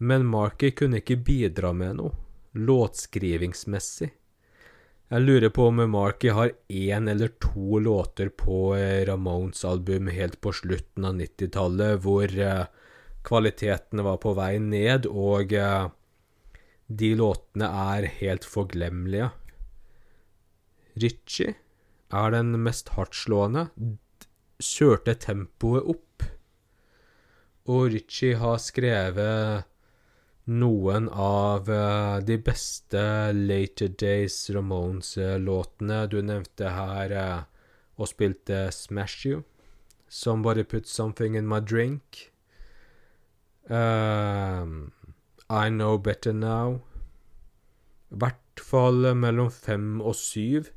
Men 0.00 0.24
Marky 0.24 0.70
kunne 0.72 1.02
ikke 1.02 1.18
bidra 1.20 1.74
med 1.76 1.98
noe, 1.98 2.14
låtskrivingsmessig. 2.56 4.08
Jeg 5.10 5.26
lurer 5.26 5.50
på 5.52 5.66
om 5.68 5.82
Marky 5.90 6.30
har 6.32 6.52
én 6.68 7.10
eller 7.10 7.32
to 7.42 7.80
låter 7.82 8.30
på 8.30 8.76
eh, 8.78 9.02
Ramones-album 9.08 10.08
helt 10.14 10.40
på 10.40 10.54
slutten 10.54 11.04
av 11.04 11.18
90-tallet, 11.18 12.00
hvor 12.04 12.30
eh, 12.30 12.64
kvaliteten 13.26 14.04
var 14.06 14.20
på 14.22 14.32
vei 14.38 14.54
ned, 14.62 15.10
og 15.10 15.52
eh, 15.52 15.90
de 16.86 17.12
låtene 17.18 17.68
er 17.90 18.08
helt 18.22 18.46
forglemmelige. 18.46 19.32
Ritchie 20.98 21.54
er 22.10 22.30
den 22.34 22.54
mest 22.64 22.94
hardtslående, 22.96 23.68
kjørte 24.60 25.14
tempoet 25.22 25.86
opp. 25.94 26.24
Og 27.70 27.92
Ritchie 27.94 28.38
har 28.40 28.58
skrevet 28.62 29.68
noen 30.50 31.06
av 31.12 31.68
eh, 31.70 32.16
de 32.26 32.36
beste 32.42 33.02
Later 33.36 33.92
Days 34.00 34.38
Ramones-låtene. 34.50 36.02
Du 36.10 36.18
nevnte 36.24 36.72
her 36.74 37.14
eh, 37.14 37.38
og 38.00 38.10
spilte 38.10 38.66
Smash 38.74 39.28
You. 39.28 39.44
Somebody 40.08 40.64
Put 40.64 40.88
Something 40.90 41.36
In 41.38 41.46
My 41.46 41.60
Drink. 41.60 42.32
Uh, 43.70 44.90
I 45.48 45.68
Know 45.68 45.98
Better 45.98 46.32
Now. 46.32 46.80
I 48.10 48.18
hvert 48.18 48.64
fall 48.66 49.14
mellom 49.14 49.52
fem 49.54 50.00
og 50.00 50.16
syv 50.18 50.72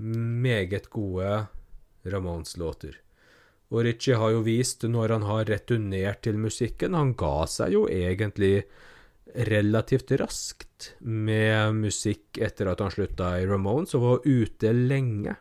meget 0.00 0.88
gode 0.90 1.46
Ramones-låter. 2.08 2.96
Og 3.70 3.84
Ritchie 3.86 4.18
har 4.18 4.32
jo 4.34 4.40
vist 4.42 4.82
når 4.88 5.14
han 5.14 5.26
har 5.28 5.44
returnert 5.46 6.24
til 6.26 6.40
musikken 6.40 6.96
Han 6.98 7.12
ga 7.18 7.44
seg 7.46 7.76
jo 7.76 7.84
egentlig 7.86 8.64
relativt 9.46 10.10
raskt 10.18 10.94
med 11.06 11.76
musikk 11.76 12.40
etter 12.42 12.72
at 12.72 12.80
han 12.82 12.90
slutta 12.90 13.36
i 13.38 13.46
Ramones, 13.46 13.94
og 13.94 14.02
var 14.02 14.26
ute 14.26 14.72
lenge. 14.74 15.36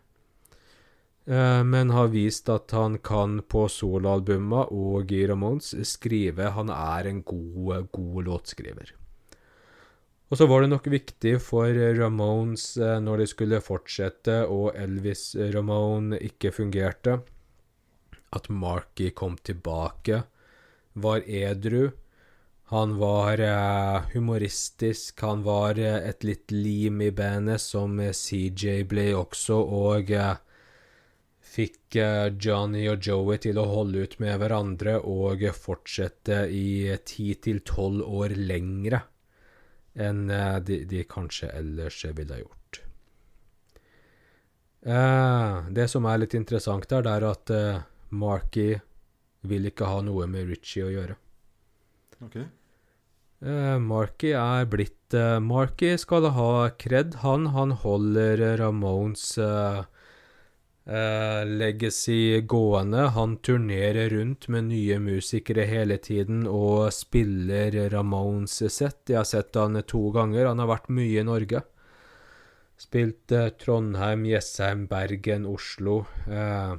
Eh, 1.26 1.64
Men 1.64 1.90
har 1.90 2.14
vist 2.14 2.50
at 2.50 2.72
han 2.72 3.00
kan 3.00 3.40
på 3.42 3.68
soloalbuma 3.70 4.68
og 4.70 5.12
i 5.12 5.26
Ramones 5.28 5.74
skrive 5.88 6.52
Han 6.54 6.70
er 6.70 7.10
en 7.10 7.24
god, 7.24 7.90
god 7.92 8.24
låtskriver. 8.26 8.94
Og 10.30 10.38
så 10.38 10.46
var 10.46 10.62
det 10.62 10.70
nok 10.70 10.86
viktig 10.94 11.40
for 11.42 11.74
Ramones 11.98 12.76
eh, 12.78 13.00
når 13.02 13.24
de 13.24 13.30
skulle 13.32 13.62
fortsette 13.66 14.44
og 14.46 14.76
Elvis 14.78 15.32
Ramone 15.56 16.20
ikke 16.22 16.52
fungerte, 16.54 17.16
at 18.38 18.50
Marky 18.54 19.10
kom 19.10 19.40
tilbake, 19.42 20.22
var 20.94 21.26
edru. 21.26 21.90
Han 22.70 23.00
var 23.02 23.42
eh, 23.42 24.12
humoristisk, 24.14 25.18
han 25.26 25.42
var 25.48 25.82
eh, 25.82 25.98
et 26.12 26.22
litt 26.22 26.54
lim 26.54 27.02
i 27.02 27.10
bandet, 27.10 27.58
som 27.66 27.98
eh, 27.98 28.14
CJ 28.14 28.84
ble 28.86 29.10
også, 29.18 29.58
og 29.58 30.14
eh, 30.14 30.36
fikk 31.42 31.98
eh, 31.98 32.28
Johnny 32.38 32.86
og 32.92 33.02
Joey 33.02 33.42
til 33.42 33.58
å 33.58 33.66
holde 33.66 34.06
ut 34.06 34.20
med 34.22 34.38
hverandre 34.38 35.00
og 35.02 35.42
fortsette 35.58 36.44
i 36.54 36.94
ti 37.02 37.32
til 37.42 37.66
tolv 37.66 38.06
år 38.06 38.38
lengre 38.38 39.08
enn 40.00 40.30
eh, 40.32 40.60
de, 40.66 40.84
de 40.90 41.04
kanskje 41.08 41.52
ellers 41.56 42.04
ville 42.06 42.36
ha 42.36 42.42
gjort. 42.42 42.82
Eh, 44.82 45.72
det 45.76 45.90
som 45.92 46.08
er 46.08 46.22
litt 46.22 46.36
interessant 46.38 46.88
her, 46.92 47.04
det 47.04 47.16
er 47.18 47.28
at 47.28 47.52
eh, 47.56 47.82
Marky 48.16 48.70
vil 49.50 49.68
ikke 49.70 49.90
ha 49.90 50.00
noe 50.06 50.28
med 50.32 50.48
Ritchie 50.52 50.88
å 50.88 50.94
gjøre. 50.94 51.18
Ok. 52.26 52.40
Eh, 52.40 53.78
Marky 53.84 54.34
er 54.36 54.68
blitt 54.72 54.96
Marky 55.42 55.96
skal 55.98 56.28
ha 56.36 56.70
kred. 56.78 57.16
Han, 57.24 57.48
han 57.56 57.72
holder 57.82 58.44
Ramones 58.60 59.32
eh, 59.42 59.84
eh, 60.90 61.46
legacy 61.46 62.42
gående. 62.42 63.08
Han 63.16 63.38
turnerer 63.38 64.10
rundt 64.10 64.48
med 64.50 64.70
nye 64.72 65.00
musikere 65.00 65.68
hele 65.70 65.98
tiden 66.02 66.46
og 66.50 66.90
spiller 66.94 67.78
Ramones-sett. 67.94 69.06
Jeg 69.10 69.22
har 69.22 69.30
sett 69.30 69.56
han 69.60 69.80
to 69.88 70.10
ganger. 70.16 70.50
Han 70.50 70.60
har 70.64 70.74
vært 70.74 70.90
mye 70.90 71.22
i 71.22 71.28
Norge. 71.28 71.64
Spilt 72.80 73.32
eh, 73.36 73.52
Trondheim, 73.60 74.24
Jessheim, 74.26 74.88
Bergen, 74.88 75.46
Oslo. 75.50 76.06
Eh, 76.32 76.76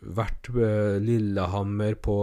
vært 0.00 0.50
eh, 0.56 0.98
Lillehammer 1.02 1.96
på 2.02 2.16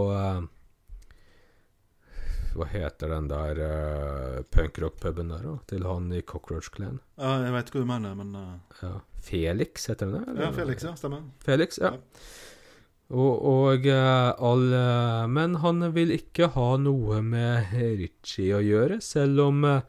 Hva 2.58 2.66
heter 2.72 3.14
den 3.14 3.30
der 3.30 3.62
uh, 3.62 4.40
punkrock-puben 4.54 5.30
der, 5.32 5.46
da? 5.46 5.54
Til 5.70 5.86
han 5.86 6.10
i 6.14 6.24
Cockroach 6.26 6.72
Clan? 6.74 6.98
Ja, 7.20 7.38
jeg 7.46 7.54
veit 7.54 7.72
hva 7.72 7.84
du 7.84 7.88
mener, 7.88 8.18
men 8.18 8.34
uh... 8.34 8.82
Ja. 8.82 8.98
Felix, 9.28 9.88
heter 9.90 10.10
den 10.10 10.26
det? 10.26 10.36
Ja, 10.42 10.52
Felix, 10.56 10.84
ja. 10.86 10.94
Stemmer. 10.98 11.24
Felix, 11.44 11.80
ja. 11.82 11.94
Ja. 11.96 12.28
Og, 13.08 13.40
og 13.48 13.86
eh, 13.88 14.30
alle 14.44 14.80
Men 15.32 15.54
han 15.62 15.80
vil 15.94 16.12
ikke 16.12 16.50
ha 16.52 16.66
noe 16.76 17.22
med 17.24 17.72
Ritchie 17.72 18.58
å 18.58 18.60
gjøre, 18.60 18.98
selv 19.04 19.46
om 19.46 19.64
eh, 19.64 19.80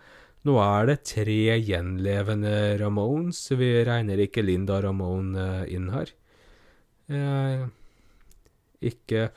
nå 0.47 0.55
er 0.63 0.87
det 0.87 1.01
tre 1.09 1.57
gjenlevende 1.59 2.53
Ramones. 2.79 3.41
Vi 3.59 3.73
regner 3.83 4.23
ikke 4.23 4.45
Linda 4.45 4.79
Ramone 4.85 5.35
eh, 5.43 5.73
inn 5.75 5.89
her. 5.91 6.13
Eh, 7.11 7.65
ikke, 8.87 9.27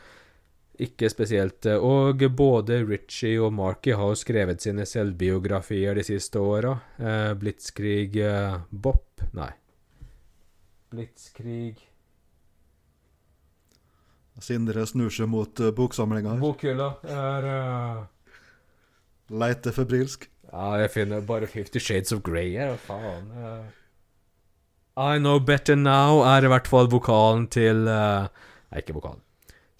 ikke 0.87 1.11
spesielt. 1.13 1.67
eh, 1.67 1.79
Og 1.79 2.23
både 2.37 2.83
Ritchie 2.85 3.41
og 3.43 3.53
Marky 3.55 3.95
har 3.95 4.13
jo 4.13 4.19
skrevet 4.19 4.63
sine 4.65 4.87
selvbiografier 4.89 5.95
de 5.95 6.05
siste 6.07 6.39
åra. 6.43 6.75
Eh, 6.99 7.33
Blitzkrig 7.39 8.17
eh, 8.17 8.61
Bop 8.71 9.23
Nei. 9.33 9.51
Blitzkrig 10.93 11.89
Sindre 14.43 14.87
snur 14.89 15.13
seg 15.13 15.29
mot 15.29 15.61
uh, 15.61 15.71
boksamlinga. 15.77 16.33
Bokhylla 16.41 16.89
er 17.05 17.47
uh... 17.47 17.99
Leiter 19.33 19.75
febrilsk. 19.77 20.25
Ja, 20.49 20.71
jeg 20.81 20.91
finner 20.95 21.21
bare 21.25 21.47
Fifty 21.47 21.79
Shades 21.79 22.15
of 22.17 22.23
Grey 22.27 22.57
her, 22.57 22.75
faen. 22.81 23.29
Uh... 23.37 23.69
I 24.97 25.21
Know 25.21 25.39
Better 25.39 25.77
Now 25.77 26.25
er 26.25 26.45
i 26.45 26.51
hvert 26.53 26.69
fall 26.69 26.91
vokalen 26.91 27.47
til 27.53 27.85
uh... 27.85 28.27
Nei, 28.73 28.83
ikke 28.83 28.97
vokalen. 28.97 29.21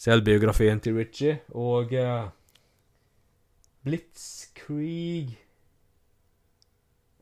Selvbiografien 0.03 0.81
til 0.83 0.97
Ritchie, 0.99 1.37
og 1.55 1.93
uh, 1.95 2.27
Blitzkrieg 3.87 5.37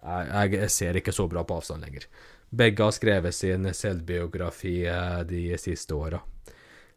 jeg, 0.01 0.55
jeg 0.55 0.73
ser 0.73 0.97
ikke 0.97 1.13
så 1.13 1.27
bra 1.29 1.43
på 1.45 1.59
avstand 1.61 1.85
lenger. 1.85 2.07
Begge 2.49 2.87
har 2.87 2.95
skrevet 2.97 3.37
sin 3.37 3.69
selvbiografi 3.77 4.79
eh, 4.89 5.19
de 5.29 5.43
siste 5.61 5.93
åra. 5.93 6.23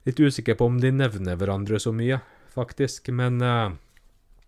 Litt 0.07 0.21
usikker 0.23 0.55
på 0.55 0.69
om 0.71 0.79
de 0.79 0.93
nevner 0.95 1.35
hverandre 1.35 1.81
så 1.83 1.91
mye, 1.91 2.21
faktisk, 2.55 3.11
men 3.11 3.43
uh, 3.43 3.75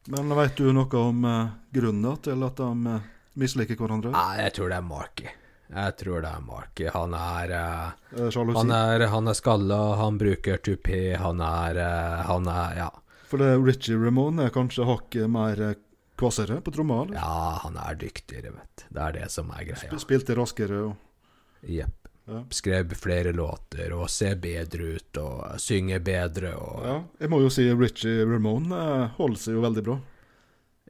Men 0.08 0.36
veit 0.40 0.56
du 0.56 0.72
noe 0.72 1.02
om 1.02 1.28
grunnen 1.76 2.22
til 2.24 2.48
at 2.48 2.64
de 2.64 3.00
misliker 3.36 3.76
hverandre? 3.76 4.16
Nei, 4.16 4.46
jeg 4.46 4.56
tror 4.56 4.72
det 4.72 4.80
er 4.80 4.88
Marky. 4.88 5.36
Jeg 5.74 5.96
tror 5.98 6.22
det 6.22 6.30
er 6.30 6.44
Marky. 6.46 6.86
Han 6.94 7.14
er 7.18 7.52
eh? 7.58 8.20
Han 8.56 8.72
er, 8.72 9.06
han 9.10 9.28
er 9.32 9.34
skalla, 9.38 9.80
han 9.98 10.20
bruker 10.22 10.58
tupé, 10.62 11.16
han 11.18 11.42
er 11.42 11.80
eh, 11.82 12.22
Han 12.30 12.48
er 12.52 12.78
Ja. 12.84 12.90
For 13.26 13.42
det 13.42 13.56
Richie 13.66 13.98
Ramone 13.98 14.46
er 14.46 14.54
kanskje 14.54 14.86
hakket 14.86 15.30
mer 15.34 15.60
eh, 15.72 15.74
kvassere 16.16 16.60
på 16.62 16.72
tromma? 16.72 17.02
eller? 17.04 17.18
Ja, 17.18 17.60
han 17.64 17.78
er 17.82 17.98
dyktigere, 18.00 18.52
vet 18.54 18.84
du. 18.84 18.84
Det 18.94 19.02
er 19.08 19.16
det 19.18 19.30
som 19.34 19.50
er 19.52 19.66
greia. 19.66 19.82
Sp- 19.82 20.00
Spilte 20.06 20.36
raskere 20.38 20.82
og 20.92 21.66
Jepp. 21.66 22.02
Ja. 22.30 22.40
Skrev 22.54 22.94
flere 22.98 23.34
låter 23.38 23.92
og 23.94 24.08
ser 24.10 24.36
bedre 24.42 24.96
ut 24.96 25.18
og 25.22 25.60
synger 25.62 26.00
bedre 26.02 26.54
og 26.58 26.86
Ja, 26.86 26.96
jeg 27.22 27.30
må 27.30 27.38
jo 27.44 27.50
si 27.54 27.66
Richie 27.74 28.24
Ramone 28.26 28.78
eh, 28.78 29.10
holder 29.18 29.42
seg 29.42 29.58
jo 29.58 29.66
veldig 29.66 29.84
bra. 29.90 29.98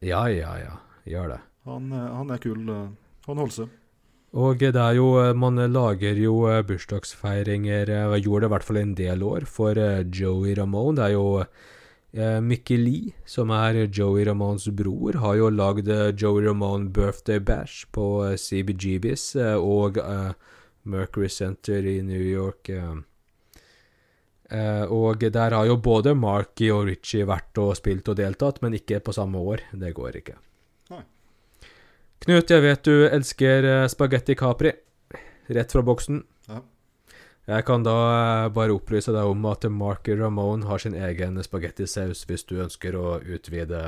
Ja, 0.04 0.22
ja, 0.32 0.52
ja. 0.60 0.76
Gjør 1.08 1.34
det. 1.36 1.42
Han, 1.66 1.90
han 1.96 2.32
er 2.36 2.38
kul. 2.44 2.62
han 2.68 3.40
holder 3.42 3.56
seg. 3.64 3.74
Og 4.36 4.60
det 4.60 4.76
er 4.76 4.98
jo 4.98 5.34
Man 5.40 5.62
lager 5.72 6.18
jo 6.20 6.42
eh, 6.52 6.64
bursdagsfeiringer 6.68 7.92
og 8.10 8.18
Gjorde 8.20 8.44
det 8.44 8.50
i 8.50 8.54
hvert 8.56 8.68
fall 8.68 8.82
en 8.82 8.96
del 8.98 9.24
år 9.24 9.48
for 9.48 9.80
eh, 9.80 10.04
Joey 10.12 10.56
Ramone. 10.58 10.98
Det 10.98 11.06
er 11.06 11.14
jo 11.16 11.28
eh, 11.40 12.42
Mickey 12.44 12.78
Lee, 12.82 13.14
som 13.26 13.54
er 13.56 13.86
Joey 13.88 14.26
Ramones 14.28 14.68
bror, 14.76 15.22
har 15.24 15.40
jo 15.40 15.50
lagd 15.54 15.88
eh, 15.88 16.12
Joey 16.12 16.46
Ramone 16.50 16.92
Birthday 16.92 17.40
Bash 17.40 17.88
på 17.96 18.26
eh, 18.28 18.36
CBGBs 18.36 19.36
eh, 19.40 19.56
og 19.56 20.00
eh, 20.04 20.32
Mercury 20.84 21.30
Center 21.32 21.86
i 21.88 22.02
New 22.06 22.22
York. 22.22 22.70
eh. 22.70 22.96
Eh, 24.52 24.84
og 24.94 25.24
der 25.24 25.56
har 25.58 25.66
jo 25.66 25.80
både 25.82 26.14
Marky 26.14 26.70
og 26.70 26.86
Richie 26.92 27.26
vært 27.26 27.58
og 27.58 27.74
spilt 27.80 28.12
og 28.12 28.20
deltatt, 28.20 28.62
men 28.62 28.78
ikke 28.78 29.00
på 29.00 29.16
samme 29.16 29.42
år. 29.42 29.66
Det 29.74 29.96
går 29.96 30.20
ikke. 30.22 30.36
Knut, 32.24 32.50
jeg 32.50 32.62
vet 32.64 32.84
du 32.88 33.08
elsker 33.10 33.64
eh, 33.68 33.88
spagetti 33.92 34.36
capri. 34.40 34.72
Rett 35.48 35.72
fra 35.76 35.82
boksen. 35.86 36.24
Ja. 36.48 36.62
Jeg 37.46 37.66
kan 37.68 37.84
da 37.86 37.96
eh, 38.46 38.48
bare 38.56 38.74
opplyse 38.74 39.12
deg 39.14 39.26
om 39.30 39.46
at 39.52 39.66
Mark 39.70 40.08
Ramone 40.10 40.66
har 40.66 40.80
sin 40.82 40.96
egen 40.98 41.44
spagettisaus 41.44 42.26
hvis 42.26 42.48
du 42.50 42.62
ønsker 42.64 42.96
å 42.98 43.20
utvide 43.22 43.82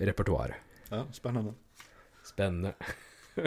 repertoaret. 0.00 0.56
Ja, 0.90 1.04
spennende. 1.14 1.52
Spennende. 2.26 2.74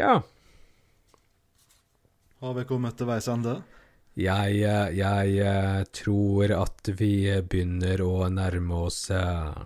ja. 0.00 0.22
Har 2.44 2.52
vi 2.58 2.64
kommet 2.68 2.96
til 2.98 3.08
veis 3.08 3.28
ende? 3.32 3.62
Jeg, 4.14 4.60
jeg 4.94 5.38
eh, 5.42 5.80
tror 5.90 6.52
at 6.54 6.90
vi 7.00 7.26
begynner 7.42 7.98
å 8.04 8.28
nærme 8.30 8.84
oss 8.86 9.08
eh, 9.10 9.56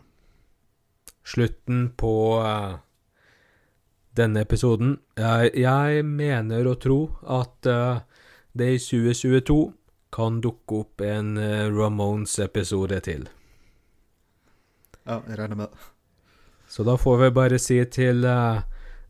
slutten 1.20 1.90
på 2.00 2.12
eh, 2.40 2.78
denne 4.16 4.46
episoden. 4.46 4.96
Jeg, 5.20 6.06
mener 6.08 6.64
å 6.64 6.78
tro 6.80 7.00
at 7.28 7.68
det 8.58 8.70
i 8.72 8.80
2022 8.80 9.58
kan 10.16 10.40
dukke 10.42 10.80
opp 10.80 11.04
en 11.04 11.36
Ramones-episode 11.76 12.98
til. 13.04 13.28
Ja, 15.04 15.20
jeg 15.28 15.38
regner 15.38 15.60
med 15.60 15.68
det. 15.68 15.86
Så 16.72 16.88
da 16.88 16.96
får 16.98 17.20
vi 17.20 17.30
bare 17.36 17.60
si 17.62 17.78
til 17.92 18.24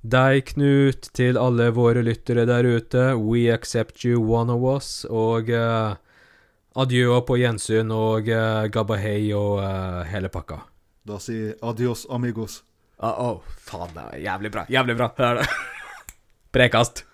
deg, 0.02 0.52
Knut, 0.52 1.10
til 1.16 1.38
alle 1.40 1.70
våre 1.74 2.04
lyttere 2.06 2.46
der 2.48 2.66
ute, 2.66 3.10
we 3.18 3.48
accept 3.52 4.04
you 4.04 4.20
one 4.22 4.52
of 4.52 4.62
us, 4.62 5.04
og 5.10 5.50
eh, 5.50 5.96
adjø 6.78 7.08
og 7.16 7.26
på 7.28 7.38
gjensyn, 7.40 7.90
og 7.94 8.30
uh, 8.30 8.68
gabahei 8.70 9.32
og 9.34 9.58
eh, 9.64 10.06
hele 10.12 10.30
pakka. 10.32 10.62
Da 11.08 11.18
sier 11.22 11.56
adios, 11.64 12.06
amigos. 12.12 12.62
Å, 12.98 13.38
faen, 13.62 13.94
det 13.94 14.06
er 14.12 14.24
jævlig 14.26 14.54
bra. 14.54 14.66
Jævlig 14.70 14.98
bra. 14.98 15.12
Er 15.18 15.40
det. 15.40 15.50
Prekast. 16.54 17.07